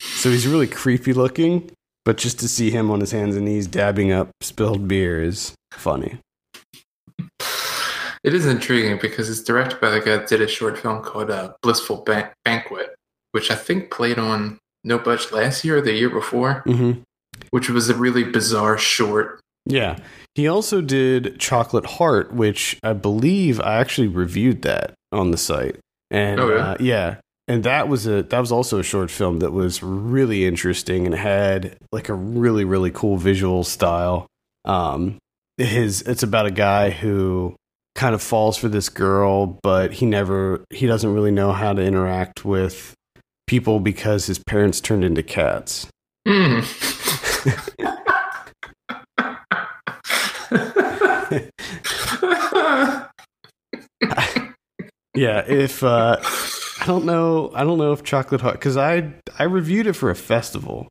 [0.00, 1.70] So he's really creepy looking,
[2.04, 5.54] but just to see him on his hands and knees dabbing up spilled beer is
[5.72, 6.18] funny.
[8.24, 11.30] It is intriguing because it's directed by the guy that did a short film called
[11.30, 12.94] uh, Blissful Ban- Banquet,
[13.32, 17.00] which I think played on No Budge last year or the year before, Mm-hmm.
[17.50, 19.40] which was a really bizarre short.
[19.66, 19.96] Yeah.
[20.34, 25.76] He also did Chocolate Heart, which I believe I actually reviewed that on the site.
[26.10, 26.62] And Oh, yeah?
[26.70, 27.16] uh, yeah.
[27.48, 31.14] And that was a that was also a short film that was really interesting and
[31.14, 34.26] had like a really really cool visual style.
[34.64, 35.18] Um
[35.58, 37.54] his it's about a guy who
[37.94, 41.82] kind of falls for this girl, but he never he doesn't really know how to
[41.82, 42.94] interact with
[43.48, 45.88] people because his parents turned into cats.
[46.26, 46.62] Mm.
[55.14, 56.16] Yeah, if uh
[56.80, 60.10] I don't know I don't know if chocolate heart cuz I I reviewed it for
[60.10, 60.88] a festival,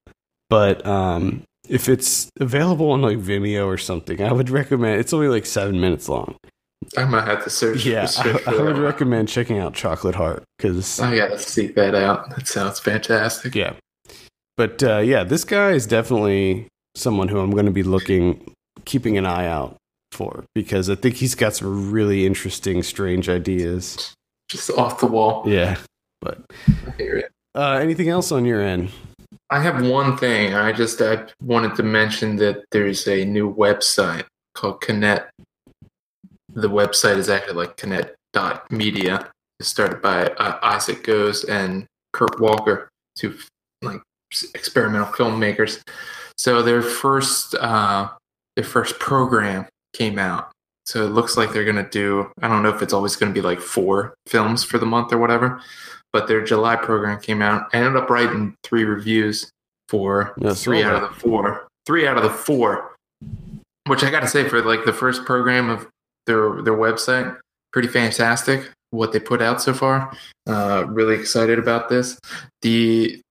[0.49, 5.27] but um if it's available on like Vimeo or something, I would recommend it's only
[5.27, 6.35] like 7 minutes long.
[6.97, 7.85] I might have to search.
[7.85, 11.95] Yeah, search I, I would recommend checking out Chocolate Heart cuz I gotta seek that
[11.95, 12.29] out.
[12.35, 13.55] That sounds fantastic.
[13.55, 13.73] yeah.
[14.55, 18.51] But uh yeah, this guy is definitely someone who I'm going to be looking
[18.85, 19.77] keeping an eye out
[20.11, 24.13] for because I think he's got some really interesting strange ideas.
[24.49, 25.43] Just off the wall.
[25.45, 25.77] Yeah.
[26.21, 26.41] But
[26.87, 27.31] I hear it.
[27.55, 28.89] uh anything else on your end?
[29.49, 30.53] I have one thing.
[30.53, 34.25] I just I wanted to mention that there's a new website
[34.55, 35.25] called Kinet.
[36.53, 39.29] The website is actually like Kinet.media.
[39.59, 43.37] It's started by uh, Isaac Goes and Kurt Walker, two
[43.81, 44.01] like
[44.53, 45.81] experimental filmmakers.
[46.37, 48.09] So their first uh,
[48.55, 50.51] their first program came out.
[50.85, 52.31] So it looks like they're gonna do.
[52.41, 55.17] I don't know if it's always gonna be like four films for the month or
[55.17, 55.61] whatever,
[56.11, 57.69] but their July program came out.
[57.73, 59.49] I ended up writing three reviews
[59.89, 61.03] for Yeah, three out that.
[61.03, 61.67] of the four.
[61.85, 62.95] Three out of the four,
[63.87, 65.87] which I got to say for like the first program of
[66.25, 67.37] their their website,
[67.73, 68.69] pretty fantastic.
[68.91, 70.11] What they put out so far,
[70.47, 72.19] uh, really excited about this.
[72.61, 73.21] The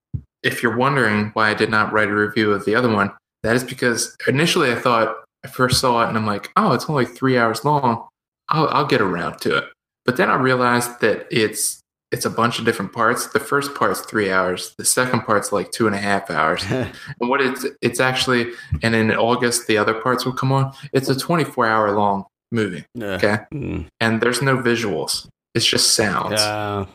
[0.43, 3.13] if you're wondering why I did not write a review of the other one,
[3.43, 6.89] that is because initially I thought I first saw it and I'm like, oh, it's
[6.91, 8.07] only three hours long.
[8.49, 9.65] I'll, I'll get around to it.
[10.05, 11.79] But then I realized that it's
[12.13, 13.29] it's a bunch of different parts.
[13.29, 14.75] The first part's three hours.
[14.77, 16.65] The second part's like two and a half hours.
[16.71, 18.51] and what it's it's actually,
[18.83, 20.73] and in August the other parts will come on.
[20.93, 22.85] It's a 24 hour long movie.
[22.95, 23.07] Yeah.
[23.15, 23.87] Okay, Mm.
[24.01, 25.29] and there's no visuals.
[25.55, 26.41] It's just sounds.
[26.41, 26.87] Uh,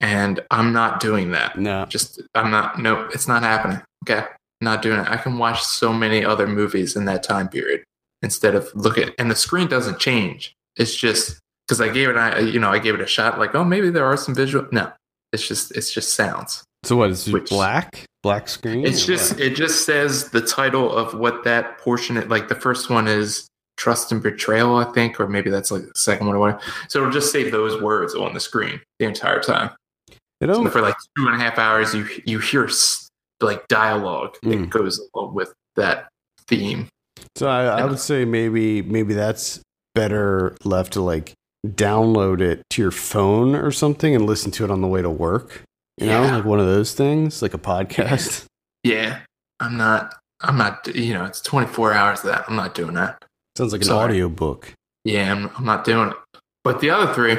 [0.00, 1.58] And I'm not doing that.
[1.58, 1.84] no.
[1.86, 2.78] Just I'm not.
[2.80, 3.80] No, it's not happening.
[4.08, 4.26] Okay,
[4.60, 5.08] not doing it.
[5.08, 7.84] I can watch so many other movies in that time period
[8.22, 9.12] instead of look at.
[9.18, 10.54] And the screen doesn't change.
[10.76, 12.16] It's just because I gave it.
[12.16, 13.38] I you know I gave it a shot.
[13.38, 14.66] Like oh maybe there are some visual.
[14.72, 14.90] No,
[15.32, 16.64] it's just it's just sounds.
[16.84, 17.48] So what is it?
[17.48, 18.04] Black?
[18.22, 18.86] Black screen?
[18.86, 19.40] It's just what?
[19.40, 22.16] it just says the title of what that portion.
[22.16, 25.82] It, Like the first one is trust and betrayal, I think, or maybe that's like
[25.82, 26.60] the second one or whatever.
[26.88, 29.70] So it'll just say those words on the screen the entire time.
[30.40, 32.68] It So for like two and a half hours, you you hear
[33.40, 34.50] like dialogue Mm.
[34.62, 36.08] that goes along with that
[36.48, 36.88] theme.
[37.36, 39.60] so I, I would say maybe maybe that's
[39.94, 41.32] better left to like
[41.66, 45.10] download it to your phone or something and listen to it on the way to
[45.10, 45.62] work.
[45.98, 48.44] You know, like one of those things, like a podcast.
[48.84, 49.18] Yeah,
[49.58, 50.14] I'm not.
[50.42, 50.86] I'm not.
[50.94, 52.44] You know, it's 24 hours of that.
[52.46, 53.24] I'm not doing that.
[53.58, 54.04] Sounds like an Sorry.
[54.04, 54.72] audio book.
[55.04, 56.16] Yeah, I'm, I'm not doing it.
[56.62, 57.34] But the other three,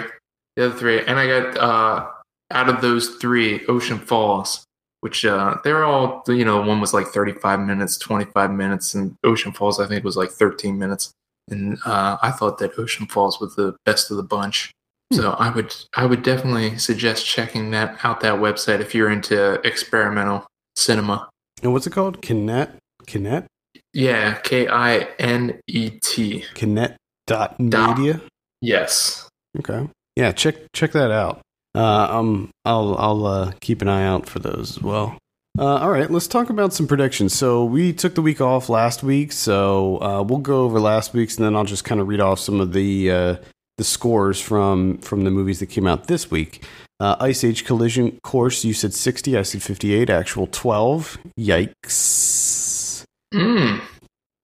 [0.57, 2.07] the other three, and I got uh
[2.51, 4.65] out of those three, Ocean Falls,
[5.01, 9.51] which uh they're all you know, one was like 35 minutes, 25 minutes, and Ocean
[9.51, 11.11] Falls I think was like 13 minutes.
[11.49, 14.71] And uh, I thought that Ocean Falls was the best of the bunch.
[15.13, 19.53] So I would I would definitely suggest checking that out that website if you're into
[19.65, 20.45] experimental
[20.75, 21.29] cinema.
[21.63, 22.21] And what's it called?
[22.21, 22.71] Kinet?
[23.05, 23.45] Kinet?
[23.93, 26.43] Yeah, K I N E T.
[26.53, 26.95] Kinet
[27.25, 27.97] dot Dot.
[27.97, 28.21] media?
[28.61, 29.29] Yes.
[29.57, 29.87] Okay.
[30.17, 31.39] Yeah, check check that out.
[31.77, 35.17] Uh, um, I'll I'll uh, keep an eye out for those as well.
[35.59, 37.35] Uh, all right, let's talk about some predictions.
[37.35, 41.37] So we took the week off last week, so uh, we'll go over last week's,
[41.37, 43.35] and then I'll just kind of read off some of the uh,
[43.77, 46.63] the scores from from the movies that came out this week.
[46.99, 50.09] Uh, Ice Age Collision Course, you said sixty, I said fifty-eight.
[50.09, 51.17] Actual twelve.
[51.39, 53.03] Yikes!
[53.33, 53.81] Mm.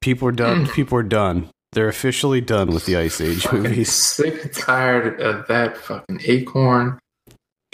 [0.02, 0.68] People are done.
[0.68, 1.50] People are done.
[1.74, 3.92] They're officially done with the Ice Age movies.
[3.92, 7.00] Sick and tired of that fucking acorn.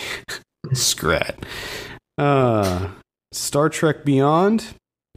[0.73, 1.43] Scrat.
[2.17, 2.89] Uh,
[3.31, 4.73] Star Trek Beyond.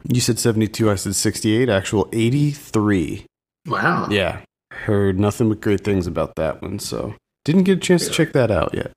[0.08, 3.26] You said 72, I said 68, actual 83.
[3.66, 4.08] Wow.
[4.10, 4.40] Yeah.
[4.72, 7.14] Heard nothing but great things about that one, so
[7.44, 8.92] didn't get a chance to check that out yet.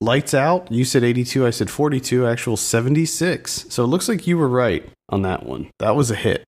[0.00, 3.66] Lights Out, you said 82, I said 42, actual 76.
[3.68, 5.70] So it looks like you were right on that one.
[5.78, 6.44] That was a hit.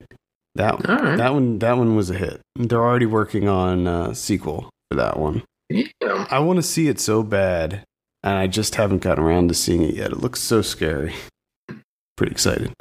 [0.55, 1.17] That right.
[1.17, 2.41] that one that one was a hit.
[2.57, 5.43] They're already working on a sequel for that one.
[5.71, 6.27] Yeah.
[6.31, 7.85] I want to see it so bad,
[8.23, 10.13] and I just haven't gotten around to seeing it yet.
[10.13, 11.15] It looks so scary.
[12.17, 12.73] Pretty excited.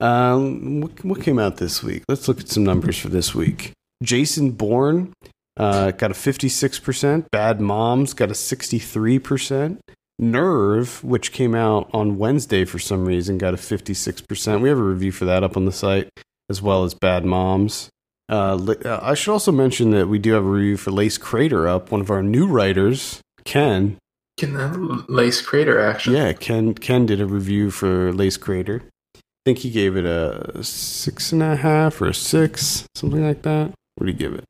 [0.00, 2.02] Um, what, what came out this week?
[2.08, 3.72] Let's look at some numbers for this week.
[4.02, 5.12] Jason Bourne
[5.56, 7.30] uh, got a 56%.
[7.30, 9.78] Bad Moms got a 63%.
[10.18, 14.60] Nerve, which came out on Wednesday for some reason, got a 56%.
[14.60, 16.08] We have a review for that up on the site,
[16.48, 17.88] as well as Bad Moms.
[18.28, 21.66] Uh, uh, I should also mention that we do have a review for Lace Crater
[21.66, 21.90] up.
[21.90, 23.98] One of our new writers, Ken.
[24.38, 26.16] Can that lace crater actually.
[26.16, 26.74] Yeah, Ken.
[26.74, 28.82] Ken did a review for Lace Crater.
[29.14, 33.42] I think he gave it a six and a half or a six, something like
[33.42, 33.72] that.
[33.96, 34.44] What do you give it?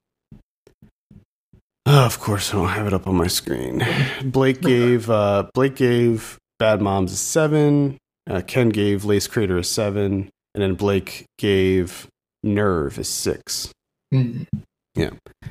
[1.85, 3.85] Oh, of course, I don't have it up on my screen.
[4.25, 7.99] Blake gave uh, Blake gave Bad Moms a seven.
[8.31, 12.07] Uh, Ken gave Lace Crater a seven, and then Blake gave
[12.45, 13.73] Nerve a six.
[14.15, 14.47] Mm.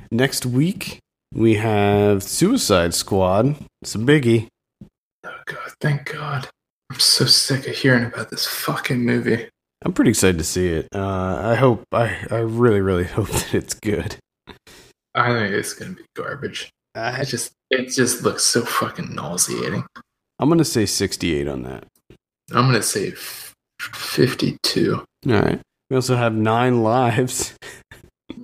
[0.09, 0.99] Next week
[1.33, 3.55] we have Suicide Squad.
[3.81, 4.47] It's a biggie.
[5.25, 6.47] Oh god, thank God.
[6.91, 9.47] I'm so sick of hearing about this fucking movie.
[9.83, 10.87] I'm pretty excited to see it.
[10.93, 11.83] Uh, I hope.
[11.91, 14.17] I I really really hope that it's good.
[15.15, 16.69] I think it's gonna be garbage.
[16.95, 19.85] I just it just looks so fucking nauseating.
[20.39, 21.85] I'm gonna say 68 on that.
[22.51, 24.95] I'm gonna say f- 52.
[24.95, 25.59] All right.
[25.89, 27.53] We also have Nine Lives.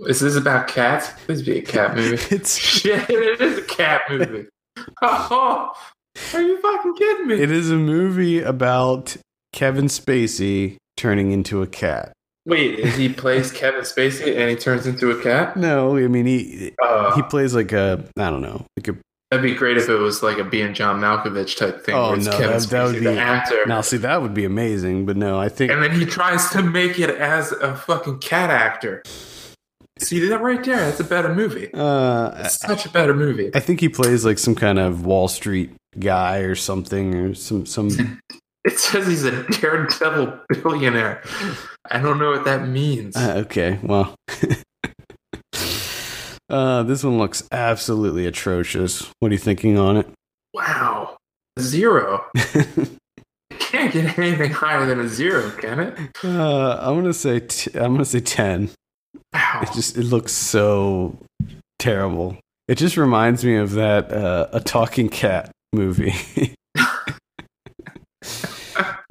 [0.07, 1.09] Is this about cats?
[1.27, 2.23] This be a cat movie.
[2.35, 4.47] It's Shit, it is a cat movie.
[5.01, 5.73] Oh,
[6.33, 7.35] are you fucking kidding me?
[7.41, 9.17] it is a movie about
[9.53, 12.13] Kevin Spacey turning into a cat.
[12.45, 15.57] Wait, is he plays Kevin Spacey and he turns into a cat?
[15.57, 18.97] No, I mean he Uh, he plays like a I don't know like a
[19.31, 21.95] that'd be great if it was like a being John Malkovich type thing.
[21.95, 23.65] Oh, no, Kevin that- that would Spacey, be- the actor.
[23.65, 26.61] now see that would be amazing, but no, I think And then he tries to
[26.63, 29.01] make it as a fucking cat actor.
[30.01, 30.77] See that right there?
[30.77, 31.69] That's a better movie.
[31.73, 33.51] uh It's such a better movie.
[33.53, 37.65] I think he plays like some kind of Wall Street guy or something or some
[37.65, 38.19] some
[38.65, 41.23] It says he's a daredevil billionaire.
[41.89, 43.15] I don't know what that means.
[43.15, 44.13] Uh, okay, well.
[46.49, 49.09] uh, this one looks absolutely atrocious.
[49.19, 50.07] What are you thinking on it?
[50.53, 51.17] wow.
[51.59, 52.25] zero.
[53.49, 55.97] It can't get anything higher than a zero, can it?
[56.23, 58.69] uh, I'm gonna say t- I'm gonna say ten.
[59.33, 61.17] It just it looks so
[61.79, 62.37] terrible.
[62.67, 66.13] It just reminds me of that uh, a talking cat movie,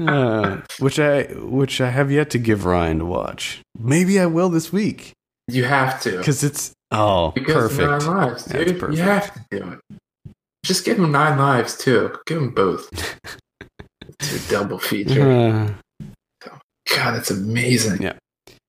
[0.00, 3.60] uh, which I which I have yet to give Ryan to watch.
[3.78, 5.12] Maybe I will this week
[5.48, 6.18] You have to.
[6.18, 8.04] because it's oh Because perfect.
[8.04, 8.98] nine lives, That's perfect.
[8.98, 9.98] You have to do it.
[10.64, 12.14] Just give him nine lives too.
[12.26, 12.88] Give him both.
[14.20, 15.30] it's a double feature.
[15.30, 15.70] Uh,
[16.94, 18.02] God, that's amazing.
[18.02, 18.14] Yeah.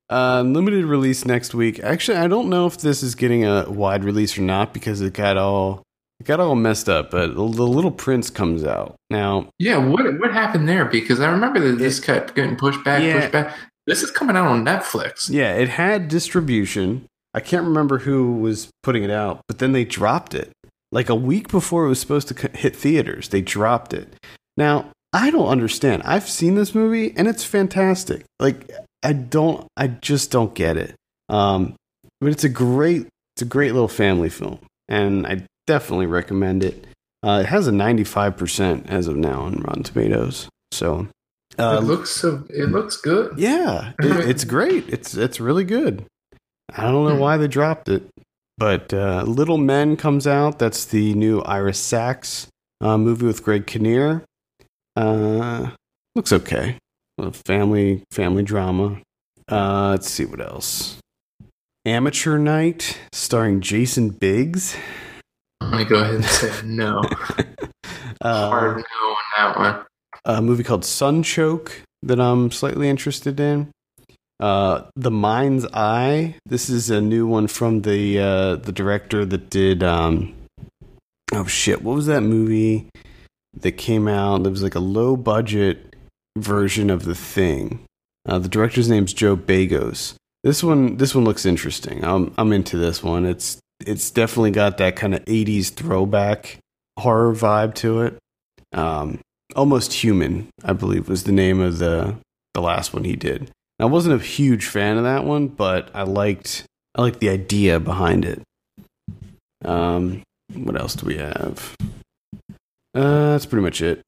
[0.10, 1.80] Uh, limited release next week.
[1.82, 5.14] Actually, I don't know if this is getting a wide release or not because it
[5.14, 5.84] got all
[6.20, 7.12] it got all messed up.
[7.12, 9.50] But the Little Prince comes out now.
[9.60, 10.86] Yeah, what what happened there?
[10.86, 13.20] Because I remember that this kept getting pushed back, Yeah.
[13.20, 13.56] pushed back.
[13.86, 15.30] This is coming out on Netflix.
[15.30, 17.06] Yeah, it had distribution.
[17.34, 20.52] I can't remember who was putting it out, but then they dropped it
[20.92, 23.30] like a week before it was supposed to hit theaters.
[23.30, 24.14] They dropped it.
[24.56, 26.04] Now I don't understand.
[26.04, 28.24] I've seen this movie and it's fantastic.
[28.40, 28.70] Like
[29.04, 30.96] I don't, I just don't get it.
[31.30, 31.76] Um,
[32.20, 36.88] but it's a great, it's a great little family film, and I definitely recommend it.
[37.24, 40.48] Uh, it has a ninety-five percent as of now on Rotten Tomatoes.
[40.72, 41.08] So,
[41.60, 42.44] uh, it looks so.
[42.50, 43.38] It looks good.
[43.38, 44.88] yeah, it, it's great.
[44.90, 46.06] It's it's really good.
[46.76, 48.08] I don't know why they dropped it,
[48.58, 50.60] but uh, Little Men comes out.
[50.60, 52.48] That's the new Iris Sachs
[52.82, 54.24] uh, movie with Greg Kinnear.
[54.96, 55.72] Uh,
[56.16, 56.78] looks okay.
[57.20, 59.02] A family family drama.
[59.52, 60.98] Uh, let's see what else.
[61.86, 64.76] Amateur Night, starring Jason Biggs.
[65.62, 67.04] I'm gonna go ahead and say no.
[68.20, 69.86] Uh, Hard no on that one.
[70.26, 71.72] a movie called Sunchoke
[72.02, 73.70] that I'm slightly interested in.
[74.40, 76.36] Uh, the Mind's Eye.
[76.44, 79.84] This is a new one from the uh, the director that did.
[79.84, 80.34] Um,
[81.32, 81.84] oh shit!
[81.84, 82.90] What was that movie
[83.62, 84.42] that came out?
[84.44, 85.87] That was like a low budget
[86.42, 87.84] version of The Thing.
[88.28, 90.16] Uh, the director's name's Joe Begos.
[90.44, 92.04] This one, this one looks interesting.
[92.04, 93.26] I'm I'm into this one.
[93.26, 96.60] It's it's definitely got that kind of '80s throwback
[96.98, 98.18] horror vibe to it.
[98.74, 99.20] Um,
[99.56, 102.16] Almost Human, I believe, was the name of the
[102.54, 103.52] the last one he did.
[103.80, 106.66] I wasn't a huge fan of that one, but I liked
[106.96, 108.42] I liked the idea behind it.
[109.64, 110.24] Um,
[110.54, 111.76] what else do we have?
[112.96, 114.02] Uh, that's pretty much it.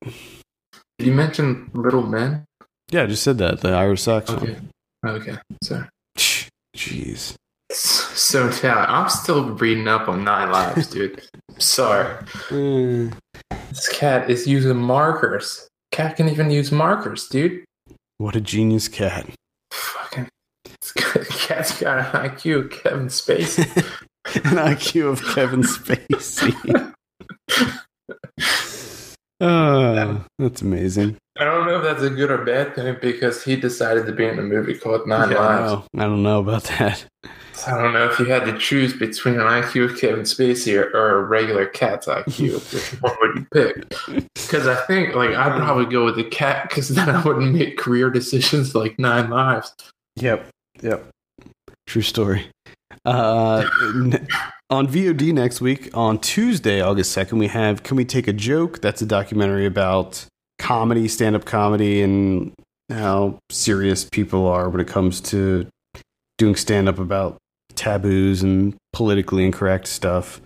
[0.99, 2.43] Did you mention Little Men?
[2.91, 4.53] Yeah, I just said that the Irish Sox Okay.
[4.53, 5.15] one.
[5.15, 5.37] Okay.
[5.63, 5.87] Sorry.
[6.75, 7.35] Jeez.
[7.71, 11.21] So yeah, I'm still reading up on Nine Lives, dude.
[11.57, 12.15] Sorry.
[12.51, 13.09] Eh,
[13.69, 15.67] This cat is using markers.
[15.91, 17.63] Cat can even use markers, dude.
[18.17, 19.29] what a genius cat.
[19.71, 20.27] Fucking.
[20.81, 20.91] This
[21.47, 23.65] cat's got an IQ of Kevin Spacey.
[24.35, 26.53] An IQ of Kevin Spacey.
[29.41, 31.17] Oh, that's amazing.
[31.39, 34.25] I don't know if that's a good or bad thing because he decided to be
[34.25, 35.71] in a movie called Nine Yeah, I, Lives.
[35.93, 36.03] know.
[36.03, 37.05] I don't know about that.
[37.53, 40.77] So I don't know if you had to choose between an IQ of Kevin Spacey
[40.77, 42.53] or, or a regular cat's IQ.
[42.73, 44.25] which one would you pick?
[44.33, 47.77] Because I think like I'd probably go with the cat because then I wouldn't make
[47.77, 49.73] career decisions like Nine Lives.
[50.17, 50.47] Yep.
[50.81, 51.07] Yep.
[51.87, 52.49] True story.
[53.05, 54.27] Uh, n-
[54.69, 58.81] on VOD next week, on Tuesday, August 2nd, we have Can We Take a Joke?
[58.81, 60.25] That's a documentary about
[60.57, 62.53] comedy, stand up comedy, and
[62.89, 65.67] how serious people are when it comes to
[66.37, 67.37] doing stand up about
[67.75, 70.41] taboos and politically incorrect stuff.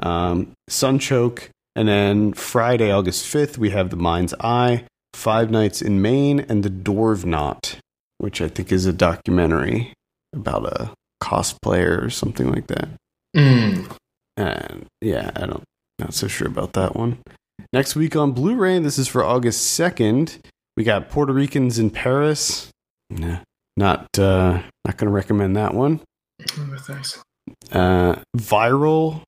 [0.00, 1.48] Um, Sunchoke.
[1.76, 4.84] And then Friday, August 5th, we have The Mind's Eye,
[5.14, 7.78] Five Nights in Maine, and The Dwarvenaut
[8.18, 9.94] which I think is a documentary
[10.34, 10.90] about a
[11.22, 12.88] cosplayer or something like that.
[13.36, 13.96] Mm.
[14.36, 15.64] And yeah, I don't
[15.98, 17.18] not so sure about that one.
[17.72, 20.38] Next week on Blu-ray, this is for August 2nd.
[20.76, 22.70] We got Puerto Ricans in Paris.
[23.10, 23.38] Nah,
[23.76, 26.00] not uh not going to recommend that one.
[26.56, 27.22] Oh, thanks.
[27.72, 29.22] Uh Viral,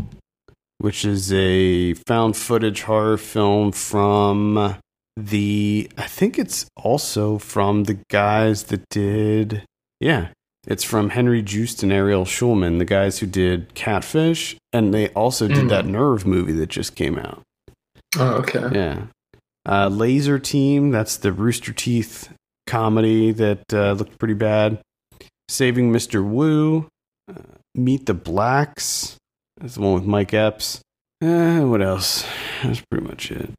[0.78, 4.76] which is a found footage horror film from
[5.16, 9.64] the I think it's also from the guys that did
[9.98, 10.28] yeah,
[10.70, 15.46] it's from Henry Joost and Ariel Schulman, the guys who did Catfish, and they also
[15.48, 15.68] did Mm.
[15.70, 17.42] that Nerve movie that just came out.
[18.18, 18.68] Oh, okay.
[18.72, 19.02] Yeah.
[19.66, 22.30] Uh, Lazer Team, that's the Rooster Teeth
[22.66, 24.80] comedy that uh, looked pretty bad.
[25.48, 26.24] Saving Mr.
[26.24, 26.86] Wu,
[27.28, 27.34] uh,
[27.74, 29.16] Meet the Blacks,
[29.60, 30.80] that's the one with Mike Epps.
[31.22, 32.24] Uh, what else?
[32.62, 33.50] That's pretty much it.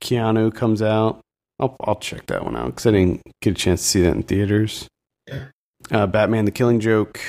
[0.00, 1.20] Keanu comes out.
[1.60, 4.14] I'll, I'll check that one out because I didn't get a chance to see that
[4.14, 4.86] in theaters.
[5.26, 5.46] Yeah.
[5.90, 7.20] Uh, Batman the Killing Joke,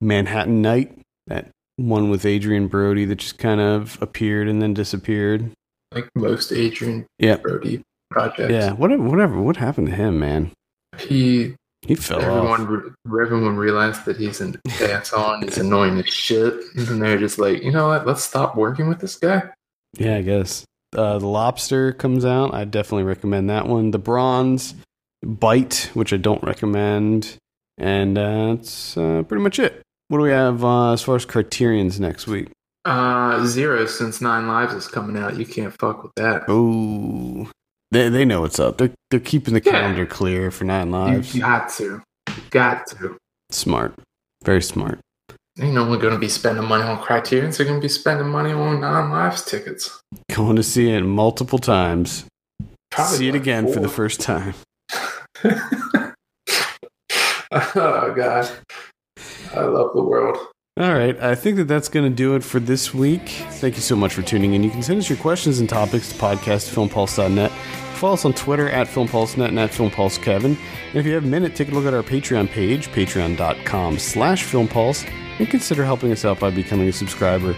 [0.00, 0.96] Manhattan Night,
[1.26, 5.50] that one with Adrien Brody that just kind of appeared and then disappeared.
[5.92, 7.36] like most Adrien Yeah.
[7.36, 8.52] Brody projects.
[8.52, 9.40] Yeah, whatever, whatever.
[9.40, 10.52] What happened to him, man?
[10.98, 12.24] He He fell off.
[12.24, 12.66] everyone
[13.04, 17.38] re- everyone realized that he's an asshole and he's annoying as shit, and they're just
[17.38, 18.06] like, you know what?
[18.06, 19.42] Let's stop working with this guy.
[19.98, 20.64] Yeah, I guess.
[20.96, 22.54] Uh, the Lobster comes out.
[22.54, 23.90] I definitely recommend that one.
[23.90, 24.74] The Bronze,
[25.24, 27.36] Bite, which I don't recommend,
[27.78, 29.82] and uh, that's uh, pretty much it.
[30.08, 32.48] What do we have uh, as far as Criterion's next week?
[32.84, 35.36] Uh, zero since Nine Lives is coming out.
[35.36, 36.44] You can't fuck with that.
[36.48, 37.50] Oh,
[37.90, 38.78] they they know what's up.
[38.78, 39.72] They're they're keeping the Yeah.
[39.72, 41.34] calendar clear for Nine Lives.
[41.34, 42.02] You got to,
[42.50, 43.16] got to.
[43.50, 43.94] Smart,
[44.44, 45.00] very smart.
[45.58, 47.56] Ain't no one gonna be spending money on Criterions.
[47.56, 50.00] They're gonna be spending money on Nine Lives tickets.
[50.30, 52.26] Going to see it multiple times.
[52.90, 54.54] Probably see it like again for the first time.
[57.52, 58.50] oh god,
[59.54, 60.38] I love the world.
[60.78, 63.26] All right, I think that that's going to do it for this week.
[63.52, 64.62] Thank you so much for tuning in.
[64.62, 67.50] You can send us your questions and topics to podcast filmpulse.net.
[67.96, 70.44] Follow us on Twitter at filmpulsenet and at filmpulsekevin.
[70.44, 74.44] And if you have a minute, take a look at our Patreon page, patreon.com slash
[74.44, 77.54] filmpulse, and consider helping us out by becoming a subscriber.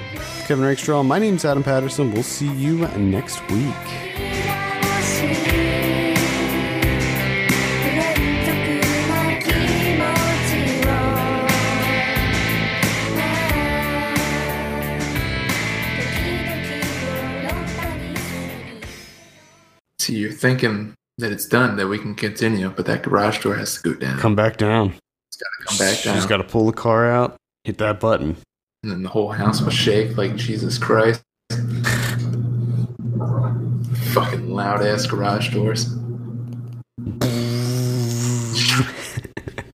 [0.46, 2.12] Kevin Rakestraw, my name's Adam Patterson.
[2.12, 3.74] We'll see you next week.
[20.08, 23.74] See, you're thinking that it's done, that we can continue, but that garage door has
[23.74, 24.18] to go down.
[24.18, 24.94] Come back down.
[25.26, 26.14] It's got to come back down.
[26.14, 28.38] She's got to pull the car out, hit that button.
[28.82, 31.20] and then the whole house will shake like Jesus Christ.
[34.14, 35.94] Fucking loud ass garage doors.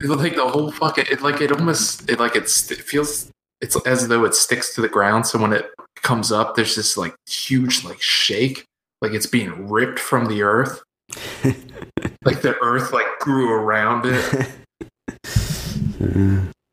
[0.00, 3.30] It's like the whole fucking it like it almost it like it's it feels
[3.60, 5.28] it's as though it sticks to the ground.
[5.28, 5.70] So when it
[6.02, 8.64] comes up, there's this like huge like shake,
[9.00, 10.82] like it's being ripped from the earth.
[12.24, 14.50] like the earth like grew around it.